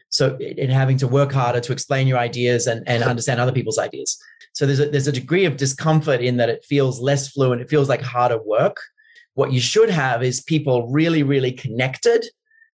So 0.09 0.35
in 0.37 0.71
having 0.71 0.97
to 0.97 1.07
work 1.07 1.31
harder 1.31 1.59
to 1.59 1.71
explain 1.71 2.07
your 2.07 2.17
ideas 2.17 2.65
and, 2.65 2.87
and 2.87 3.03
understand 3.03 3.39
other 3.39 3.51
people's 3.51 3.77
ideas. 3.77 4.17
So 4.53 4.65
there's 4.65 4.79
a, 4.79 4.89
there's 4.89 5.07
a 5.07 5.11
degree 5.11 5.45
of 5.45 5.57
discomfort 5.57 6.21
in 6.21 6.37
that 6.37 6.49
it 6.49 6.65
feels 6.67 6.99
less 6.99 7.29
fluent. 7.29 7.61
It 7.61 7.69
feels 7.69 7.89
like 7.89 8.01
harder 8.01 8.41
work. 8.41 8.77
What 9.35 9.51
you 9.51 9.59
should 9.59 9.91
have 9.91 10.23
is 10.23 10.41
people 10.41 10.91
really, 10.91 11.21
really 11.21 11.51
connected 11.51 12.25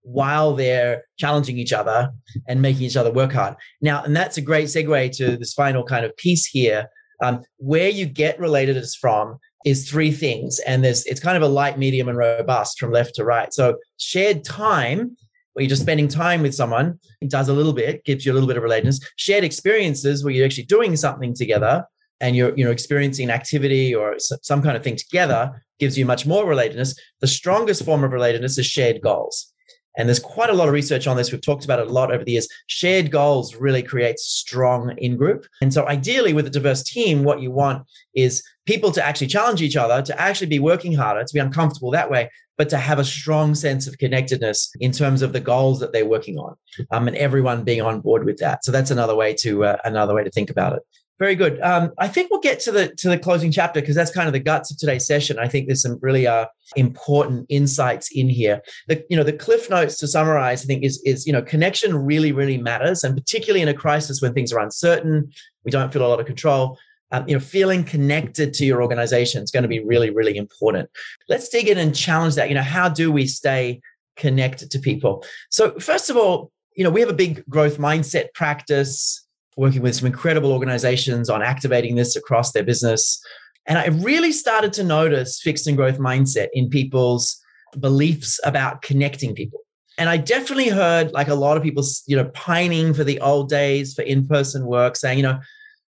while 0.05 0.55
they're 0.55 1.03
challenging 1.19 1.59
each 1.59 1.73
other 1.73 2.13
and 2.47 2.63
making 2.63 2.83
each 2.83 2.97
other 2.97 3.11
work 3.11 3.33
hard. 3.33 3.57
Now, 3.81 4.05
and 4.05 4.15
that's 4.15 4.37
a 4.37 4.43
great 4.43 4.67
segue 4.67 5.17
to 5.17 5.37
this 5.37 5.55
final 5.55 5.83
kind 5.83 6.05
of 6.05 6.17
piece 6.17 6.47
here. 6.47 6.87
Um, 7.23 7.43
where 7.57 7.89
you 7.89 8.07
get 8.07 8.39
relatedness 8.39 8.97
from 8.97 9.39
is 9.65 9.89
three 9.89 10.13
things, 10.13 10.59
and 10.61 10.85
there's 10.85 11.07
it's 11.07 11.21
kind 11.21 11.37
of 11.37 11.43
a 11.43 11.49
light, 11.49 11.79
medium, 11.79 12.09
and 12.09 12.19
robust 12.19 12.79
from 12.79 12.93
left 12.93 13.15
to 13.15 13.25
right. 13.25 13.53
So 13.53 13.79
shared 13.99 14.45
time, 14.45 15.17
where 15.55 15.63
you're 15.63 15.71
just 15.71 15.83
spending 15.83 16.09
time 16.09 16.43
with 16.43 16.55
someone, 16.55 16.99
it 17.23 17.31
does 17.31 17.49
a 17.49 17.55
little 17.55 17.73
bit, 17.73 18.05
gives 18.05 18.27
you 18.27 18.33
a 18.33 18.35
little 18.35 18.49
bit 18.49 18.57
of 18.57 18.63
relatedness. 18.63 19.03
Shared 19.17 19.45
experiences, 19.45 20.23
where 20.23 20.35
you're 20.35 20.45
actually 20.45 20.65
doing 20.65 20.97
something 20.97 21.35
together 21.35 21.85
and 22.21 22.37
you're 22.37 22.55
you 22.57 22.65
know 22.65 22.73
experiencing 22.73 23.31
activity 23.31 23.95
or 23.95 24.17
some 24.19 24.61
kind 24.61 24.77
of 24.77 24.83
thing 24.83 24.97
together, 24.97 25.65
gives 25.79 25.97
you 25.97 26.05
much 26.05 26.27
more 26.27 26.45
relatedness. 26.45 26.99
The 27.21 27.27
strongest 27.29 27.85
form 27.85 28.05
of 28.05 28.11
relatedness 28.11 28.59
is 28.59 28.67
shared 28.67 29.01
goals. 29.01 29.54
And 29.97 30.09
there's 30.09 30.19
quite 30.19 30.51
a 30.51 30.55
lot 30.55 30.69
of 30.69 30.75
research 30.75 31.07
on 31.07 31.17
this. 31.17 31.31
We've 31.31 31.41
talked 31.41 31.65
about 31.65 31.79
it 31.79 31.87
a 31.87 31.93
lot 31.93 32.13
over 32.13 32.25
the 32.25 32.33
years. 32.33 32.49
Shared 32.67 33.11
goals 33.11 33.55
really 33.55 33.83
create 33.83 34.19
strong 34.19 34.95
in 34.99 35.17
group. 35.17 35.47
And 35.61 35.73
so, 35.73 35.87
ideally, 35.87 36.33
with 36.33 36.47
a 36.47 36.51
diverse 36.51 36.83
team, 36.83 37.25
what 37.25 37.41
you 37.41 37.51
want 37.51 37.87
is 38.15 38.43
people 38.67 38.91
to 38.93 39.05
actually 39.05 39.29
challenge 39.29 39.63
each 39.63 39.77
other, 39.77 40.03
to 40.03 40.21
actually 40.21 40.49
be 40.49 40.59
working 40.59 40.95
harder, 40.95 41.25
to 41.25 41.35
be 41.35 41.41
uncomfortable 41.41 41.91
that 41.93 42.11
way, 42.11 42.31
but 42.57 42.69
to 42.71 42.79
have 42.79 42.99
a 42.99 43.05
strong 43.05 43.55
sense 43.55 43.87
of 43.87 43.99
connectedness 43.99 44.71
in 44.81 44.93
terms 44.93 45.23
of 45.23 45.33
the 45.33 45.41
goals 45.41 45.81
that 45.81 45.93
they're 45.93 46.07
working 46.07 46.39
on, 46.39 46.55
um, 46.91 47.09
and 47.09 47.17
everyone 47.17 47.65
being 47.65 47.83
on 47.83 48.01
board 48.01 48.25
with 48.25 48.39
that. 48.39 48.65
So 48.65 48.73
that's 48.73 48.91
another 48.91 49.15
way 49.15 49.35
to 49.41 49.65
uh, 49.65 49.77
another 49.85 50.15
way 50.15 50.25
to 50.25 50.31
think 50.31 50.51
about 50.51 50.75
it. 50.75 50.83
Very 51.21 51.37
good. 51.37 51.61
Um, 51.61 51.93
I 51.99 52.09
think 52.09 52.31
we'll 52.31 52.41
get 52.41 52.59
to 52.61 52.73
the 52.73 52.89
to 52.97 53.09
the 53.09 53.19
closing 53.19 53.53
chapter 53.53 53.81
because 53.81 53.95
that's 53.95 54.11
kind 54.11 54.27
of 54.27 54.33
the 54.33 54.41
guts 54.41 54.73
of 54.73 54.79
today's 54.79 55.07
session. 55.07 55.39
I 55.39 55.47
think 55.47 55.69
there's 55.69 55.83
some 55.83 55.99
really 56.03 56.27
uh, 56.27 56.47
important 56.75 57.47
insights 57.49 58.11
in 58.13 58.29
here. 58.29 58.61
The 58.89 59.05
you 59.09 59.17
know 59.17 59.23
the 59.23 59.33
cliff 59.33 59.71
notes 59.71 59.97
to 59.99 60.09
summarize, 60.09 60.65
I 60.65 60.67
think 60.67 60.83
is 60.83 61.01
is 61.05 61.25
you 61.25 61.33
know 61.33 61.41
connection 61.41 61.97
really 61.97 62.33
really 62.33 62.59
matters, 62.59 63.05
and 63.05 63.17
particularly 63.17 63.63
in 63.63 63.69
a 63.69 63.75
crisis 63.75 64.21
when 64.21 64.35
things 64.35 64.53
are 64.53 64.59
uncertain, 64.59 65.31
we 65.65 65.71
don't 65.71 65.93
feel 65.93 66.05
a 66.05 66.09
lot 66.09 66.19
of 66.19 66.27
control. 66.27 66.79
um, 67.13 67.29
you 67.29 67.35
know, 67.35 67.41
feeling 67.41 67.85
connected 67.85 68.53
to 68.55 68.65
your 68.65 68.83
organization 68.83 69.43
is 69.43 69.53
going 69.53 69.63
to 69.63 69.69
be 69.69 69.79
really, 69.85 70.11
really 70.11 70.37
important. 70.37 70.91
Let's 71.29 71.49
dig 71.49 71.69
in 71.69 71.79
and 71.79 71.95
challenge 71.95 72.35
that. 72.35 72.49
You 72.49 72.57
know, 72.57 72.63
how 72.63 72.89
do 72.89 73.13
we 73.13 73.27
stay 73.27 73.81
connected 74.17 74.71
to 74.73 74.81
people? 74.81 75.25
So, 75.51 75.79
first 75.79 76.11
of 76.11 76.17
all, 76.17 76.51
you 76.77 76.83
know, 76.83 76.91
we 76.91 77.01
have 77.01 77.11
a 77.11 77.15
big 77.15 77.45
growth 77.49 77.79
mindset 77.79 78.35
practice, 78.35 79.24
working 79.57 79.83
with 79.83 79.95
some 79.95 80.07
incredible 80.07 80.53
organizations 80.53 81.31
on 81.31 81.43
activating 81.43 81.95
this 81.95 82.17
across 82.17 82.53
their 82.53 82.65
business. 82.65 83.23
And 83.67 83.79
I 83.79 83.87
really 83.87 84.33
started 84.33 84.73
to 84.75 84.85
notice 84.85 85.41
fixed 85.41 85.67
and 85.67 85.77
growth 85.77 85.99
mindset 85.99 86.49
in 86.53 86.69
people's 86.69 87.41
beliefs 87.79 88.39
about 88.45 88.83
connecting 88.83 89.35
people. 89.35 89.61
And 89.97 90.09
I 90.09 90.17
definitely 90.17 90.69
heard 90.69 91.13
like 91.13 91.29
a 91.29 91.35
lot 91.35 91.57
of 91.57 91.63
people, 91.63 91.85
you 92.07 92.17
know, 92.17 92.27
pining 92.35 92.95
for 92.95 93.05
the 93.05 93.21
old 93.21 93.49
days 93.49 93.95
for 93.95 94.03
in 94.03 94.27
person 94.27 94.67
work, 94.67 94.97
saying, 94.97 95.19
you 95.19 95.23
know, 95.23 95.39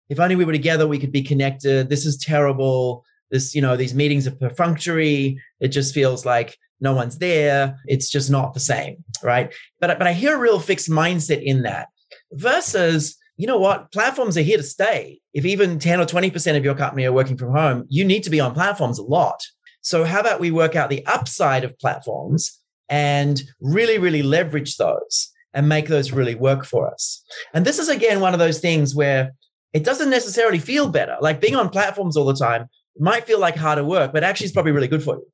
if 0.09 0.19
only 0.19 0.37
we 0.37 0.45
were 0.45 0.53
together, 0.53 0.87
we 0.87 0.99
could 0.99 1.13
be 1.13 1.23
connected. 1.23 1.89
This 1.89 2.07
is 2.07 2.17
terrible. 2.17 3.05
This, 3.31 3.55
you 3.55 3.63
know, 3.63 3.77
these 3.77 3.95
meetings 3.95 4.27
are 4.27 4.33
perfunctory. 4.33 5.41
It 5.61 5.69
just 5.69 5.95
feels 5.95 6.25
like 6.25 6.57
no 6.81 6.95
one's 6.95 7.19
there. 7.19 7.79
It's 7.87 8.11
just 8.11 8.31
not 8.31 8.55
the 8.55 8.61
same, 8.61 9.05
right? 9.23 9.53
But 9.81 9.99
but 9.99 10.09
I 10.09 10.15
hear 10.15 10.35
a 10.35 10.41
real 10.41 10.59
fixed 10.59 10.89
mindset 10.89 11.43
in 11.43 11.63
that 11.63 11.89
versus, 12.33 13.17
you 13.41 13.47
know 13.47 13.59
what, 13.59 13.91
platforms 13.91 14.37
are 14.37 14.43
here 14.43 14.59
to 14.59 14.63
stay. 14.63 15.19
If 15.33 15.47
even 15.47 15.79
10 15.79 15.99
or 15.99 16.05
20% 16.05 16.59
of 16.59 16.65
your 16.65 16.75
company 16.75 17.07
are 17.07 17.13
working 17.13 17.39
from 17.39 17.53
home, 17.53 17.87
you 17.89 18.05
need 18.05 18.23
to 18.25 18.31
be 18.31 18.39
on 18.39 18.53
platforms 18.53 18.99
a 18.99 19.03
lot. 19.03 19.41
So 19.81 20.05
how 20.05 20.21
about 20.21 20.41
we 20.41 20.51
work 20.51 20.77
out 20.77 20.91
the 20.91 21.07
upside 21.07 21.65
of 21.65 21.79
platforms 21.79 22.61
and 22.91 23.43
really, 23.59 23.97
really 23.97 24.23
leverage 24.23 24.77
those 24.77 25.33
and 25.55 25.71
make 25.71 25.89
those 25.89 26.13
really 26.13 26.35
work 26.35 26.67
for 26.67 26.93
us. 26.93 27.25
And 27.55 27.65
this 27.65 27.79
is 27.79 27.89
again 27.89 28.21
one 28.21 28.35
of 28.35 28.39
those 28.39 28.61
things 28.61 28.95
where 28.95 29.33
it 29.73 29.85
doesn't 29.85 30.11
necessarily 30.11 30.59
feel 30.59 30.91
better. 30.91 31.17
Like 31.23 31.41
being 31.41 31.57
on 31.57 31.71
platforms 31.71 32.19
all 32.19 32.27
the 32.27 32.35
time 32.35 32.67
might 32.99 33.27
feel 33.27 33.41
like 33.41 33.57
harder 33.57 33.85
work, 33.85 34.13
but 34.13 34.23
actually 34.23 34.49
it's 34.49 34.55
probably 34.55 34.73
really 34.73 34.87
good 34.87 35.03
for 35.03 35.15
you. 35.15 35.27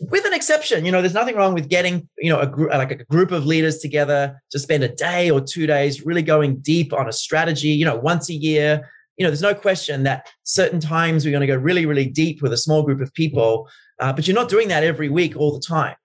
With 0.00 0.26
an 0.26 0.34
exception, 0.34 0.84
you 0.84 0.92
know, 0.92 1.00
there's 1.00 1.14
nothing 1.14 1.36
wrong 1.36 1.54
with 1.54 1.68
getting, 1.70 2.06
you 2.18 2.30
know, 2.30 2.38
a 2.38 2.46
group 2.46 2.70
like 2.70 2.90
a 2.90 3.04
group 3.04 3.30
of 3.30 3.46
leaders 3.46 3.78
together 3.78 4.40
to 4.50 4.58
spend 4.58 4.84
a 4.84 4.88
day 4.88 5.30
or 5.30 5.40
two 5.40 5.66
days 5.66 6.04
really 6.04 6.22
going 6.22 6.58
deep 6.58 6.92
on 6.92 7.08
a 7.08 7.12
strategy, 7.12 7.68
you 7.68 7.84
know, 7.84 7.96
once 7.96 8.28
a 8.28 8.34
year. 8.34 8.90
You 9.16 9.24
know, 9.24 9.30
there's 9.30 9.40
no 9.40 9.54
question 9.54 10.02
that 10.02 10.28
certain 10.44 10.80
times 10.80 11.24
we're 11.24 11.30
going 11.30 11.40
to 11.40 11.46
go 11.46 11.56
really, 11.56 11.86
really 11.86 12.06
deep 12.06 12.42
with 12.42 12.52
a 12.52 12.58
small 12.58 12.82
group 12.82 13.00
of 13.00 13.12
people, 13.14 13.68
uh, 13.98 14.12
but 14.12 14.28
you're 14.28 14.34
not 14.34 14.50
doing 14.50 14.68
that 14.68 14.84
every 14.84 15.08
week 15.08 15.34
all 15.36 15.54
the 15.54 15.64
time. 15.66 15.96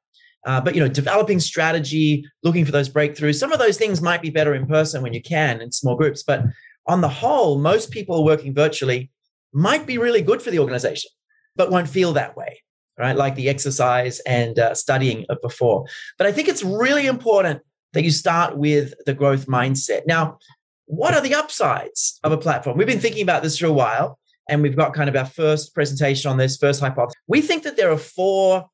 Uh, 0.46 0.62
but 0.62 0.74
you 0.74 0.82
know, 0.82 0.88
developing 0.88 1.40
strategy, 1.40 2.26
looking 2.44 2.66
for 2.66 2.72
those 2.72 2.90
breakthroughs. 2.90 3.36
Some 3.36 3.52
of 3.52 3.60
those 3.60 3.78
things 3.78 4.02
might 4.02 4.22
be 4.22 4.30
better 4.30 4.56
in 4.56 4.66
person 4.66 5.02
when 5.02 5.14
you 5.14 5.22
can 5.22 5.62
in 5.62 5.72
small 5.72 5.96
groups, 5.96 6.24
but 6.24 6.46
on 6.88 7.02
the 7.02 7.10
whole, 7.10 7.60
most 7.60 7.92
people 7.92 8.24
working 8.24 8.54
virtually 8.54 9.12
might 9.54 9.86
be 9.86 9.98
really 9.98 10.22
good 10.22 10.42
for 10.42 10.50
the 10.50 10.60
organization, 10.60 11.12
but 11.56 11.70
won't 11.70 11.88
feel 11.88 12.14
that 12.14 12.36
way, 12.36 12.64
right? 13.02 13.18
Like 13.18 13.36
the 13.36 13.50
exercise 13.50 14.20
and 14.22 14.60
uh, 14.60 14.76
studying 14.76 15.26
before. 15.42 15.86
But 16.18 16.28
I 16.28 16.32
think 16.32 16.48
it's 16.48 16.64
really 16.64 17.08
important 17.08 17.62
that 17.94 18.04
you 18.04 18.12
start 18.12 18.58
with 18.58 18.94
the 19.06 19.14
growth 19.14 19.48
mindset. 19.48 20.04
Now, 20.06 20.38
what 20.86 21.14
are 21.14 21.22
the 21.22 21.34
upsides 21.34 22.20
of 22.24 22.32
a 22.32 22.38
platform? 22.38 22.78
We've 22.78 22.88
been 22.88 23.00
thinking 23.00 23.24
about 23.24 23.44
this 23.44 23.58
for 23.58 23.66
a 23.66 23.72
while, 23.72 24.20
and 24.48 24.62
we've 24.62 24.76
got 24.76 24.94
kind 24.94 25.10
of 25.10 25.16
our 25.16 25.26
first 25.26 25.74
presentation 25.74 26.30
on 26.30 26.38
this, 26.38 26.58
first 26.58 26.80
hypothesis. 26.80 27.20
We 27.28 27.42
think 27.42 27.64
that 27.64 27.76
there 27.76 27.92
are 27.92 27.98
four 27.98 28.68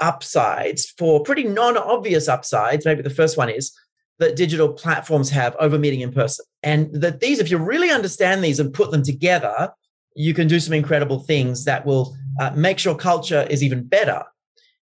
upsides, 0.00 0.86
four 0.96 1.22
pretty 1.22 1.44
non 1.44 1.76
obvious 1.76 2.26
upsides. 2.26 2.86
Maybe 2.86 3.02
the 3.02 3.10
first 3.10 3.36
one 3.36 3.50
is 3.50 3.72
that 4.18 4.34
digital 4.34 4.72
platforms 4.72 5.30
have 5.30 5.54
over 5.60 5.78
meeting 5.78 6.00
in 6.00 6.12
person. 6.12 6.44
And 6.62 6.92
that 6.94 7.20
these, 7.20 7.38
if 7.38 7.50
you 7.50 7.58
really 7.58 7.90
understand 7.90 8.42
these 8.42 8.58
and 8.58 8.72
put 8.72 8.90
them 8.90 9.02
together, 9.02 9.70
you 10.16 10.34
can 10.34 10.48
do 10.48 10.58
some 10.58 10.74
incredible 10.74 11.20
things 11.20 11.64
that 11.64 11.86
will 11.86 12.16
uh, 12.38 12.50
make 12.54 12.78
sure 12.78 12.94
culture 12.94 13.46
is 13.50 13.62
even 13.62 13.84
better 13.84 14.24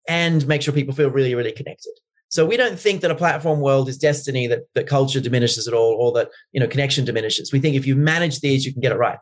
and 0.07 0.47
make 0.47 0.61
sure 0.61 0.73
people 0.73 0.93
feel 0.93 1.09
really, 1.09 1.35
really 1.35 1.51
connected. 1.51 1.93
So 2.29 2.45
we 2.45 2.55
don't 2.55 2.79
think 2.79 3.01
that 3.01 3.11
a 3.11 3.15
platform 3.15 3.59
world 3.59 3.89
is 3.89 3.97
destiny 3.97 4.47
that, 4.47 4.61
that 4.73 4.87
culture 4.87 5.19
diminishes 5.19 5.67
at 5.67 5.73
all 5.73 5.93
or 5.99 6.13
that 6.13 6.29
you 6.53 6.61
know 6.61 6.67
connection 6.67 7.03
diminishes. 7.03 7.51
We 7.51 7.59
think 7.59 7.75
if 7.75 7.85
you 7.85 7.95
manage 7.95 8.39
these, 8.39 8.65
you 8.65 8.71
can 8.71 8.81
get 8.81 8.93
it 8.93 8.97
right. 8.97 9.19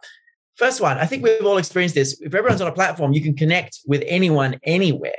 First 0.57 0.79
one, 0.79 0.97
I 0.97 1.05
think 1.05 1.23
we've 1.23 1.45
all 1.45 1.57
experienced 1.57 1.95
this. 1.95 2.19
If 2.21 2.35
everyone's 2.35 2.61
on 2.61 2.67
a 2.67 2.73
platform, 2.73 3.13
you 3.13 3.21
can 3.21 3.35
connect 3.35 3.79
with 3.87 4.03
anyone 4.05 4.59
anywhere. 4.63 5.13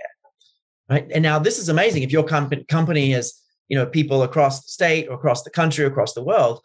Right. 0.88 1.06
And 1.10 1.22
now 1.22 1.38
this 1.38 1.58
is 1.58 1.68
amazing. 1.68 2.02
If 2.02 2.12
your 2.12 2.24
company 2.24 2.64
company 2.64 3.10
has 3.10 3.34
you 3.68 3.76
know 3.76 3.86
people 3.86 4.22
across 4.22 4.64
the 4.64 4.70
state 4.70 5.08
or 5.08 5.14
across 5.14 5.42
the 5.42 5.50
country, 5.50 5.84
across 5.84 6.14
the 6.14 6.22
world, 6.22 6.60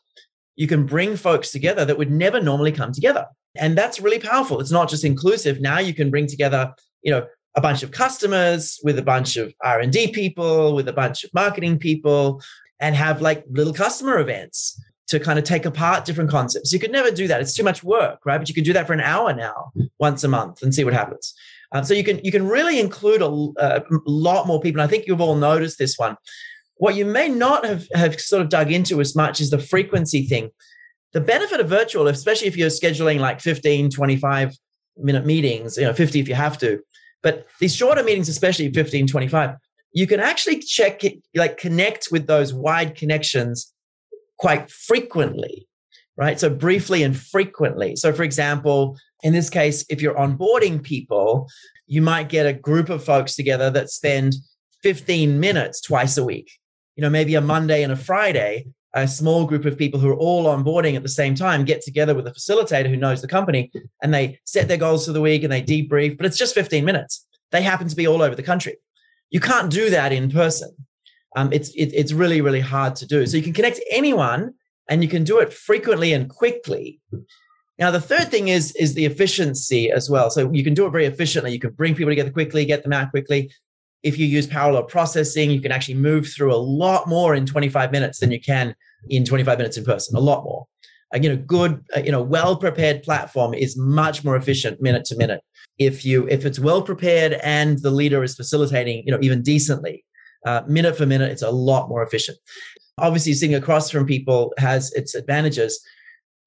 you 0.55 0.67
can 0.67 0.85
bring 0.85 1.15
folks 1.15 1.51
together 1.51 1.85
that 1.85 1.97
would 1.97 2.11
never 2.11 2.41
normally 2.41 2.71
come 2.71 2.91
together. 2.91 3.25
And 3.57 3.77
that's 3.77 3.99
really 3.99 4.19
powerful. 4.19 4.59
It's 4.59 4.71
not 4.71 4.89
just 4.89 5.03
inclusive. 5.03 5.61
Now 5.61 5.79
you 5.79 5.93
can 5.93 6.09
bring 6.09 6.27
together, 6.27 6.73
you 7.01 7.11
know, 7.11 7.25
a 7.55 7.61
bunch 7.61 7.83
of 7.83 7.91
customers 7.91 8.79
with 8.83 8.99
a 8.99 9.01
bunch 9.01 9.37
of 9.37 9.53
R&D 9.63 10.11
people, 10.11 10.75
with 10.75 10.87
a 10.89 10.93
bunch 10.93 11.23
of 11.23 11.33
marketing 11.33 11.79
people 11.79 12.41
and 12.79 12.95
have 12.95 13.21
like 13.21 13.45
little 13.49 13.73
customer 13.73 14.19
events 14.19 14.81
to 15.07 15.19
kind 15.19 15.37
of 15.39 15.45
take 15.45 15.65
apart 15.65 16.03
different 16.03 16.29
concepts. 16.29 16.73
You 16.73 16.79
could 16.79 16.91
never 16.91 17.11
do 17.11 17.27
that. 17.27 17.39
It's 17.39 17.53
too 17.53 17.63
much 17.63 17.83
work, 17.83 18.25
right? 18.25 18.37
But 18.37 18.49
you 18.49 18.55
can 18.55 18.63
do 18.63 18.73
that 18.73 18.87
for 18.87 18.93
an 18.93 19.01
hour 19.01 19.33
now, 19.33 19.71
once 19.99 20.23
a 20.23 20.27
month, 20.27 20.61
and 20.61 20.73
see 20.73 20.83
what 20.83 20.93
happens. 20.93 21.33
Um, 21.71 21.83
so 21.83 21.93
you 21.93 22.03
can 22.03 22.19
you 22.23 22.31
can 22.31 22.47
really 22.47 22.79
include 22.79 23.21
a, 23.21 23.27
a 23.27 23.83
lot 24.05 24.47
more 24.47 24.59
people. 24.61 24.81
And 24.81 24.87
I 24.87 24.91
think 24.91 25.07
you've 25.07 25.21
all 25.21 25.35
noticed 25.35 25.77
this 25.77 25.97
one. 25.97 26.17
What 26.77 26.95
you 26.95 27.05
may 27.05 27.29
not 27.29 27.65
have, 27.65 27.87
have 27.93 28.19
sort 28.19 28.41
of 28.41 28.49
dug 28.49 28.71
into 28.71 28.99
as 28.99 29.15
much 29.15 29.39
is 29.39 29.49
the 29.49 29.59
frequency 29.59 30.23
thing. 30.23 30.49
The 31.13 31.21
benefit 31.21 31.61
of 31.61 31.69
virtual, 31.69 32.07
especially 32.07 32.47
if 32.47 32.57
you're 32.57 32.69
scheduling 32.69 33.19
like 33.19 33.39
15, 33.39 33.89
25 33.89 34.53
minute 34.97 35.25
meetings, 35.25 35.77
you 35.77 35.83
know, 35.83 35.93
50 35.93 36.19
if 36.19 36.27
you 36.27 36.35
have 36.35 36.57
to, 36.59 36.81
but 37.23 37.47
these 37.59 37.75
shorter 37.75 38.03
meetings, 38.03 38.29
especially 38.29 38.71
15, 38.71 39.07
25, 39.07 39.55
you 39.93 40.07
can 40.07 40.19
actually 40.19 40.59
check, 40.59 41.03
it, 41.05 41.19
like 41.33 41.57
connect 41.57 42.09
with 42.11 42.27
those 42.27 42.53
wide 42.53 42.95
connections 42.95 43.73
quite 44.37 44.69
frequently, 44.69 45.67
right? 46.17 46.39
So 46.39 46.49
briefly 46.49 47.01
and 47.03 47.17
frequently. 47.17 47.95
So, 47.95 48.11
for 48.11 48.23
example, 48.23 48.97
in 49.23 49.31
this 49.31 49.49
case, 49.49 49.85
if 49.89 50.01
you're 50.01 50.15
onboarding 50.15 50.83
people, 50.83 51.47
you 51.87 52.01
might 52.01 52.27
get 52.27 52.45
a 52.45 52.53
group 52.53 52.89
of 52.89 53.03
folks 53.03 53.35
together 53.35 53.69
that 53.71 53.89
spend 53.89 54.35
15 54.83 55.39
minutes 55.39 55.81
twice 55.81 56.17
a 56.17 56.23
week 56.23 56.51
you 56.95 57.01
know, 57.01 57.09
maybe 57.09 57.35
a 57.35 57.41
Monday 57.41 57.83
and 57.83 57.91
a 57.91 57.95
Friday, 57.97 58.67
a 58.93 59.07
small 59.07 59.45
group 59.45 59.65
of 59.65 59.77
people 59.77 59.99
who 59.99 60.09
are 60.09 60.15
all 60.15 60.45
onboarding 60.45 60.95
at 60.95 61.03
the 61.03 61.09
same 61.09 61.35
time 61.35 61.65
get 61.65 61.81
together 61.81 62.15
with 62.15 62.27
a 62.27 62.31
facilitator 62.31 62.87
who 62.87 62.95
knows 62.95 63.21
the 63.21 63.27
company 63.27 63.69
and 64.01 64.13
they 64.13 64.39
set 64.45 64.69
their 64.69 64.77
goals 64.77 65.05
for 65.05 65.11
the 65.11 65.21
week 65.21 65.43
and 65.43 65.51
they 65.51 65.61
debrief, 65.61 66.15
but 66.15 66.25
it's 66.25 66.37
just 66.37 66.55
15 66.55 66.85
minutes. 66.85 67.27
They 67.51 67.61
happen 67.61 67.89
to 67.89 67.95
be 67.95 68.07
all 68.07 68.21
over 68.21 68.35
the 68.35 68.43
country. 68.43 68.77
You 69.29 69.41
can't 69.41 69.69
do 69.69 69.89
that 69.89 70.13
in 70.13 70.31
person. 70.31 70.73
Um, 71.35 71.51
it's 71.51 71.69
it, 71.71 71.91
it's 71.93 72.13
really 72.13 72.39
really 72.39 72.61
hard 72.61 72.95
to 72.97 73.05
do. 73.05 73.25
So 73.25 73.35
you 73.35 73.43
can 73.43 73.51
connect 73.51 73.81
anyone 73.91 74.53
and 74.89 75.03
you 75.03 75.09
can 75.09 75.25
do 75.25 75.39
it 75.39 75.51
frequently 75.51 76.13
and 76.13 76.29
quickly. 76.29 77.01
Now 77.77 77.91
the 77.91 77.99
third 77.99 78.31
thing 78.31 78.47
is 78.47 78.73
is 78.77 78.93
the 78.93 79.05
efficiency 79.05 79.91
as 79.91 80.09
well. 80.09 80.29
So 80.29 80.49
you 80.53 80.63
can 80.63 80.73
do 80.73 80.85
it 80.85 80.91
very 80.91 81.05
efficiently. 81.05 81.51
You 81.51 81.59
can 81.59 81.71
bring 81.71 81.95
people 81.95 82.11
together 82.11 82.31
quickly, 82.31 82.63
get 82.63 82.83
them 82.83 82.93
out 82.93 83.11
quickly 83.11 83.51
if 84.05 84.19
you 84.19 84.27
use 84.27 84.45
parallel 84.45 84.83
processing, 84.83 85.49
you 85.49 85.59
can 85.59 85.71
actually 85.71 85.95
move 85.95 86.27
through 86.27 86.53
a 86.53 86.55
lot 86.55 87.09
more 87.09 87.33
in 87.33 87.45
25 87.45 87.91
minutes 87.91 88.19
than 88.19 88.31
you 88.31 88.39
can 88.39 88.75
in 89.09 89.25
25 89.25 89.57
minutes 89.57 89.77
in 89.77 89.83
person, 89.83 90.15
a 90.15 90.19
lot 90.19 90.43
more. 90.43 90.67
Uh, 91.13 91.17
you 91.17 91.27
know, 91.27 91.35
good, 91.35 91.83
uh, 91.97 92.01
you 92.01 92.11
know, 92.11 92.21
well 92.21 92.55
prepared 92.55 93.01
platform 93.01 93.55
is 93.55 93.75
much 93.75 94.23
more 94.23 94.35
efficient 94.35 94.79
minute 94.79 95.05
to 95.05 95.17
minute. 95.17 95.41
If 95.79 96.05
you 96.05 96.27
if 96.29 96.45
it's 96.45 96.59
well 96.59 96.83
prepared 96.83 97.33
and 97.43 97.79
the 97.79 97.89
leader 97.89 98.23
is 98.23 98.35
facilitating, 98.35 99.03
you 99.05 99.11
know, 99.11 99.17
even 99.21 99.41
decently, 99.41 100.05
uh, 100.45 100.61
minute 100.67 100.95
for 100.95 101.07
minute, 101.07 101.31
it's 101.31 101.41
a 101.41 101.49
lot 101.49 101.89
more 101.89 102.03
efficient. 102.03 102.37
Obviously, 102.99 103.33
sitting 103.33 103.55
across 103.55 103.89
from 103.89 104.05
people 104.05 104.53
has 104.59 104.93
its 104.93 105.15
advantages, 105.15 105.83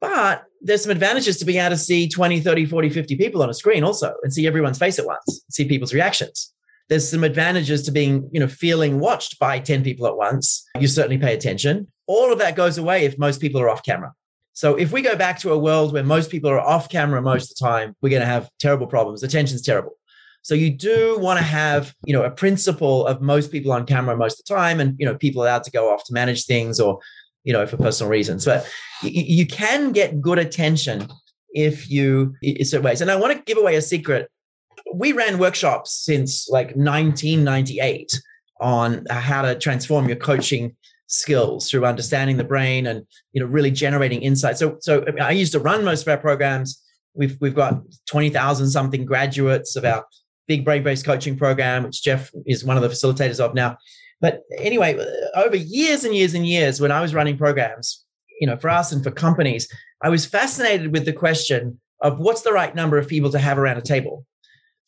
but 0.01 0.45
there's 0.61 0.83
some 0.83 0.93
advantages 0.93 1.39
to 1.39 1.45
being 1.45 1.59
able 1.59 1.71
to 1.71 1.77
see 1.77 2.09
20, 2.09 2.41
30, 2.41 2.67
40, 2.67 2.89
50 2.89 3.17
people 3.17 3.43
on 3.43 3.51
a 3.51 3.55
screen 3.55 3.83
also 3.83 4.15
and 4.23 4.33
see 4.33 4.47
everyone's 4.47 4.79
face 4.79 4.99
at 4.99 5.07
once, 5.07 5.45
see 5.51 5.67
people's 5.67 5.93
reactions 5.93 6.53
there's 6.89 7.09
some 7.09 7.25
advantages 7.25 7.83
to 7.83 7.93
being, 7.93 8.29
you 8.33 8.41
know, 8.41 8.49
feeling 8.49 8.99
watched 8.99 9.39
by 9.39 9.59
10 9.59 9.85
people 9.85 10.07
at 10.07 10.17
once. 10.17 10.65
You 10.79 10.89
certainly 10.89 11.19
pay 11.19 11.35
attention. 11.35 11.87
All 12.07 12.33
of 12.33 12.39
that 12.39 12.57
goes 12.57 12.79
away 12.79 13.05
if 13.05 13.19
most 13.19 13.41
people 13.41 13.61
are 13.61 13.69
off 13.69 13.83
camera. 13.83 14.13
So 14.55 14.75
if 14.75 14.91
we 14.91 15.03
go 15.03 15.15
back 15.15 15.39
to 15.41 15.53
a 15.53 15.59
world 15.59 15.93
where 15.93 16.03
most 16.03 16.31
people 16.31 16.51
are 16.51 16.61
off 16.61 16.89
camera 16.89 17.23
most 17.23 17.51
of 17.51 17.57
the 17.57 17.65
time, 17.65 17.95
we're 18.01 18.09
going 18.09 18.21
to 18.21 18.27
have 18.27 18.51
terrible 18.59 18.87
problems. 18.87 19.23
Attention's 19.23 19.63
terrible. 19.63 19.93
So 20.43 20.55
you 20.55 20.71
do 20.71 21.19
want 21.19 21.39
to 21.39 21.45
have, 21.45 21.95
you 22.05 22.13
know, 22.13 22.25
a 22.25 22.31
principle 22.31 23.07
of 23.07 23.21
most 23.21 23.53
people 23.53 23.71
on 23.71 23.85
camera 23.85 24.17
most 24.17 24.41
of 24.41 24.47
the 24.47 24.55
time 24.55 24.81
and, 24.81 24.97
you 24.99 25.07
know, 25.07 25.15
people 25.15 25.43
allowed 25.43 25.65
to 25.65 25.71
go 25.71 25.93
off 25.93 26.05
to 26.05 26.13
manage 26.13 26.47
things 26.47 26.81
or, 26.81 26.99
you 27.45 27.53
know, 27.53 27.67
for 27.67 27.77
personal 27.77 28.11
reasons. 28.11 28.45
But 28.45 28.67
you 29.03 29.47
can 29.47 29.93
get 29.93 30.21
good 30.21 30.39
attention 30.39 31.07
if 31.51 31.91
you 31.91 32.35
in 32.43 32.65
certain 32.65 32.85
ways. 32.85 33.01
And 33.01 33.11
I 33.11 33.17
want 33.17 33.37
to 33.37 33.43
give 33.45 33.59
away 33.59 33.77
a 33.77 33.83
secret 33.83 34.31
we 34.95 35.13
ran 35.13 35.39
workshops 35.39 35.93
since 35.93 36.49
like 36.49 36.69
1998 36.69 38.21
on 38.61 39.05
how 39.11 39.43
to 39.43 39.55
transform 39.55 40.09
your 40.09 40.17
coaching 40.17 40.77
skills 41.07 41.71
through 41.71 41.87
understanding 41.87 42.37
the 42.37 42.45
brain 42.45 42.87
and 42.87 43.07
you 43.33 43.41
know 43.41 43.47
really 43.47 43.71
generating 43.71 44.21
insight 44.21 44.59
so 44.59 44.77
so 44.81 45.03
I, 45.07 45.11
mean, 45.11 45.23
I 45.23 45.31
used 45.31 45.53
to 45.53 45.61
run 45.61 45.85
most 45.85 46.03
of 46.03 46.09
our 46.09 46.19
programs. 46.19 46.83
We've 47.15 47.37
we've 47.41 47.55
got 47.55 47.81
twenty 48.09 48.31
thousand 48.31 48.71
something 48.71 49.05
graduates 49.05 49.75
of 49.77 49.85
our 49.85 50.05
big 50.47 50.65
brain 50.65 50.83
based 50.83 51.05
coaching 51.05 51.37
program, 51.37 51.85
which 51.85 52.03
Jeff 52.03 52.31
is 52.47 52.65
one 52.65 52.77
of 52.77 52.83
the 52.83 52.89
facilitators 52.89 53.41
of 53.41 53.55
now. 53.55 53.79
But 54.21 54.43
anyway, 54.57 54.99
over 55.37 55.57
years 55.57 56.05
and 56.05 56.15
years 56.15 56.35
and 56.35 56.47
years, 56.47 56.81
when 56.81 56.91
I 56.91 57.01
was 57.01 57.15
running 57.15 57.39
programs, 57.39 58.05
you 58.41 58.47
know, 58.47 58.57
for 58.57 58.69
us 58.69 58.91
and 58.91 59.03
for 59.05 59.13
companies, 59.13 59.69
I 60.03 60.09
was 60.09 60.27
fascinated 60.27 60.93
with 60.93 61.05
the 61.05 61.13
question 61.13 61.81
of 62.01 62.19
what's 62.19 62.43
the 62.43 62.53
right 62.53 62.75
number 62.75 62.99
of 62.99 63.09
people 63.09 63.31
to 63.31 63.39
have 63.39 63.59
around 63.59 63.79
a 63.79 63.83
table 63.83 64.25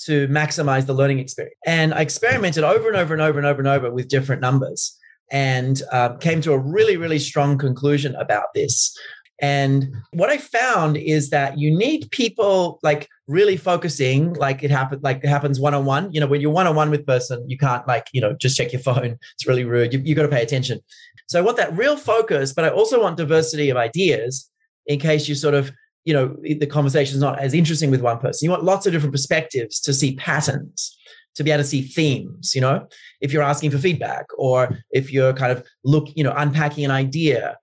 to 0.07 0.29
maximize 0.29 0.87
the 0.87 0.95
learning 0.95 1.19
experience. 1.19 1.57
And 1.67 1.93
I 1.93 2.01
experimented 2.01 2.65
over 2.65 2.89
and 2.89 2.97
over 2.97 3.13
and 3.13 3.23
over 3.23 3.39
and 3.39 3.47
over 3.47 3.61
and 3.61 3.69
over 3.69 3.91
with 3.91 4.09
different 4.09 4.41
numbers 4.41 4.97
and 5.31 5.83
uh, 5.93 6.15
came 6.17 6.41
to 6.43 6.53
a 6.53 6.59
really, 6.59 6.97
really 6.97 7.19
strong 7.19 7.59
conclusion 7.59 8.15
about 8.17 8.47
this. 8.55 8.97
And 9.43 9.95
what 10.13 10.29
I 10.29 10.37
found 10.37 10.97
is 10.97 11.31
that 11.31 11.59
you 11.59 11.75
need 11.75 12.11
people 12.11 12.79
like 12.83 13.09
really 13.27 13.57
focusing, 13.57 14.35
like 14.35 14.63
it 14.63 14.71
happens, 14.71 15.03
like 15.03 15.25
it 15.25 15.29
happens 15.29 15.59
one 15.59 15.73
on 15.73 15.87
one. 15.87 16.13
You 16.13 16.21
know, 16.21 16.27
when 16.27 16.43
you're 16.43 16.51
one 16.51 16.67
on 16.67 16.77
one 16.77 16.91
with 16.91 17.07
person, 17.07 17.43
you 17.49 17.57
can't 17.57 17.87
like 17.89 18.07
you 18.13 18.21
know 18.21 18.35
just 18.35 18.57
check 18.57 18.73
your 18.73 18.83
phone. 18.83 19.19
It's 19.35 19.47
really 19.47 19.65
rude. 19.65 19.95
You 19.95 20.01
you 20.05 20.15
got 20.15 20.23
to 20.23 20.29
pay 20.29 20.43
attention. 20.43 20.81
So 21.27 21.39
I 21.39 21.43
want 21.43 21.57
that 21.57 21.75
real 21.77 21.97
focus, 21.97 22.53
but 22.53 22.67
I 22.67 22.69
also 22.69 23.01
want 23.01 23.17
diversity 23.17 23.71
of 23.71 23.79
ideas 23.79 24.51
in 24.87 24.99
case 24.99 25.29
you 25.29 25.35
sort 25.35 25.55
of 25.55 25.73
you 26.11 26.15
know 26.15 26.37
the 26.43 26.67
conversation 26.67 27.15
is 27.15 27.21
not 27.21 27.39
as 27.39 27.55
interesting 27.55 27.91
with 27.91 28.03
one 28.03 28.19
person. 28.19 28.45
You 28.47 28.51
want 28.51 28.65
lots 28.65 28.87
of 28.87 28.93
different 28.93 29.15
perspectives 29.15 29.81
to 29.81 29.93
see 29.93 30.17
patterns 30.17 30.97
to 31.37 31.45
be 31.45 31.53
able 31.53 31.63
to 31.63 31.69
see 31.69 31.83
themes 31.83 32.57
you 32.57 32.61
know 32.61 32.87
if 33.21 33.33
you're 33.33 33.51
asking 33.53 33.71
for 33.71 33.79
feedback 33.79 34.27
or 34.37 34.77
if 34.91 35.13
you're 35.13 35.33
kind 35.33 35.53
of 35.53 35.65
look 35.85 36.09
you 36.17 36.25
know 36.25 36.35
unpacking 36.37 36.85
an 36.85 36.91
idea 36.91 37.57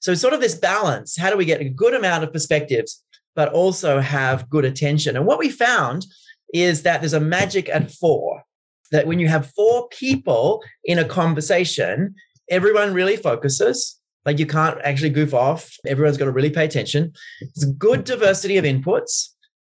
so 0.00 0.14
sort 0.14 0.34
of 0.34 0.40
this 0.40 0.54
balance. 0.54 1.16
How 1.16 1.30
do 1.30 1.36
we 1.36 1.44
get 1.44 1.60
a 1.60 1.68
good 1.68 1.94
amount 1.94 2.24
of 2.24 2.32
perspectives, 2.32 3.02
but 3.34 3.52
also 3.52 4.00
have 4.00 4.48
good 4.48 4.64
attention? 4.64 5.16
And 5.16 5.26
what 5.26 5.38
we 5.38 5.48
found 5.48 6.06
is 6.54 6.82
that 6.82 7.00
there's 7.00 7.14
a 7.14 7.20
magic 7.20 7.68
at 7.68 7.90
four. 7.90 8.42
That 8.90 9.06
when 9.06 9.18
you 9.18 9.28
have 9.28 9.50
four 9.50 9.88
people 9.88 10.62
in 10.84 10.98
a 10.98 11.04
conversation, 11.04 12.14
everyone 12.48 12.94
really 12.94 13.16
focuses. 13.16 13.97
Like 14.28 14.38
you 14.38 14.44
can't 14.44 14.78
actually 14.84 15.08
goof 15.08 15.32
off. 15.32 15.74
Everyone's 15.86 16.18
got 16.18 16.26
to 16.26 16.36
really 16.38 16.50
pay 16.50 16.66
attention. 16.66 17.14
It's 17.40 17.64
good 17.64 18.04
diversity 18.04 18.58
of 18.58 18.64
inputs. 18.66 19.30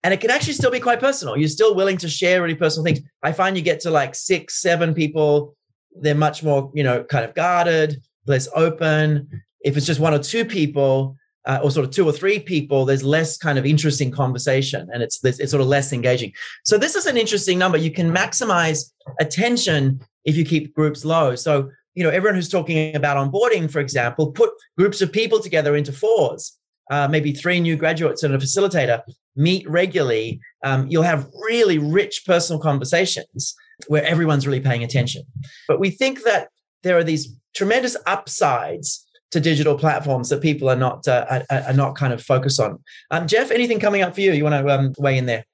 And 0.05 0.13
it 0.13 0.21
can 0.21 0.31
actually 0.31 0.53
still 0.53 0.71
be 0.71 0.79
quite 0.79 1.01
personal. 1.01 1.39
You're 1.39 1.49
still 1.49 1.75
willing 1.75 1.97
to 2.05 2.09
share 2.09 2.43
really 2.43 2.55
personal 2.55 2.85
things. 2.85 3.01
I 3.23 3.33
find 3.33 3.57
you 3.57 3.63
get 3.63 3.81
to 3.81 3.91
like 3.91 4.15
six, 4.15 4.61
seven 4.61 4.93
people, 4.93 5.57
they're 6.03 6.15
much 6.15 6.43
more, 6.43 6.71
you 6.75 6.83
know, 6.83 7.03
kind 7.03 7.25
of 7.25 7.35
guarded, 7.35 8.03
less 8.27 8.47
open. 8.55 9.27
If 9.63 9.79
it's 9.79 9.87
just 9.87 10.01
one 10.01 10.13
or 10.13 10.19
two 10.19 10.45
people, 10.45 11.17
uh, 11.47 11.61
or 11.63 11.71
sort 11.71 11.87
of 11.87 11.93
two 11.93 12.07
or 12.07 12.13
three 12.13 12.39
people, 12.39 12.85
there's 12.85 13.03
less 13.03 13.39
kind 13.39 13.59
of 13.59 13.65
interesting 13.65 14.11
conversation, 14.11 14.89
and 14.93 15.03
it's 15.03 15.19
it's 15.25 15.51
sort 15.51 15.63
of 15.63 15.67
less 15.67 15.93
engaging. 15.93 16.33
So 16.63 16.77
this 16.77 16.95
is 16.95 17.07
an 17.07 17.17
interesting 17.17 17.59
number. 17.59 17.79
You 17.79 17.91
can 17.91 18.15
maximize 18.15 18.93
attention 19.19 20.01
if 20.25 20.37
you 20.37 20.45
keep 20.45 20.75
groups 20.75 21.05
low. 21.05 21.35
So 21.35 21.71
you 21.95 22.03
know 22.03 22.11
everyone 22.11 22.35
who's 22.35 22.49
talking 22.49 22.95
about 22.95 23.17
onboarding, 23.17 23.71
for 23.71 23.81
example, 23.81 24.33
put 24.33 24.51
groups 24.77 25.01
of 25.01 25.13
people 25.13 25.41
together 25.41 25.77
into 25.77 25.93
fours. 25.93 26.59
Uh, 26.91 27.09
maybe 27.09 27.33
three 27.33 27.61
new 27.61 27.77
graduates 27.77 28.23
and 28.23 28.35
a 28.35 28.39
facilitator 28.39 29.03
meet 29.37 29.69
regularly. 29.69 30.41
Um, 30.65 30.87
you'll 30.89 31.05
have 31.05 31.29
really 31.49 31.79
rich 31.79 32.25
personal 32.27 32.61
conversations 32.61 33.55
where 33.87 34.05
everyone's 34.05 34.47
really 34.47 34.61
paying 34.61 34.85
attention. 34.85 35.23
But 35.69 35.81
we 35.81 35.91
think 35.91 36.25
that 36.25 36.49
there 36.83 36.99
are 36.99 37.05
these 37.05 37.35
tremendous 37.55 37.97
upsides 38.07 39.07
to 39.31 39.41
digital 39.41 39.79
platforms 39.79 40.29
that 40.29 40.43
people 40.43 40.69
are 40.69 40.77
not 40.77 41.09
uh, 41.09 41.43
are, 41.51 41.63
are, 41.69 41.73
not 41.73 41.97
kind 41.97 42.13
of 42.13 42.23
focused 42.23 42.61
on. 42.61 42.79
Um, 43.11 43.27
Jeff, 43.27 43.51
anything 43.51 43.81
coming 43.81 44.03
up 44.03 44.15
for 44.15 44.21
you? 44.21 44.33
You 44.33 44.45
want 44.45 44.67
to 44.67 44.75
um, 44.75 44.93
weigh 44.99 45.17
in 45.17 45.27
there? 45.27 45.47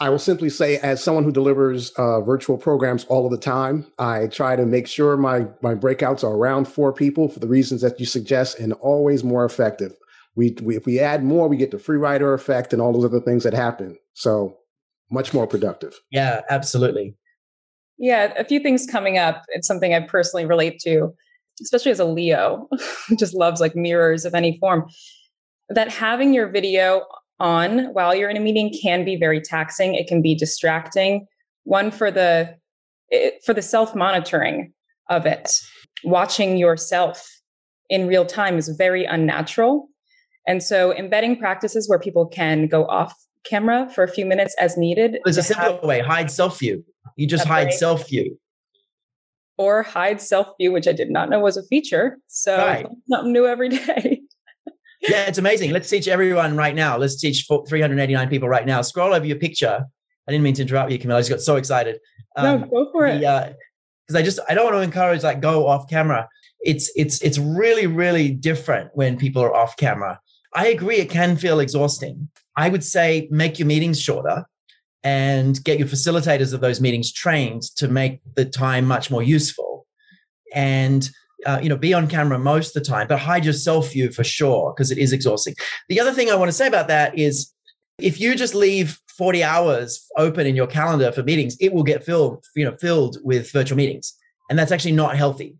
I 0.00 0.10
will 0.10 0.18
simply 0.18 0.50
say, 0.50 0.78
as 0.78 1.02
someone 1.02 1.22
who 1.22 1.30
delivers 1.30 1.90
uh, 1.92 2.20
virtual 2.20 2.58
programs 2.58 3.04
all 3.04 3.24
of 3.24 3.30
the 3.30 3.38
time, 3.38 3.86
I 3.98 4.26
try 4.26 4.56
to 4.56 4.66
make 4.66 4.86
sure 4.86 5.16
my 5.16 5.46
my 5.62 5.74
breakouts 5.74 6.24
are 6.24 6.34
around 6.34 6.66
four 6.66 6.92
people 6.92 7.28
for 7.28 7.38
the 7.38 7.46
reasons 7.46 7.80
that 7.82 8.00
you 8.00 8.06
suggest, 8.06 8.58
and 8.58 8.72
always 8.74 9.22
more 9.22 9.44
effective. 9.44 9.94
We, 10.36 10.56
we 10.62 10.76
if 10.76 10.84
we 10.84 10.98
add 10.98 11.22
more, 11.22 11.46
we 11.46 11.56
get 11.56 11.70
the 11.70 11.78
free 11.78 11.98
rider 11.98 12.34
effect 12.34 12.72
and 12.72 12.82
all 12.82 12.92
those 12.92 13.04
other 13.04 13.20
things 13.20 13.44
that 13.44 13.54
happen. 13.54 13.96
So 14.14 14.56
much 15.10 15.32
more 15.32 15.46
productive. 15.46 15.94
Yeah, 16.10 16.40
absolutely. 16.50 17.14
Yeah, 17.96 18.32
a 18.36 18.44
few 18.44 18.58
things 18.58 18.86
coming 18.86 19.18
up. 19.18 19.44
It's 19.50 19.68
something 19.68 19.94
I 19.94 20.00
personally 20.00 20.44
relate 20.44 20.80
to 20.80 21.14
especially 21.60 21.92
as 21.92 22.00
a 22.00 22.04
Leo, 22.04 22.68
just 23.18 23.34
loves 23.34 23.60
like 23.60 23.76
mirrors 23.76 24.24
of 24.24 24.34
any 24.34 24.58
form, 24.58 24.88
that 25.68 25.88
having 25.88 26.34
your 26.34 26.48
video 26.48 27.02
on 27.40 27.92
while 27.92 28.14
you're 28.14 28.30
in 28.30 28.36
a 28.36 28.40
meeting 28.40 28.74
can 28.82 29.04
be 29.04 29.16
very 29.16 29.40
taxing. 29.40 29.94
It 29.94 30.06
can 30.06 30.22
be 30.22 30.34
distracting. 30.34 31.26
One 31.64 31.90
for 31.90 32.10
the 32.10 32.54
eh, 33.12 33.30
for 33.44 33.54
the 33.54 33.62
self 33.62 33.94
monitoring 33.94 34.72
of 35.10 35.26
it, 35.26 35.50
watching 36.04 36.56
yourself 36.56 37.26
in 37.90 38.06
real 38.06 38.24
time 38.24 38.56
is 38.56 38.68
very 38.68 39.04
unnatural. 39.04 39.88
And 40.46 40.62
so 40.62 40.94
embedding 40.94 41.38
practices 41.38 41.88
where 41.88 41.98
people 41.98 42.26
can 42.26 42.66
go 42.66 42.86
off 42.86 43.14
camera 43.44 43.88
for 43.94 44.04
a 44.04 44.08
few 44.08 44.26
minutes 44.26 44.54
as 44.58 44.76
needed. 44.76 45.18
There's 45.24 45.38
a 45.38 45.42
simpler 45.42 45.80
way, 45.82 46.00
hide 46.00 46.30
self 46.30 46.58
view. 46.58 46.84
You 47.16 47.26
just 47.26 47.46
hide 47.46 47.72
self 47.72 48.08
view 48.08 48.38
or 49.56 49.82
hide 49.82 50.20
self 50.20 50.48
view, 50.58 50.72
which 50.72 50.88
I 50.88 50.92
did 50.92 51.10
not 51.10 51.28
know 51.28 51.40
was 51.40 51.56
a 51.56 51.62
feature. 51.64 52.18
So 52.28 52.56
right. 52.56 52.86
something 53.08 53.32
new 53.32 53.46
every 53.46 53.68
day. 53.86 54.20
Yeah, 55.08 55.26
it's 55.26 55.38
amazing. 55.38 55.70
Let's 55.70 55.88
teach 55.88 56.08
everyone 56.08 56.56
right 56.56 56.74
now. 56.74 56.96
Let's 56.96 57.20
teach 57.20 57.46
389 57.46 58.28
people 58.28 58.48
right 58.48 58.66
now. 58.66 58.82
Scroll 58.82 59.14
over 59.14 59.26
your 59.26 59.38
picture. 59.38 59.84
I 60.26 60.32
didn't 60.32 60.44
mean 60.44 60.54
to 60.54 60.62
interrupt 60.62 60.90
you, 60.90 60.98
Camilla. 60.98 61.18
I 61.18 61.20
just 61.20 61.30
got 61.30 61.40
so 61.40 61.56
excited. 61.56 61.98
Um, 62.36 62.62
no, 62.62 62.66
go 62.66 62.92
for 62.92 63.06
it. 63.06 63.20
Because 63.20 64.14
uh, 64.14 64.18
I 64.18 64.22
just 64.22 64.40
I 64.48 64.54
don't 64.54 64.64
want 64.64 64.76
to 64.76 64.80
encourage 64.80 65.22
like 65.22 65.40
go 65.40 65.66
off 65.66 65.88
camera. 65.88 66.28
It's 66.60 66.90
it's 66.96 67.20
it's 67.22 67.38
really 67.38 67.86
really 67.86 68.30
different 68.30 68.90
when 68.94 69.16
people 69.18 69.42
are 69.42 69.54
off 69.54 69.76
camera. 69.76 70.20
I 70.54 70.68
agree. 70.68 70.96
It 70.96 71.10
can 71.10 71.36
feel 71.36 71.60
exhausting. 71.60 72.30
I 72.56 72.68
would 72.68 72.84
say 72.84 73.28
make 73.30 73.58
your 73.58 73.66
meetings 73.66 74.00
shorter 74.00 74.46
and 75.02 75.62
get 75.64 75.78
your 75.78 75.88
facilitators 75.88 76.54
of 76.54 76.60
those 76.60 76.80
meetings 76.80 77.12
trained 77.12 77.62
to 77.76 77.88
make 77.88 78.20
the 78.36 78.44
time 78.44 78.86
much 78.86 79.10
more 79.10 79.22
useful 79.22 79.86
and 80.54 81.10
uh, 81.46 81.58
you 81.62 81.68
know 81.68 81.76
be 81.76 81.94
on 81.94 82.06
camera 82.06 82.38
most 82.38 82.76
of 82.76 82.82
the 82.82 82.88
time 82.88 83.06
but 83.06 83.18
hide 83.18 83.44
your 83.44 83.54
self 83.54 83.92
view 83.92 84.10
for 84.10 84.24
sure 84.24 84.72
because 84.74 84.90
it 84.90 84.98
is 84.98 85.12
exhausting 85.12 85.54
the 85.88 86.00
other 86.00 86.12
thing 86.12 86.30
i 86.30 86.34
want 86.34 86.48
to 86.48 86.56
say 86.56 86.66
about 86.66 86.88
that 86.88 87.16
is 87.18 87.52
if 87.98 88.20
you 88.20 88.34
just 88.34 88.54
leave 88.54 88.98
40 89.16 89.44
hours 89.44 90.06
open 90.16 90.46
in 90.46 90.56
your 90.56 90.66
calendar 90.66 91.12
for 91.12 91.22
meetings 91.22 91.56
it 91.60 91.72
will 91.72 91.84
get 91.84 92.04
filled 92.04 92.44
you 92.56 92.64
know 92.64 92.76
filled 92.80 93.18
with 93.22 93.52
virtual 93.52 93.76
meetings 93.76 94.14
and 94.50 94.58
that's 94.58 94.72
actually 94.72 94.92
not 94.92 95.16
healthy 95.16 95.56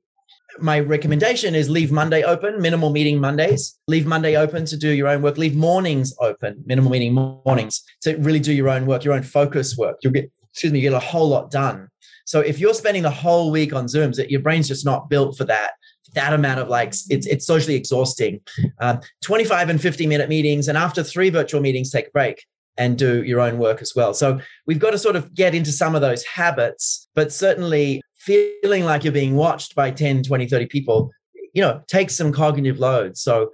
my 0.59 0.81
recommendation 0.81 1.55
is 1.55 1.69
leave 1.69 1.91
Monday 1.91 2.23
open, 2.23 2.61
minimal 2.61 2.91
meeting 2.91 3.21
Mondays. 3.21 3.79
Leave 3.89 4.07
Monday 4.07 4.37
open 4.37 4.65
to 4.67 4.77
do 4.77 4.91
your 4.91 5.09
own 5.09 5.23
work. 5.23 5.39
Leave 5.39 5.57
mornings 5.57 6.15
open, 6.21 6.63
minimal 6.67 6.91
meeting 6.91 7.13
mornings 7.13 7.83
to 8.03 8.17
really 8.17 8.41
do 8.41 8.53
your 8.53 8.69
own 8.69 8.87
work, 8.87 9.05
your 9.05 9.15
own 9.15 9.23
focus 9.23 9.77
work. 9.77 9.97
You'll 10.03 10.13
get, 10.13 10.31
excuse 10.51 10.73
me, 10.73 10.81
you 10.81 10.91
get 10.91 10.97
a 10.97 11.05
whole 11.05 11.29
lot 11.29 11.51
done. 11.51 11.89
So 12.25 12.41
if 12.41 12.59
you're 12.59 12.75
spending 12.75 13.03
the 13.03 13.11
whole 13.11 13.51
week 13.51 13.75
on 13.75 13.87
Zooms, 13.87 14.19
your 14.31 14.41
brain's 14.41 14.69
just 14.69 14.85
not 14.85 15.09
built 15.09 15.37
for 15.37 15.45
that. 15.45 15.73
That 16.15 16.33
amount 16.33 16.61
of 16.61 16.69
like 16.69 16.89
it's 16.89 17.27
it's 17.27 17.47
socially 17.47 17.75
exhausting. 17.75 18.41
Um, 18.81 19.01
25 19.25 19.69
and 19.69 19.81
50 19.81 20.07
minute 20.07 20.29
meetings, 20.29 20.69
and 20.69 20.79
after 20.79 21.03
three 21.03 21.29
virtual 21.29 21.61
meetings, 21.61 21.91
take 21.91 22.09
a 22.09 22.11
break 22.11 22.45
and 22.77 22.99
do 22.99 23.23
your 23.23 23.41
own 23.41 23.59
work 23.59 23.83
as 23.83 23.95
well. 23.95 24.15
So 24.15 24.41
we've 24.67 24.79
got 24.79 24.91
to 24.91 24.99
sort 24.99 25.17
of 25.17 25.35
get 25.35 25.55
into 25.55 25.73
some 25.73 25.95
of 25.95 26.01
those 26.01 26.25
habits, 26.25 27.09
but 27.15 27.33
certainly 27.33 28.03
feeling 28.17 28.85
like 28.85 29.05
you're 29.05 29.13
being 29.13 29.37
watched 29.37 29.75
by 29.75 29.91
10, 29.91 30.23
20, 30.23 30.49
30 30.49 30.67
people, 30.67 31.11
you 31.53 31.63
know, 31.63 31.83
takes 31.87 32.17
some 32.17 32.33
cognitive 32.33 32.79
load. 32.79 33.17
So, 33.17 33.51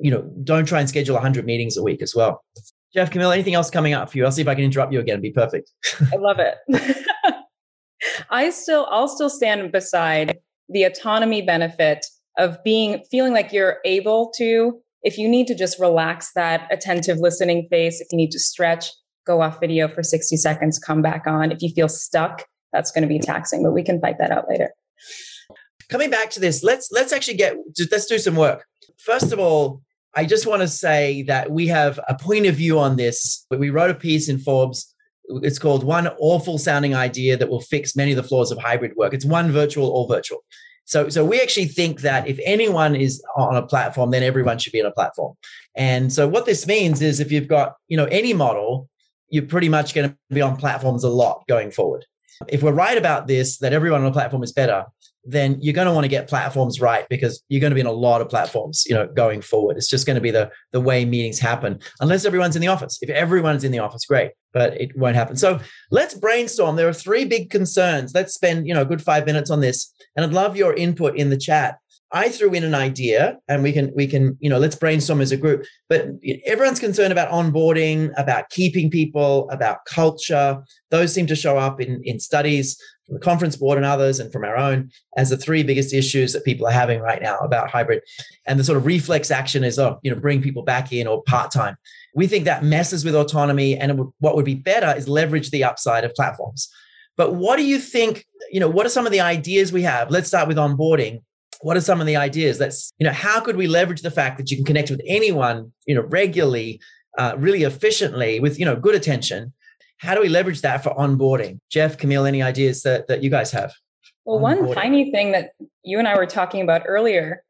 you 0.00 0.10
know, 0.10 0.22
don't 0.42 0.66
try 0.66 0.80
and 0.80 0.88
schedule 0.88 1.14
100 1.14 1.44
meetings 1.44 1.76
a 1.76 1.82
week 1.82 2.02
as 2.02 2.14
well. 2.14 2.42
Jeff, 2.94 3.10
Camille, 3.10 3.30
anything 3.30 3.54
else 3.54 3.70
coming 3.70 3.92
up 3.92 4.10
for 4.10 4.18
you? 4.18 4.24
I'll 4.24 4.32
see 4.32 4.42
if 4.42 4.48
I 4.48 4.54
can 4.54 4.64
interrupt 4.64 4.92
you 4.92 5.00
again. 5.00 5.20
Be 5.20 5.30
perfect. 5.30 5.70
I 6.12 6.16
love 6.16 6.38
it. 6.38 6.56
I 8.30 8.50
still, 8.50 8.86
I'll 8.90 9.08
still 9.08 9.30
stand 9.30 9.72
beside 9.72 10.38
the 10.68 10.84
autonomy 10.84 11.42
benefit 11.42 12.04
of 12.38 12.62
being, 12.64 13.02
feeling 13.10 13.32
like 13.32 13.52
you're 13.52 13.78
able 13.84 14.32
to, 14.36 14.80
if 15.02 15.18
you 15.18 15.28
need 15.28 15.46
to 15.46 15.54
just 15.54 15.78
relax 15.78 16.32
that 16.34 16.68
attentive 16.70 17.18
listening 17.18 17.68
face, 17.70 18.00
if 18.00 18.08
you 18.10 18.16
need 18.16 18.30
to 18.32 18.40
stretch, 18.40 18.90
go 19.26 19.40
off 19.40 19.60
video 19.60 19.88
for 19.88 20.02
60 20.02 20.36
seconds, 20.36 20.78
come 20.78 21.02
back 21.02 21.26
on. 21.26 21.52
If 21.52 21.62
you 21.62 21.70
feel 21.70 21.88
stuck, 21.88 22.44
that's 22.72 22.90
going 22.90 23.02
to 23.02 23.08
be 23.08 23.18
taxing, 23.18 23.62
but 23.62 23.72
we 23.72 23.82
can 23.82 24.00
fight 24.00 24.16
that 24.18 24.30
out 24.30 24.48
later. 24.48 24.70
Coming 25.88 26.10
back 26.10 26.30
to 26.30 26.40
this, 26.40 26.64
let's 26.64 26.90
let's 26.90 27.12
actually 27.12 27.36
get 27.36 27.56
let's 27.92 28.06
do 28.06 28.18
some 28.18 28.34
work. 28.34 28.66
First 28.98 29.32
of 29.32 29.38
all, 29.38 29.82
I 30.16 30.24
just 30.24 30.46
want 30.46 30.62
to 30.62 30.68
say 30.68 31.22
that 31.22 31.50
we 31.50 31.68
have 31.68 32.00
a 32.08 32.16
point 32.16 32.46
of 32.46 32.56
view 32.56 32.78
on 32.78 32.96
this. 32.96 33.46
We 33.50 33.70
wrote 33.70 33.90
a 33.90 33.94
piece 33.94 34.28
in 34.28 34.38
Forbes. 34.38 34.92
It's 35.28 35.58
called 35.58 35.84
One 35.84 36.08
Awful 36.18 36.58
Sounding 36.58 36.94
Idea 36.94 37.36
That 37.36 37.48
Will 37.48 37.60
Fix 37.60 37.96
Many 37.96 38.12
of 38.12 38.16
the 38.16 38.22
Flaws 38.22 38.50
of 38.50 38.58
Hybrid 38.58 38.96
Work. 38.96 39.12
It's 39.14 39.24
one 39.24 39.50
virtual, 39.50 39.88
all 39.88 40.06
virtual. 40.06 40.44
So, 40.84 41.08
so 41.08 41.24
we 41.24 41.40
actually 41.40 41.66
think 41.66 42.02
that 42.02 42.28
if 42.28 42.38
anyone 42.44 42.94
is 42.94 43.22
on 43.36 43.56
a 43.56 43.66
platform, 43.66 44.12
then 44.12 44.22
everyone 44.22 44.58
should 44.58 44.72
be 44.72 44.80
on 44.80 44.86
a 44.86 44.92
platform. 44.92 45.36
And 45.74 46.12
so 46.12 46.28
what 46.28 46.46
this 46.46 46.66
means 46.66 47.02
is 47.02 47.18
if 47.18 47.32
you've 47.32 47.48
got, 47.48 47.74
you 47.88 47.96
know, 47.96 48.04
any 48.04 48.32
model, 48.34 48.88
you're 49.28 49.46
pretty 49.46 49.68
much 49.68 49.94
going 49.94 50.10
to 50.10 50.16
be 50.30 50.40
on 50.40 50.56
platforms 50.56 51.02
a 51.02 51.08
lot 51.08 51.42
going 51.48 51.72
forward. 51.72 52.04
If 52.48 52.62
we're 52.62 52.72
right 52.72 52.96
about 52.96 53.26
this, 53.26 53.58
that 53.58 53.72
everyone 53.72 54.02
on 54.02 54.06
a 54.06 54.12
platform 54.12 54.44
is 54.44 54.52
better, 54.52 54.86
then 55.26 55.58
you're 55.60 55.74
going 55.74 55.86
to 55.86 55.92
want 55.92 56.04
to 56.04 56.08
get 56.08 56.28
platforms 56.28 56.80
right 56.80 57.06
because 57.10 57.42
you're 57.48 57.60
going 57.60 57.72
to 57.72 57.74
be 57.74 57.80
in 57.80 57.86
a 57.86 57.92
lot 57.92 58.20
of 58.20 58.28
platforms, 58.28 58.84
you 58.86 58.94
know, 58.94 59.06
going 59.06 59.42
forward. 59.42 59.76
It's 59.76 59.88
just 59.88 60.06
going 60.06 60.14
to 60.14 60.20
be 60.20 60.30
the 60.30 60.50
the 60.72 60.80
way 60.80 61.04
meetings 61.04 61.38
happen, 61.38 61.80
unless 62.00 62.24
everyone's 62.24 62.56
in 62.56 62.62
the 62.62 62.68
office. 62.68 62.98
If 63.02 63.10
everyone's 63.10 63.64
in 63.64 63.72
the 63.72 63.80
office, 63.80 64.04
great, 64.06 64.32
but 64.52 64.80
it 64.80 64.96
won't 64.96 65.16
happen. 65.16 65.36
So 65.36 65.60
let's 65.90 66.14
brainstorm. 66.14 66.76
There 66.76 66.88
are 66.88 66.92
three 66.92 67.24
big 67.24 67.50
concerns. 67.50 68.12
Let's 68.14 68.34
spend, 68.34 68.66
you 68.66 68.74
know, 68.74 68.82
a 68.82 68.86
good 68.86 69.02
five 69.02 69.26
minutes 69.26 69.50
on 69.50 69.60
this, 69.60 69.92
and 70.14 70.24
I'd 70.24 70.32
love 70.32 70.56
your 70.56 70.74
input 70.74 71.16
in 71.16 71.30
the 71.30 71.36
chat. 71.36 71.78
I 72.16 72.30
threw 72.30 72.54
in 72.54 72.64
an 72.64 72.74
idea, 72.74 73.36
and 73.46 73.62
we 73.62 73.72
can 73.72 73.92
we 73.94 74.06
can 74.06 74.38
you 74.40 74.48
know 74.48 74.58
let's 74.58 74.74
brainstorm 74.74 75.20
as 75.20 75.32
a 75.32 75.36
group. 75.36 75.66
But 75.90 76.08
everyone's 76.46 76.80
concerned 76.80 77.12
about 77.12 77.30
onboarding, 77.30 78.10
about 78.16 78.48
keeping 78.48 78.90
people, 78.90 79.50
about 79.50 79.84
culture. 79.84 80.64
Those 80.90 81.12
seem 81.12 81.26
to 81.26 81.36
show 81.36 81.58
up 81.58 81.78
in 81.78 82.00
in 82.04 82.18
studies 82.18 82.80
from 83.06 83.16
the 83.16 83.20
conference 83.20 83.56
board 83.56 83.76
and 83.76 83.84
others, 83.84 84.18
and 84.18 84.32
from 84.32 84.44
our 84.44 84.56
own 84.56 84.90
as 85.18 85.28
the 85.28 85.36
three 85.36 85.62
biggest 85.62 85.92
issues 85.92 86.32
that 86.32 86.42
people 86.42 86.66
are 86.66 86.72
having 86.72 87.00
right 87.00 87.20
now 87.20 87.36
about 87.40 87.68
hybrid. 87.68 88.02
And 88.46 88.58
the 88.58 88.64
sort 88.64 88.78
of 88.78 88.86
reflex 88.86 89.30
action 89.30 89.62
is 89.62 89.78
oh 89.78 89.98
you 90.02 90.10
know 90.10 90.18
bring 90.18 90.40
people 90.40 90.62
back 90.62 90.94
in 90.94 91.06
or 91.06 91.22
part 91.24 91.50
time. 91.50 91.76
We 92.14 92.26
think 92.26 92.46
that 92.46 92.64
messes 92.64 93.04
with 93.04 93.14
autonomy, 93.14 93.76
and 93.76 93.98
would, 93.98 94.08
what 94.20 94.36
would 94.36 94.46
be 94.46 94.54
better 94.54 94.96
is 94.96 95.06
leverage 95.06 95.50
the 95.50 95.64
upside 95.64 96.04
of 96.04 96.14
platforms. 96.14 96.70
But 97.18 97.34
what 97.34 97.56
do 97.56 97.64
you 97.66 97.78
think? 97.78 98.24
You 98.50 98.60
know, 98.60 98.70
what 98.70 98.86
are 98.86 98.94
some 98.96 99.04
of 99.04 99.12
the 99.12 99.20
ideas 99.20 99.70
we 99.70 99.82
have? 99.82 100.10
Let's 100.10 100.28
start 100.28 100.48
with 100.48 100.56
onboarding 100.56 101.20
what 101.60 101.76
are 101.76 101.80
some 101.80 102.00
of 102.00 102.06
the 102.06 102.16
ideas 102.16 102.58
that's 102.58 102.92
you 102.98 103.06
know 103.06 103.12
how 103.12 103.40
could 103.40 103.56
we 103.56 103.66
leverage 103.66 104.02
the 104.02 104.10
fact 104.10 104.38
that 104.38 104.50
you 104.50 104.56
can 104.56 104.66
connect 104.66 104.90
with 104.90 105.00
anyone 105.06 105.72
you 105.86 105.94
know 105.94 106.02
regularly 106.02 106.80
uh, 107.18 107.34
really 107.38 107.62
efficiently 107.62 108.40
with 108.40 108.58
you 108.58 108.64
know 108.64 108.76
good 108.76 108.94
attention? 108.94 109.52
How 109.98 110.14
do 110.14 110.20
we 110.20 110.28
leverage 110.28 110.60
that 110.60 110.82
for 110.82 110.90
onboarding? 110.90 111.58
Jeff 111.70 111.96
camille 111.96 112.26
any 112.26 112.42
ideas 112.42 112.82
that, 112.82 113.08
that 113.08 113.22
you 113.22 113.30
guys 113.30 113.50
have 113.52 113.72
well 114.26 114.38
one 114.38 114.74
tiny 114.74 115.10
thing 115.10 115.32
that 115.32 115.52
you 115.82 115.98
and 115.98 116.06
i 116.06 116.16
were 116.16 116.26
talking 116.26 116.60
about 116.60 116.82
earlier 116.86 117.42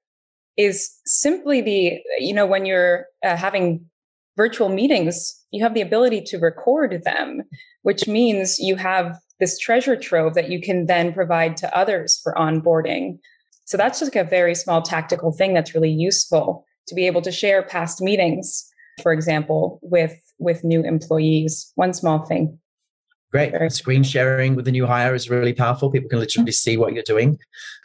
is 0.57 0.91
simply 1.05 1.61
the 1.61 1.99
you 2.19 2.33
know 2.33 2.47
when 2.47 2.65
you're 2.65 3.07
uh, 3.25 3.37
having 3.37 3.85
virtual 4.37 4.69
meetings 4.69 5.35
you 5.51 5.63
have 5.63 5.75
the 5.75 5.81
ability 5.81 6.21
to 6.21 6.39
record 6.39 7.03
them 7.05 7.43
which 7.83 8.07
means 8.07 8.59
you 8.59 8.77
have 8.77 9.19
this 9.41 9.59
treasure 9.59 9.97
trove 9.97 10.35
that 10.35 10.51
you 10.51 10.61
can 10.61 10.87
then 10.87 11.13
provide 11.13 11.57
to 11.57 11.77
others 11.77 12.21
for 12.23 12.33
onboarding 12.35 13.19
so 13.67 13.77
that's 13.77 13.99
just 13.99 14.15
like 14.15 14.27
a 14.27 14.29
very 14.29 14.55
small 14.55 14.81
tactical 14.81 15.33
thing 15.33 15.53
that's 15.53 15.75
really 15.75 15.91
useful 15.91 16.65
to 16.87 16.95
be 16.95 17.07
able 17.07 17.21
to 17.23 17.33
share 17.33 17.65
past 17.65 18.01
meetings, 18.01 18.65
for 19.03 19.13
example, 19.13 19.81
with 19.83 20.17
with 20.39 20.63
new 20.63 20.83
employees. 20.83 21.73
One 21.75 21.93
small 21.93 22.25
thing. 22.25 22.59
Great. 23.33 23.51
Very 23.51 23.71
Screen 23.71 24.05
sharing 24.05 24.55
with 24.55 24.67
the 24.67 24.71
new 24.71 24.87
hire 24.87 25.15
is 25.15 25.29
really 25.29 25.53
powerful. 25.53 25.91
People 25.91 26.09
can 26.09 26.21
literally 26.21 26.47
mm-hmm. 26.47 26.53
see 26.53 26.77
what 26.77 26.95
you're 26.95 27.03
doing. 27.03 27.39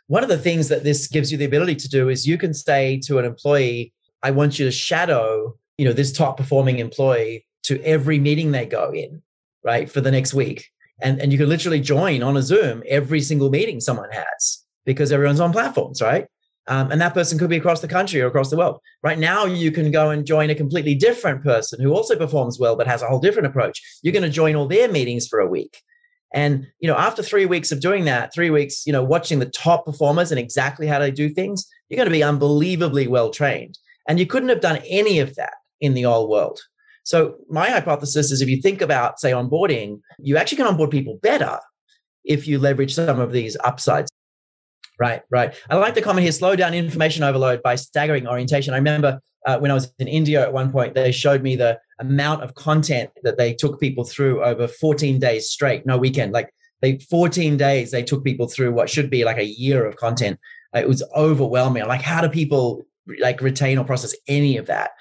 One 0.06 0.22
of 0.22 0.30
the 0.30 0.38
things 0.38 0.70
that 0.70 0.84
this 0.84 1.08
gives 1.08 1.32
you 1.32 1.38
the 1.38 1.46
ability 1.46 1.76
to 1.76 1.90
do 1.90 2.10
is 2.10 2.28
you 2.28 2.38
can 2.38 2.54
say 2.54 3.02
to 3.06 3.18
an 3.18 3.26
employee, 3.26 3.92
I 4.22 4.32
want 4.32 4.60
you 4.60 4.66
to 4.66 4.72
shadow, 4.72 5.58
you 5.78 5.86
know, 5.86 5.94
this 5.94 6.12
top 6.12 6.38
performing 6.38 6.78
employee 6.78 7.48
to 7.64 7.82
every 7.84 8.20
meeting 8.20 8.52
they 8.52 8.68
go 8.68 8.92
in, 8.94 9.24
right? 9.64 9.90
For 9.90 10.00
the 10.00 10.12
next 10.12 10.34
week. 10.34 10.68
And, 11.02 11.20
and 11.20 11.32
you 11.32 11.40
can 11.40 11.50
literally 11.50 11.80
join 11.80 12.22
on 12.22 12.38
a 12.38 12.44
Zoom 12.44 12.84
every 12.88 13.22
single 13.22 13.50
meeting 13.50 13.80
someone 13.80 14.12
has 14.12 14.61
because 14.86 15.12
everyone's 15.12 15.40
on 15.40 15.52
platforms, 15.52 16.02
right? 16.02 16.28
Um, 16.68 16.92
and 16.92 17.02
that 17.02 17.14
person 17.14 17.40
could 17.40 17.50
be 17.50 17.58
across 17.58 17.82
the 17.82 17.88
country 17.88 18.22
or 18.22 18.28
across 18.28 18.50
the 18.50 18.58
world. 18.58 18.80
Right 19.02 19.18
now, 19.18 19.46
you 19.46 19.72
can 19.72 19.92
go 19.92 20.12
and 20.12 20.26
join 20.26 20.50
a 20.50 20.56
completely 20.56 20.96
different 20.96 21.44
person 21.44 21.82
who 21.82 21.94
also 21.94 22.16
performs 22.16 22.60
well 22.60 22.76
but 22.76 22.88
has 22.88 23.02
a 23.02 23.08
whole 23.08 23.20
different 23.20 23.48
approach. 23.48 23.82
You're 24.04 24.14
going 24.14 24.24
to 24.24 24.30
join 24.30 24.56
all 24.56 24.68
their 24.68 24.88
meetings 24.88 25.28
for 25.28 25.40
a 25.40 25.48
week. 25.48 25.82
And 26.34 26.68
you 26.80 26.88
know, 26.88 26.96
after 26.96 27.24
three 27.24 27.46
weeks 27.46 27.72
of 27.72 27.82
doing 27.82 28.06
that, 28.06 28.34
three 28.34 28.50
weeks, 28.50 28.86
you 28.86 28.94
know, 28.94 29.04
watching 29.04 29.40
the 29.40 29.50
top 29.50 29.86
performers 29.86 30.32
and 30.32 30.40
exactly 30.40 30.88
how 30.88 31.00
they 31.00 31.12
do 31.12 31.30
things, 31.30 31.68
you're 31.90 31.98
going 31.98 32.08
to 32.08 32.12
be 32.12 32.24
unbelievably 32.24 33.08
well 33.08 33.32
trained. 33.32 33.78
And 34.08 34.20
you 34.20 34.26
couldn't 34.26 34.50
have 34.50 34.62
done 34.62 34.82
any 34.88 35.20
of 35.20 35.36
that 35.36 35.56
in 35.82 35.94
the 35.94 36.06
old 36.06 36.30
world. 36.30 36.62
So 37.04 37.36
my 37.50 37.70
hypothesis 37.70 38.32
is 38.32 38.42
if 38.42 38.48
you 38.48 38.62
think 38.62 38.82
about, 38.82 39.20
say, 39.20 39.32
onboarding, 39.32 40.00
you 40.20 40.38
actually 40.38 40.58
can 40.58 40.68
onboard 40.68 40.92
people 40.92 41.20
better 41.22 41.60
if 42.24 42.48
you 42.48 42.60
leverage 42.60 42.94
some 42.94 43.20
of 43.20 43.32
these 43.32 43.58
upsides. 43.64 44.10
Right, 45.02 45.24
right. 45.32 45.56
I 45.68 45.78
like 45.78 45.96
the 45.96 46.02
comment 46.04 46.22
here 46.22 46.32
slow 46.32 46.56
down 46.56 46.76
information 46.76 47.24
overload 47.24 47.64
by 47.64 47.74
staggering 47.74 48.28
orientation. 48.28 48.76
I 48.76 48.78
remember 48.78 49.20
uh, 49.48 49.58
when 49.58 49.72
I 49.72 49.74
was 49.74 49.92
in 49.98 50.08
India 50.08 50.44
at 50.44 50.54
one 50.54 50.72
point, 50.72 50.94
they 50.94 51.12
showed 51.12 51.42
me 51.42 51.56
the 51.56 51.80
amount 52.00 52.44
of 52.44 52.54
content 52.54 53.10
that 53.24 53.36
they 53.36 53.56
took 53.56 53.80
people 53.80 54.04
through 54.04 54.44
over 54.44 54.68
14 54.68 55.18
days 55.18 55.50
straight, 55.50 55.88
no 55.88 55.98
weekend. 55.98 56.34
Like 56.34 56.54
they 56.84 57.00
14 57.00 57.58
days, 57.58 57.90
they 57.90 58.04
took 58.04 58.24
people 58.24 58.48
through 58.48 58.74
what 58.74 58.92
should 58.92 59.10
be 59.10 59.26
like 59.26 59.40
a 59.40 59.46
year 59.46 59.88
of 59.88 59.96
content. 59.96 60.40
It 60.76 60.88
was 60.88 61.02
overwhelming. 61.16 61.88
Like, 61.88 62.04
how 62.04 62.22
do 62.22 62.30
people 62.30 62.84
like 63.20 63.42
retain 63.42 63.80
or 63.80 63.84
process 63.84 64.14
any 64.28 64.56
of 64.56 64.68
that? 64.68 64.92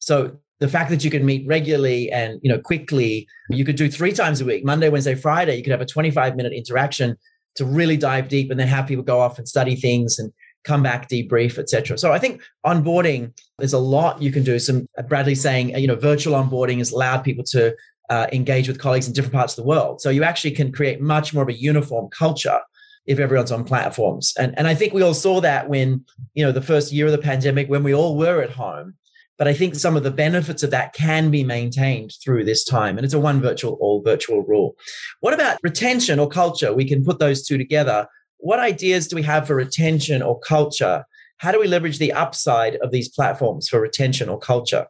So 0.00 0.36
the 0.58 0.66
fact 0.66 0.90
that 0.90 1.04
you 1.04 1.12
can 1.12 1.24
meet 1.24 1.46
regularly 1.46 2.10
and 2.10 2.40
you 2.42 2.50
know 2.50 2.58
quickly, 2.58 3.28
you 3.50 3.64
could 3.64 3.76
do 3.76 3.88
three 3.88 4.12
times 4.12 4.40
a 4.40 4.44
week, 4.44 4.64
Monday, 4.64 4.88
Wednesday, 4.88 5.14
Friday. 5.14 5.56
You 5.56 5.62
could 5.62 5.70
have 5.70 5.80
a 5.80 5.86
25 5.86 6.34
minute 6.34 6.52
interaction 6.52 7.16
to 7.56 7.64
really 7.64 7.96
dive 7.96 8.28
deep 8.28 8.50
and 8.50 8.58
then 8.58 8.68
have 8.68 8.86
people 8.86 9.04
go 9.04 9.20
off 9.20 9.38
and 9.38 9.48
study 9.48 9.76
things 9.76 10.18
and 10.18 10.32
come 10.64 10.82
back, 10.82 11.08
debrief, 11.08 11.58
etc. 11.58 11.96
So 11.98 12.12
I 12.12 12.18
think 12.18 12.42
onboarding, 12.64 13.32
there's 13.58 13.74
a 13.74 13.78
lot 13.78 14.20
you 14.20 14.32
can 14.32 14.42
do. 14.42 14.58
Some 14.58 14.88
uh, 14.98 15.02
Bradley 15.02 15.34
saying, 15.34 15.78
you 15.78 15.86
know, 15.86 15.94
virtual 15.94 16.34
onboarding 16.34 16.78
has 16.78 16.90
allowed 16.90 17.18
people 17.18 17.44
to 17.44 17.76
uh, 18.10 18.26
engage 18.32 18.66
with 18.66 18.78
colleagues 18.78 19.06
in 19.06 19.12
different 19.12 19.34
parts 19.34 19.56
of 19.56 19.62
the 19.62 19.68
world. 19.68 20.00
So 20.00 20.10
you 20.10 20.24
actually 20.24 20.52
can 20.52 20.72
create 20.72 21.00
much 21.00 21.32
more 21.32 21.42
of 21.42 21.48
a 21.48 21.58
uniform 21.58 22.08
culture 22.10 22.60
if 23.06 23.18
everyone's 23.18 23.52
on 23.52 23.64
platforms. 23.64 24.32
And 24.38 24.58
and 24.58 24.66
I 24.66 24.74
think 24.74 24.94
we 24.94 25.02
all 25.02 25.14
saw 25.14 25.40
that 25.42 25.68
when, 25.68 26.04
you 26.34 26.44
know, 26.44 26.52
the 26.52 26.62
first 26.62 26.92
year 26.92 27.06
of 27.06 27.12
the 27.12 27.18
pandemic, 27.18 27.68
when 27.68 27.82
we 27.82 27.94
all 27.94 28.16
were 28.16 28.42
at 28.42 28.50
home 28.50 28.94
but 29.38 29.48
I 29.48 29.54
think 29.54 29.74
some 29.74 29.96
of 29.96 30.02
the 30.02 30.10
benefits 30.10 30.62
of 30.62 30.70
that 30.70 30.94
can 30.94 31.30
be 31.30 31.42
maintained 31.42 32.12
through 32.22 32.44
this 32.44 32.64
time. 32.64 32.96
And 32.96 33.04
it's 33.04 33.14
a 33.14 33.20
one 33.20 33.40
virtual, 33.40 33.76
all 33.80 34.02
virtual 34.02 34.42
rule. 34.42 34.76
What 35.20 35.34
about 35.34 35.58
retention 35.62 36.18
or 36.18 36.28
culture? 36.28 36.72
We 36.72 36.88
can 36.88 37.04
put 37.04 37.18
those 37.18 37.44
two 37.44 37.58
together. 37.58 38.06
What 38.38 38.60
ideas 38.60 39.08
do 39.08 39.16
we 39.16 39.22
have 39.22 39.46
for 39.46 39.56
retention 39.56 40.22
or 40.22 40.38
culture? 40.40 41.04
How 41.38 41.50
do 41.50 41.58
we 41.58 41.66
leverage 41.66 41.98
the 41.98 42.12
upside 42.12 42.76
of 42.76 42.92
these 42.92 43.08
platforms 43.08 43.68
for 43.68 43.80
retention 43.80 44.28
or 44.28 44.38
culture? 44.38 44.86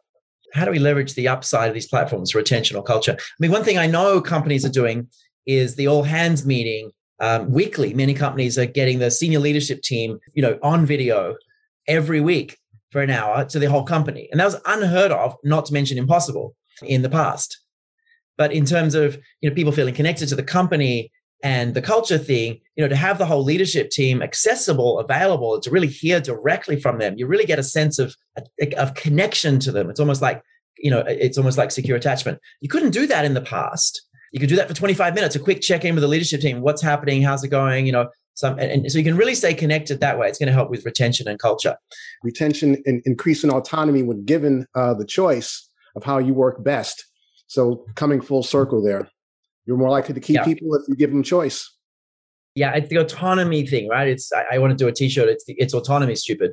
How 0.53 0.63
do 0.63 0.71
we 0.71 0.79
leverage 0.79 1.15
the 1.15 1.27
upside 1.27 1.69
of 1.69 1.73
these 1.73 1.87
platforms 1.87 2.31
for 2.31 2.37
retention 2.37 2.77
or 2.77 2.83
culture? 2.83 3.13
I 3.13 3.35
mean, 3.39 3.51
one 3.51 3.63
thing 3.63 3.77
I 3.77 3.87
know 3.87 4.21
companies 4.21 4.63
are 4.63 4.69
doing 4.69 5.07
is 5.45 5.75
the 5.75 5.87
all 5.87 6.03
hands 6.03 6.45
meeting 6.45 6.91
um, 7.19 7.51
weekly. 7.51 7.93
Many 7.93 8.13
companies 8.13 8.57
are 8.57 8.65
getting 8.65 8.99
the 8.99 9.11
senior 9.11 9.39
leadership 9.39 9.81
team, 9.81 10.19
you 10.33 10.41
know, 10.41 10.59
on 10.61 10.85
video 10.85 11.35
every 11.87 12.21
week 12.21 12.57
for 12.95 13.01
an 13.01 13.09
hour 13.09 13.43
to 13.43 13.59
the 13.59 13.69
whole 13.69 13.83
company. 13.83 14.29
And 14.31 14.39
that 14.39 14.45
was 14.45 14.55
unheard 14.65 15.11
of, 15.11 15.35
not 15.43 15.65
to 15.65 15.73
mention 15.73 15.97
impossible 15.97 16.55
in 16.81 17.01
the 17.01 17.09
past. 17.09 17.59
But 18.37 18.53
in 18.53 18.63
terms 18.63 18.95
of 18.95 19.19
you 19.41 19.49
know 19.49 19.53
people 19.53 19.73
feeling 19.73 19.93
connected 19.93 20.29
to 20.29 20.35
the 20.35 20.43
company 20.43 21.11
and 21.43 21.73
the 21.73 21.81
culture 21.81 22.17
thing, 22.17 22.61
you 22.77 22.81
know, 22.81 22.87
to 22.87 22.95
have 22.95 23.17
the 23.17 23.25
whole 23.25 23.43
leadership 23.43 23.89
team 23.89 24.21
accessible, 24.21 24.99
available, 24.99 25.59
to 25.59 25.69
really 25.69 25.89
hear 25.89 26.21
directly 26.21 26.79
from 26.79 26.99
them, 26.99 27.15
you 27.17 27.27
really 27.27 27.43
get 27.43 27.59
a 27.59 27.63
sense 27.63 27.99
of 27.99 28.15
of 28.77 28.93
connection 28.93 29.59
to 29.59 29.73
them. 29.73 29.89
It's 29.89 29.99
almost 29.99 30.21
like 30.21 30.41
you 30.77 30.89
know, 30.89 31.03
it's 31.05 31.37
almost 31.37 31.57
like 31.57 31.71
secure 31.71 31.97
attachment. 31.97 32.39
You 32.61 32.69
couldn't 32.69 32.91
do 32.91 33.07
that 33.07 33.25
in 33.25 33.33
the 33.33 33.41
past. 33.41 34.03
You 34.31 34.39
could 34.39 34.47
do 34.47 34.55
that 34.55 34.69
for 34.69 34.73
25 34.73 35.15
minutes, 35.15 35.35
a 35.35 35.39
quick 35.39 35.59
check 35.59 35.83
in 35.83 35.95
with 35.95 36.01
the 36.01 36.07
leadership 36.07 36.39
team. 36.39 36.61
What's 36.61 36.81
happening? 36.81 37.21
How's 37.23 37.43
it 37.43 37.49
going? 37.49 37.85
You 37.87 37.91
know, 37.91 38.07
some, 38.35 38.59
and, 38.59 38.71
and, 38.71 38.91
so 38.91 38.97
you 38.97 39.03
can 39.03 39.15
really 39.15 39.33
stay 39.33 39.53
connected 39.53 40.01
that 40.01 40.19
way. 40.19 40.27
It's 40.27 40.37
going 40.37 40.47
to 40.47 40.53
help 40.53 40.69
with 40.69 40.85
retention 40.85 41.27
and 41.27 41.39
culture. 41.39 41.77
Retention 42.21 42.81
and 42.85 43.01
increasing 43.05 43.49
autonomy 43.49 44.03
when 44.03 44.25
given 44.25 44.67
uh, 44.75 44.93
the 44.93 45.05
choice 45.05 45.69
of 45.95 46.03
how 46.03 46.17
you 46.17 46.33
work 46.33 46.63
best. 46.63 47.05
So 47.47 47.85
coming 47.95 48.21
full 48.21 48.43
circle 48.43 48.83
there, 48.83 49.09
you're 49.65 49.77
more 49.77 49.89
likely 49.89 50.13
to 50.13 50.19
keep 50.19 50.35
yeah. 50.35 50.43
people 50.43 50.75
if 50.75 50.87
you 50.87 50.95
give 50.95 51.11
them 51.11 51.23
choice. 51.23 51.71
Yeah, 52.55 52.73
it's 52.73 52.89
the 52.89 52.97
autonomy 52.97 53.65
thing, 53.65 53.87
right? 53.89 54.07
It's 54.07 54.31
I, 54.33 54.55
I 54.55 54.57
want 54.59 54.71
to 54.71 54.77
do 54.77 54.87
a 54.87 54.91
T-shirt. 54.91 55.27
It's 55.27 55.45
the, 55.45 55.55
it's 55.57 55.73
autonomy, 55.73 56.15
stupid. 56.15 56.51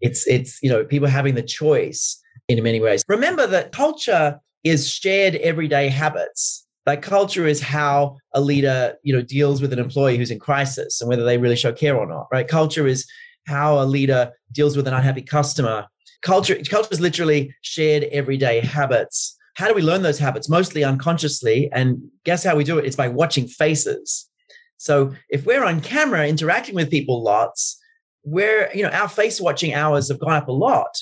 It's 0.00 0.26
it's 0.26 0.58
you 0.62 0.70
know 0.70 0.84
people 0.84 1.08
having 1.08 1.34
the 1.34 1.42
choice 1.42 2.20
in 2.48 2.62
many 2.62 2.80
ways. 2.80 3.04
Remember 3.08 3.46
that 3.46 3.72
culture 3.72 4.38
is 4.64 4.90
shared 4.90 5.36
everyday 5.36 5.88
habits 5.88 6.66
like 6.86 7.02
culture 7.02 7.46
is 7.46 7.60
how 7.60 8.16
a 8.34 8.40
leader 8.40 8.94
you 9.02 9.14
know 9.14 9.22
deals 9.22 9.60
with 9.60 9.72
an 9.72 9.78
employee 9.78 10.16
who's 10.16 10.30
in 10.30 10.38
crisis 10.38 11.00
and 11.00 11.08
whether 11.08 11.24
they 11.24 11.38
really 11.38 11.56
show 11.56 11.72
care 11.72 11.96
or 11.96 12.06
not 12.06 12.26
right? 12.32 12.48
Culture 12.48 12.86
is 12.86 13.06
how 13.46 13.78
a 13.78 13.84
leader 13.84 14.32
deals 14.52 14.76
with 14.76 14.86
an 14.86 14.94
unhappy 14.94 15.22
customer. 15.22 15.86
Culture 16.22 16.56
culture 16.68 16.88
is 16.92 17.00
literally 17.00 17.54
shared 17.62 18.04
everyday 18.04 18.60
habits. 18.60 19.36
How 19.56 19.68
do 19.68 19.74
we 19.74 19.82
learn 19.82 20.02
those 20.02 20.18
habits? 20.18 20.48
Mostly 20.48 20.82
unconsciously 20.82 21.70
and 21.72 22.02
guess 22.24 22.44
how 22.44 22.56
we 22.56 22.64
do 22.64 22.78
it? 22.78 22.86
It's 22.86 22.96
by 22.96 23.08
watching 23.08 23.46
faces. 23.46 24.28
So 24.78 25.12
if 25.28 25.46
we're 25.46 25.64
on 25.64 25.80
camera 25.80 26.26
interacting 26.26 26.74
with 26.74 26.90
people 26.90 27.22
lots 27.22 27.78
we're 28.24 28.70
you 28.72 28.84
know 28.84 28.90
our 28.90 29.08
face 29.08 29.40
watching 29.40 29.74
hours 29.74 30.08
have 30.08 30.20
gone 30.20 30.34
up 30.34 30.46
a 30.46 30.52
lot 30.52 30.96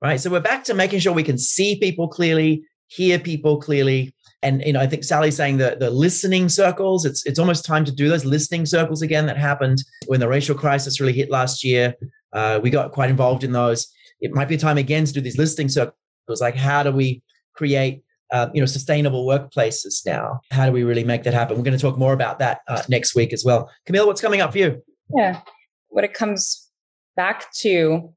right? 0.00 0.20
So 0.20 0.30
we're 0.30 0.40
back 0.40 0.64
to 0.64 0.74
making 0.74 1.00
sure 1.00 1.12
we 1.12 1.22
can 1.22 1.38
see 1.38 1.78
people 1.78 2.08
clearly, 2.08 2.64
hear 2.86 3.18
people 3.18 3.60
clearly. 3.60 4.14
And 4.42 4.62
you 4.64 4.72
know, 4.72 4.80
I 4.80 4.86
think 4.86 5.04
Sally's 5.04 5.36
saying 5.36 5.58
that 5.58 5.80
the 5.80 5.90
listening 5.90 6.48
circles, 6.48 7.04
it's 7.04 7.26
it's 7.26 7.38
almost 7.38 7.64
time 7.64 7.84
to 7.84 7.92
do 7.92 8.08
those 8.08 8.24
listening 8.24 8.66
circles 8.66 9.02
again 9.02 9.26
that 9.26 9.36
happened 9.36 9.82
when 10.06 10.20
the 10.20 10.28
racial 10.28 10.54
crisis 10.54 11.00
really 11.00 11.12
hit 11.12 11.30
last 11.30 11.64
year. 11.64 11.94
Uh, 12.32 12.60
we 12.62 12.70
got 12.70 12.92
quite 12.92 13.10
involved 13.10 13.42
in 13.42 13.52
those. 13.52 13.88
It 14.20 14.32
might 14.32 14.48
be 14.48 14.56
time 14.56 14.78
again 14.78 15.04
to 15.06 15.12
do 15.12 15.20
these 15.20 15.38
listening 15.38 15.68
circles. 15.68 16.40
Like, 16.40 16.54
how 16.54 16.82
do 16.82 16.92
we 16.92 17.22
create 17.54 18.02
uh, 18.32 18.48
you 18.54 18.60
know 18.60 18.66
sustainable 18.66 19.26
workplaces 19.26 20.06
now? 20.06 20.40
How 20.52 20.66
do 20.66 20.72
we 20.72 20.84
really 20.84 21.04
make 21.04 21.24
that 21.24 21.34
happen? 21.34 21.56
We're 21.56 21.64
going 21.64 21.76
to 21.76 21.82
talk 21.82 21.98
more 21.98 22.12
about 22.12 22.38
that 22.38 22.60
uh, 22.68 22.82
next 22.88 23.16
week 23.16 23.32
as 23.32 23.44
well. 23.44 23.68
Camille, 23.86 24.06
what's 24.06 24.20
coming 24.20 24.40
up 24.40 24.52
for 24.52 24.58
you? 24.58 24.82
Yeah, 25.16 25.40
what 25.88 26.04
it 26.04 26.14
comes 26.14 26.70
back 27.16 27.52
to 27.60 28.14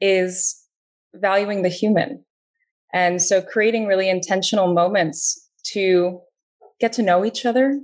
is 0.00 0.56
valuing 1.14 1.62
the 1.62 1.68
human. 1.68 2.24
And 2.92 3.22
so 3.22 3.40
creating 3.40 3.86
really 3.86 4.08
intentional 4.08 4.74
moments 4.74 5.41
to 5.72 6.20
get 6.80 6.92
to 6.94 7.02
know 7.02 7.24
each 7.24 7.46
other, 7.46 7.80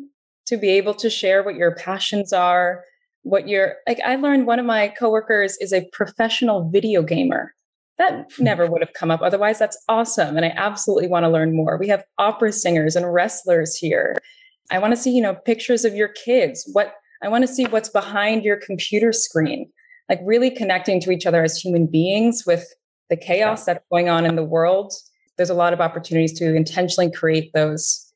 to 0.46 0.56
be 0.56 0.70
able 0.70 0.94
to 0.94 1.10
share 1.10 1.42
what 1.42 1.54
your 1.54 1.74
passions 1.74 2.32
are, 2.32 2.82
what 3.22 3.48
you're 3.48 3.74
like. 3.86 4.00
I 4.04 4.16
learned 4.16 4.46
one 4.46 4.58
of 4.58 4.66
my 4.66 4.88
coworkers 4.88 5.56
is 5.60 5.72
a 5.72 5.88
professional 5.92 6.68
video 6.70 7.02
gamer. 7.02 7.54
That 7.98 8.26
hmm. 8.36 8.44
never 8.44 8.66
would 8.66 8.80
have 8.80 8.92
come 8.92 9.10
up 9.10 9.22
otherwise. 9.22 9.58
That's 9.58 9.82
awesome. 9.88 10.36
And 10.36 10.44
I 10.44 10.52
absolutely 10.56 11.08
want 11.08 11.24
to 11.24 11.30
learn 11.30 11.54
more. 11.54 11.76
We 11.78 11.88
have 11.88 12.04
opera 12.18 12.52
singers 12.52 12.96
and 12.96 13.12
wrestlers 13.12 13.76
here. 13.76 14.16
I 14.70 14.78
want 14.78 14.92
to 14.92 14.96
see, 14.96 15.10
you 15.10 15.22
know, 15.22 15.34
pictures 15.34 15.84
of 15.84 15.94
your 15.94 16.08
kids. 16.08 16.68
What 16.72 16.94
I 17.22 17.28
want 17.28 17.46
to 17.46 17.52
see 17.52 17.64
what's 17.64 17.88
behind 17.88 18.44
your 18.44 18.56
computer 18.56 19.12
screen. 19.12 19.70
Like 20.08 20.20
really 20.24 20.50
connecting 20.50 21.00
to 21.00 21.10
each 21.10 21.26
other 21.26 21.42
as 21.42 21.58
human 21.58 21.86
beings 21.86 22.44
with 22.46 22.66
the 23.10 23.16
chaos 23.16 23.64
that's 23.64 23.84
going 23.90 24.08
on 24.08 24.24
in 24.24 24.36
the 24.36 24.44
world. 24.44 24.92
There's 25.38 25.50
a 25.50 25.54
lot 25.54 25.72
of 25.72 25.80
opportunities 25.80 26.38
to 26.40 26.54
intentionally 26.54 27.10
create 27.10 27.52
those 27.54 28.12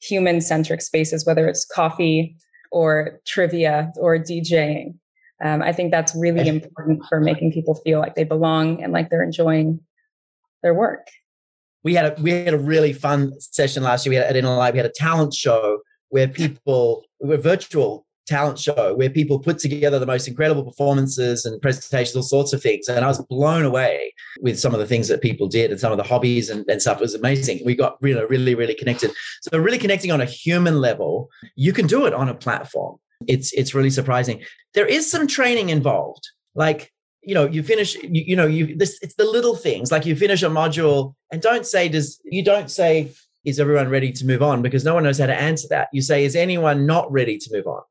human 0.00 0.40
centric 0.40 0.80
spaces, 0.80 1.26
whether 1.26 1.48
it's 1.48 1.64
coffee 1.64 2.36
or 2.70 3.20
trivia 3.26 3.92
or 3.96 4.18
DJing. 4.18 4.94
Um, 5.42 5.62
I 5.62 5.72
think 5.72 5.90
that's 5.90 6.14
really 6.16 6.48
important 6.48 7.02
for 7.08 7.20
making 7.20 7.52
people 7.52 7.74
feel 7.76 8.00
like 8.00 8.14
they 8.14 8.24
belong 8.24 8.82
and 8.82 8.92
like 8.92 9.08
they're 9.10 9.22
enjoying 9.22 9.80
their 10.62 10.74
work. 10.74 11.08
We 11.84 11.94
had 11.94 12.06
a 12.18 12.20
we 12.20 12.32
had 12.32 12.54
a 12.54 12.58
really 12.58 12.92
fun 12.92 13.40
session 13.40 13.84
last 13.84 14.04
year. 14.04 14.10
We 14.10 14.16
had 14.16 14.36
at 14.36 14.44
Light, 14.44 14.74
we 14.74 14.78
had 14.78 14.86
a 14.86 14.92
talent 14.94 15.32
show 15.32 15.78
where 16.08 16.26
people 16.26 17.04
we 17.20 17.28
were 17.28 17.36
virtual 17.36 18.06
talent 18.28 18.58
show 18.58 18.94
where 18.94 19.10
people 19.10 19.38
put 19.38 19.58
together 19.58 19.98
the 19.98 20.06
most 20.06 20.28
incredible 20.28 20.62
performances 20.62 21.44
and 21.44 21.60
presentations, 21.60 22.14
all 22.14 22.22
sorts 22.22 22.52
of 22.52 22.62
things. 22.62 22.88
And 22.88 23.04
I 23.04 23.08
was 23.08 23.20
blown 23.22 23.64
away 23.64 24.12
with 24.40 24.60
some 24.60 24.74
of 24.74 24.80
the 24.80 24.86
things 24.86 25.08
that 25.08 25.22
people 25.22 25.48
did 25.48 25.70
and 25.70 25.80
some 25.80 25.90
of 25.90 25.98
the 25.98 26.04
hobbies 26.04 26.50
and, 26.50 26.68
and 26.68 26.80
stuff. 26.80 26.98
It 26.98 27.02
was 27.02 27.14
amazing. 27.14 27.62
We 27.64 27.74
got 27.74 28.00
really, 28.02 28.24
really, 28.26 28.54
really 28.54 28.74
connected. 28.74 29.10
So 29.42 29.58
really 29.58 29.78
connecting 29.78 30.12
on 30.12 30.20
a 30.20 30.26
human 30.26 30.80
level, 30.80 31.30
you 31.56 31.72
can 31.72 31.86
do 31.86 32.06
it 32.06 32.12
on 32.12 32.28
a 32.28 32.34
platform. 32.34 32.98
It's 33.26 33.52
it's 33.52 33.74
really 33.74 33.90
surprising. 33.90 34.44
There 34.74 34.86
is 34.86 35.10
some 35.10 35.26
training 35.26 35.70
involved. 35.70 36.28
Like 36.54 36.92
you 37.22 37.34
know 37.34 37.46
you 37.46 37.62
finish 37.62 37.96
you, 37.96 38.22
you 38.30 38.36
know 38.36 38.46
you 38.46 38.76
this 38.76 38.98
it's 39.02 39.14
the 39.16 39.24
little 39.24 39.56
things 39.56 39.90
like 39.90 40.06
you 40.06 40.14
finish 40.14 40.42
a 40.42 40.46
module 40.46 41.14
and 41.32 41.42
don't 41.42 41.66
say 41.66 41.88
does 41.88 42.20
you 42.24 42.44
don't 42.44 42.70
say 42.70 43.12
is 43.44 43.58
everyone 43.58 43.88
ready 43.88 44.12
to 44.12 44.24
move 44.24 44.40
on 44.40 44.62
because 44.62 44.84
no 44.84 44.94
one 44.94 45.02
knows 45.02 45.18
how 45.18 45.26
to 45.26 45.34
answer 45.34 45.66
that 45.68 45.88
you 45.92 46.00
say 46.00 46.24
is 46.24 46.36
anyone 46.36 46.86
not 46.86 47.10
ready 47.10 47.36
to 47.36 47.50
move 47.52 47.66
on 47.66 47.82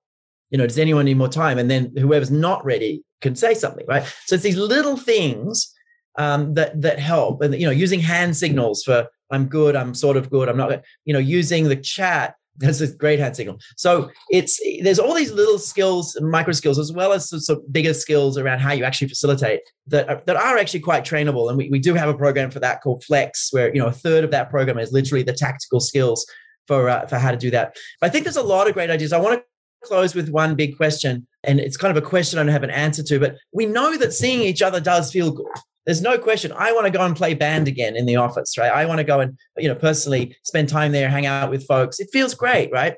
you 0.49 0.57
know, 0.57 0.67
does 0.67 0.79
anyone 0.79 1.05
need 1.05 1.17
more 1.17 1.27
time? 1.27 1.57
And 1.57 1.69
then 1.69 1.93
whoever's 1.97 2.31
not 2.31 2.63
ready 2.63 3.03
can 3.21 3.35
say 3.35 3.53
something, 3.53 3.85
right? 3.87 4.03
So 4.25 4.35
it's 4.35 4.43
these 4.43 4.57
little 4.57 4.97
things 4.97 5.73
um, 6.17 6.53
that 6.55 6.81
that 6.81 6.99
help, 6.99 7.41
and 7.41 7.53
you 7.53 7.65
know, 7.65 7.71
using 7.71 7.99
hand 7.99 8.35
signals 8.35 8.83
for 8.83 9.07
I'm 9.31 9.47
good, 9.47 9.75
I'm 9.75 9.93
sort 9.93 10.17
of 10.17 10.29
good, 10.29 10.49
I'm 10.49 10.57
not, 10.57 10.81
you 11.05 11.13
know, 11.13 11.19
using 11.19 11.65
the 11.65 11.75
chat. 11.75 12.35
That's 12.59 12.81
a 12.81 12.91
great 12.91 13.19
hand 13.19 13.35
signal. 13.35 13.59
So 13.75 14.09
it's 14.31 14.59
there's 14.81 14.97
all 14.97 15.13
these 15.13 15.31
little 15.31 15.59
skills, 15.59 16.17
micro 16.21 16.53
skills, 16.53 16.79
as 16.79 16.91
well 16.91 17.13
as 17.13 17.29
some 17.45 17.61
bigger 17.71 17.93
skills 17.93 18.35
around 18.35 18.61
how 18.61 18.71
you 18.71 18.83
actually 18.83 19.09
facilitate 19.09 19.59
that 19.85 20.09
are, 20.09 20.23
that 20.25 20.35
are 20.35 20.57
actually 20.57 20.79
quite 20.79 21.05
trainable. 21.05 21.49
And 21.49 21.57
we, 21.59 21.69
we 21.69 21.77
do 21.77 21.93
have 21.93 22.09
a 22.09 22.17
program 22.17 22.49
for 22.49 22.59
that 22.61 22.81
called 22.81 23.03
Flex, 23.03 23.49
where 23.51 23.71
you 23.75 23.79
know 23.79 23.85
a 23.85 23.91
third 23.91 24.23
of 24.23 24.31
that 24.31 24.49
program 24.49 24.79
is 24.79 24.91
literally 24.91 25.21
the 25.21 25.33
tactical 25.33 25.79
skills 25.79 26.25
for 26.65 26.89
uh, 26.89 27.05
for 27.05 27.19
how 27.19 27.29
to 27.29 27.37
do 27.37 27.51
that. 27.51 27.75
But 28.01 28.07
I 28.07 28.09
think 28.09 28.23
there's 28.23 28.37
a 28.37 28.41
lot 28.41 28.67
of 28.67 28.73
great 28.73 28.89
ideas. 28.89 29.13
I 29.13 29.19
want 29.19 29.37
to 29.37 29.43
close 29.87 30.13
with 30.13 30.29
one 30.29 30.55
big 30.55 30.77
question, 30.77 31.27
and 31.43 31.59
it's 31.59 31.77
kind 31.77 31.95
of 31.95 32.01
a 32.01 32.07
question 32.07 32.37
I 32.37 32.43
don't 32.43 32.51
have 32.51 32.63
an 32.63 32.69
answer 32.69 33.03
to, 33.03 33.19
but 33.19 33.37
we 33.53 33.65
know 33.65 33.97
that 33.97 34.13
seeing 34.13 34.41
each 34.41 34.61
other 34.61 34.79
does 34.79 35.11
feel 35.11 35.31
good. 35.31 35.45
There's 35.85 36.01
no 36.01 36.17
question. 36.17 36.51
I 36.51 36.73
want 36.73 36.85
to 36.85 36.91
go 36.91 37.05
and 37.05 37.15
play 37.15 37.33
band 37.33 37.69
again 37.69 37.95
in 37.95 38.05
the 38.05 38.17
office, 38.17 38.57
right? 38.57 38.71
I 38.71 38.85
want 38.85 38.97
to 38.97 39.05
go 39.05 39.21
and, 39.21 39.37
you 39.57 39.69
know, 39.69 39.75
personally 39.75 40.35
spend 40.43 40.67
time 40.67 40.91
there, 40.91 41.07
hang 41.07 41.25
out 41.25 41.49
with 41.49 41.65
folks. 41.65 42.01
It 42.01 42.09
feels 42.11 42.33
great, 42.33 42.69
right? 42.73 42.95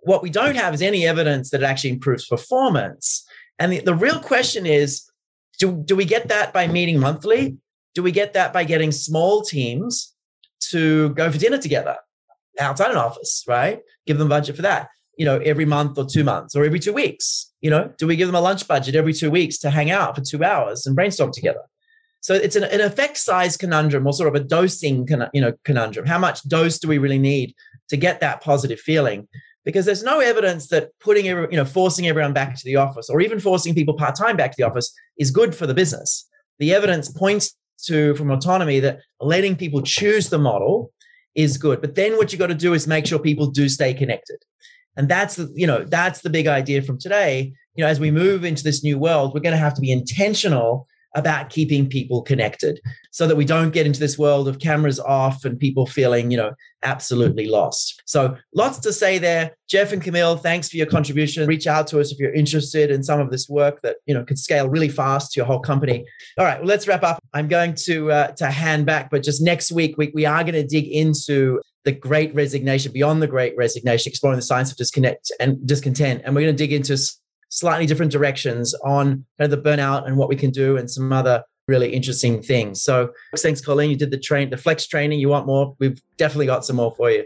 What 0.00 0.22
we 0.22 0.28
don't 0.28 0.54
have 0.54 0.74
is 0.74 0.82
any 0.82 1.06
evidence 1.06 1.50
that 1.50 1.62
it 1.62 1.64
actually 1.64 1.90
improves 1.90 2.26
performance. 2.26 3.26
And 3.58 3.72
the, 3.72 3.80
the 3.80 3.94
real 3.94 4.20
question 4.20 4.66
is 4.66 5.10
do, 5.58 5.82
do 5.86 5.96
we 5.96 6.04
get 6.04 6.28
that 6.28 6.52
by 6.52 6.66
meeting 6.66 7.00
monthly? 7.00 7.56
Do 7.94 8.02
we 8.02 8.12
get 8.12 8.34
that 8.34 8.52
by 8.52 8.64
getting 8.64 8.92
small 8.92 9.40
teams 9.40 10.14
to 10.68 11.14
go 11.14 11.30
for 11.30 11.38
dinner 11.38 11.56
together 11.56 11.96
outside 12.60 12.90
an 12.90 12.98
office, 12.98 13.44
right? 13.48 13.80
Give 14.06 14.18
them 14.18 14.28
budget 14.28 14.56
for 14.56 14.62
that 14.62 14.90
you 15.16 15.24
know, 15.24 15.38
every 15.38 15.64
month 15.64 15.98
or 15.98 16.06
two 16.06 16.24
months 16.24 16.54
or 16.54 16.64
every 16.64 16.78
two 16.78 16.92
weeks? 16.92 17.52
You 17.60 17.70
know, 17.70 17.92
do 17.98 18.06
we 18.06 18.16
give 18.16 18.28
them 18.28 18.34
a 18.34 18.40
lunch 18.40 18.68
budget 18.68 18.94
every 18.94 19.12
two 19.12 19.30
weeks 19.30 19.58
to 19.58 19.70
hang 19.70 19.90
out 19.90 20.14
for 20.14 20.22
two 20.22 20.44
hours 20.44 20.86
and 20.86 20.94
brainstorm 20.94 21.32
together? 21.32 21.62
So 22.20 22.34
it's 22.34 22.56
an, 22.56 22.64
an 22.64 22.80
effect 22.80 23.16
size 23.16 23.56
conundrum 23.56 24.06
or 24.06 24.12
sort 24.12 24.28
of 24.28 24.34
a 24.34 24.44
dosing, 24.44 25.06
you 25.32 25.40
know, 25.40 25.52
conundrum. 25.64 26.06
How 26.06 26.18
much 26.18 26.42
dose 26.48 26.78
do 26.78 26.88
we 26.88 26.98
really 26.98 27.18
need 27.18 27.54
to 27.88 27.96
get 27.96 28.20
that 28.20 28.42
positive 28.42 28.80
feeling? 28.80 29.28
Because 29.64 29.84
there's 29.84 30.02
no 30.02 30.20
evidence 30.20 30.68
that 30.68 30.90
putting, 31.00 31.28
every, 31.28 31.48
you 31.50 31.56
know, 31.56 31.64
forcing 31.64 32.06
everyone 32.08 32.32
back 32.32 32.56
to 32.56 32.64
the 32.64 32.76
office 32.76 33.08
or 33.08 33.20
even 33.20 33.40
forcing 33.40 33.74
people 33.74 33.94
part 33.94 34.16
time 34.16 34.36
back 34.36 34.50
to 34.50 34.56
the 34.58 34.66
office 34.66 34.92
is 35.18 35.30
good 35.30 35.54
for 35.54 35.66
the 35.66 35.74
business. 35.74 36.28
The 36.58 36.72
evidence 36.74 37.08
points 37.08 37.56
to 37.84 38.14
from 38.14 38.30
autonomy 38.30 38.80
that 38.80 39.00
letting 39.20 39.56
people 39.56 39.82
choose 39.82 40.28
the 40.28 40.38
model 40.38 40.92
is 41.34 41.58
good. 41.58 41.80
But 41.80 41.94
then 41.94 42.16
what 42.16 42.32
you 42.32 42.38
got 42.38 42.46
to 42.48 42.54
do 42.54 42.74
is 42.74 42.86
make 42.86 43.06
sure 43.06 43.18
people 43.18 43.46
do 43.46 43.68
stay 43.68 43.92
connected. 43.94 44.38
And 44.96 45.08
that's 45.08 45.36
the, 45.36 45.52
you 45.54 45.66
know, 45.66 45.84
that's 45.84 46.20
the 46.20 46.30
big 46.30 46.46
idea 46.46 46.82
from 46.82 46.98
today. 46.98 47.52
You 47.74 47.84
know, 47.84 47.88
as 47.88 48.00
we 48.00 48.10
move 48.10 48.44
into 48.44 48.64
this 48.64 48.82
new 48.82 48.98
world, 48.98 49.34
we're 49.34 49.40
going 49.40 49.52
to 49.52 49.58
have 49.58 49.74
to 49.74 49.80
be 49.80 49.92
intentional 49.92 50.86
about 51.16 51.48
keeping 51.48 51.88
people 51.88 52.20
connected 52.20 52.78
so 53.10 53.26
that 53.26 53.36
we 53.36 53.44
don't 53.44 53.72
get 53.72 53.86
into 53.86 53.98
this 53.98 54.18
world 54.18 54.46
of 54.46 54.58
cameras 54.58 55.00
off 55.00 55.46
and 55.46 55.58
people 55.58 55.86
feeling, 55.86 56.30
you 56.30 56.36
know, 56.36 56.52
absolutely 56.82 57.48
lost. 57.48 58.02
So 58.04 58.36
lots 58.54 58.78
to 58.80 58.92
say 58.92 59.16
there. 59.16 59.56
Jeff 59.66 59.92
and 59.92 60.02
Camille, 60.02 60.36
thanks 60.36 60.68
for 60.68 60.76
your 60.76 60.86
contribution. 60.86 61.48
Reach 61.48 61.66
out 61.66 61.86
to 61.88 62.00
us 62.00 62.12
if 62.12 62.18
you're 62.18 62.34
interested 62.34 62.90
in 62.90 63.02
some 63.02 63.18
of 63.18 63.30
this 63.30 63.48
work 63.48 63.80
that, 63.82 63.96
you 64.04 64.12
know, 64.12 64.24
could 64.24 64.38
scale 64.38 64.68
really 64.68 64.90
fast 64.90 65.32
to 65.32 65.40
your 65.40 65.46
whole 65.46 65.58
company. 65.58 66.04
All 66.38 66.44
right, 66.44 66.58
well, 66.58 66.68
let's 66.68 66.86
wrap 66.86 67.02
up. 67.02 67.18
I'm 67.32 67.48
going 67.48 67.74
to 67.86 68.12
uh, 68.12 68.32
to 68.32 68.50
hand 68.50 68.84
back, 68.84 69.10
but 69.10 69.22
just 69.22 69.42
next 69.42 69.72
week, 69.72 69.96
we, 69.96 70.12
we 70.14 70.26
are 70.26 70.44
going 70.44 70.54
to 70.54 70.66
dig 70.66 70.86
into 70.86 71.62
the 71.86 71.92
great 71.92 72.34
resignation, 72.34 72.92
beyond 72.92 73.22
the 73.22 73.28
great 73.28 73.56
resignation, 73.56 74.10
exploring 74.10 74.36
the 74.36 74.42
science 74.42 74.72
of 74.72 74.76
disconnect 74.76 75.30
and 75.38 75.64
discontent. 75.66 76.20
And 76.24 76.34
we're 76.34 76.42
going 76.42 76.54
to 76.54 76.58
dig 76.58 76.72
into 76.72 76.98
slightly 77.48 77.86
different 77.86 78.10
directions 78.10 78.74
on 78.84 79.24
kind 79.38 79.50
of 79.50 79.50
the 79.50 79.70
burnout 79.70 80.04
and 80.06 80.16
what 80.16 80.28
we 80.28 80.34
can 80.34 80.50
do 80.50 80.76
and 80.76 80.90
some 80.90 81.12
other 81.12 81.44
really 81.68 81.92
interesting 81.92 82.42
things. 82.42 82.82
So 82.82 83.10
thanks, 83.36 83.60
Colleen. 83.60 83.88
You 83.88 83.96
did 83.96 84.10
the 84.10 84.18
train, 84.18 84.50
the 84.50 84.56
flex 84.56 84.88
training. 84.88 85.20
You 85.20 85.28
want 85.28 85.46
more? 85.46 85.76
We've 85.78 86.00
definitely 86.16 86.46
got 86.46 86.64
some 86.64 86.76
more 86.76 86.92
for 86.96 87.08
you. 87.08 87.24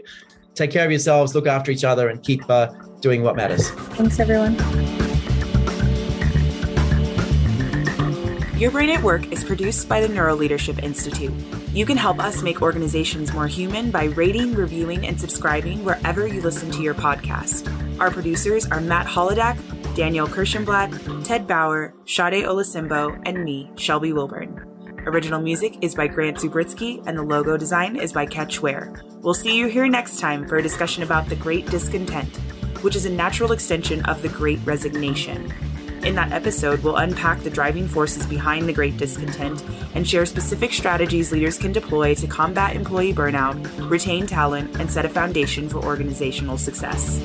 Take 0.53 0.69
care 0.69 0.85
of 0.85 0.91
yourselves, 0.91 1.33
look 1.33 1.47
after 1.47 1.71
each 1.71 1.83
other, 1.83 2.09
and 2.09 2.21
keep 2.21 2.47
uh, 2.47 2.67
doing 2.99 3.23
what 3.23 3.35
matters. 3.35 3.71
Thanks, 3.71 4.19
everyone. 4.19 4.57
Your 8.61 8.69
Brain 8.69 8.91
at 8.91 9.01
Work 9.01 9.31
is 9.31 9.43
produced 9.43 9.89
by 9.89 10.01
the 10.01 10.07
Neuroleadership 10.07 10.83
Institute. 10.83 11.33
You 11.73 11.83
can 11.83 11.97
help 11.97 12.19
us 12.19 12.43
make 12.43 12.61
organizations 12.61 13.33
more 13.33 13.47
human 13.47 13.89
by 13.89 14.03
rating, 14.03 14.53
reviewing, 14.53 15.07
and 15.07 15.19
subscribing 15.19 15.83
wherever 15.83 16.27
you 16.27 16.41
listen 16.41 16.69
to 16.69 16.83
your 16.83 16.93
podcast. 16.93 17.67
Our 17.99 18.11
producers 18.11 18.67
are 18.67 18.79
Matt 18.79 19.07
Holodak, 19.07 19.57
Daniel 19.95 20.27
Kirschenblatt, 20.27 21.25
Ted 21.25 21.47
Bauer, 21.47 21.95
Sade 22.05 22.45
Olasimbo, 22.45 23.19
and 23.25 23.43
me, 23.43 23.71
Shelby 23.77 24.13
Wilburn. 24.13 24.63
Original 25.07 25.41
music 25.41 25.79
is 25.81 25.95
by 25.95 26.05
Grant 26.05 26.37
Zubritsky, 26.37 27.03
and 27.07 27.17
the 27.17 27.23
logo 27.23 27.57
design 27.57 27.95
is 27.95 28.13
by 28.13 28.27
Catch 28.27 28.61
Ware. 28.61 28.93
We'll 29.21 29.33
see 29.33 29.57
you 29.57 29.69
here 29.69 29.87
next 29.87 30.19
time 30.19 30.47
for 30.47 30.57
a 30.57 30.61
discussion 30.61 31.01
about 31.01 31.27
the 31.29 31.35
Great 31.35 31.65
Discontent, 31.65 32.37
which 32.83 32.95
is 32.95 33.07
a 33.07 33.09
natural 33.09 33.53
extension 33.53 34.05
of 34.05 34.21
the 34.21 34.29
Great 34.29 34.59
Resignation. 34.65 35.51
In 36.03 36.15
that 36.15 36.31
episode, 36.31 36.83
we'll 36.83 36.97
unpack 36.97 37.41
the 37.41 37.49
driving 37.49 37.87
forces 37.87 38.25
behind 38.25 38.67
the 38.67 38.73
great 38.73 38.97
discontent 38.97 39.63
and 39.93 40.07
share 40.07 40.25
specific 40.25 40.73
strategies 40.73 41.31
leaders 41.31 41.59
can 41.59 41.71
deploy 41.71 42.15
to 42.15 42.27
combat 42.27 42.75
employee 42.75 43.13
burnout, 43.13 43.89
retain 43.89 44.25
talent, 44.25 44.75
and 44.79 44.89
set 44.89 45.05
a 45.05 45.09
foundation 45.09 45.69
for 45.69 45.83
organizational 45.85 46.57
success. 46.57 47.21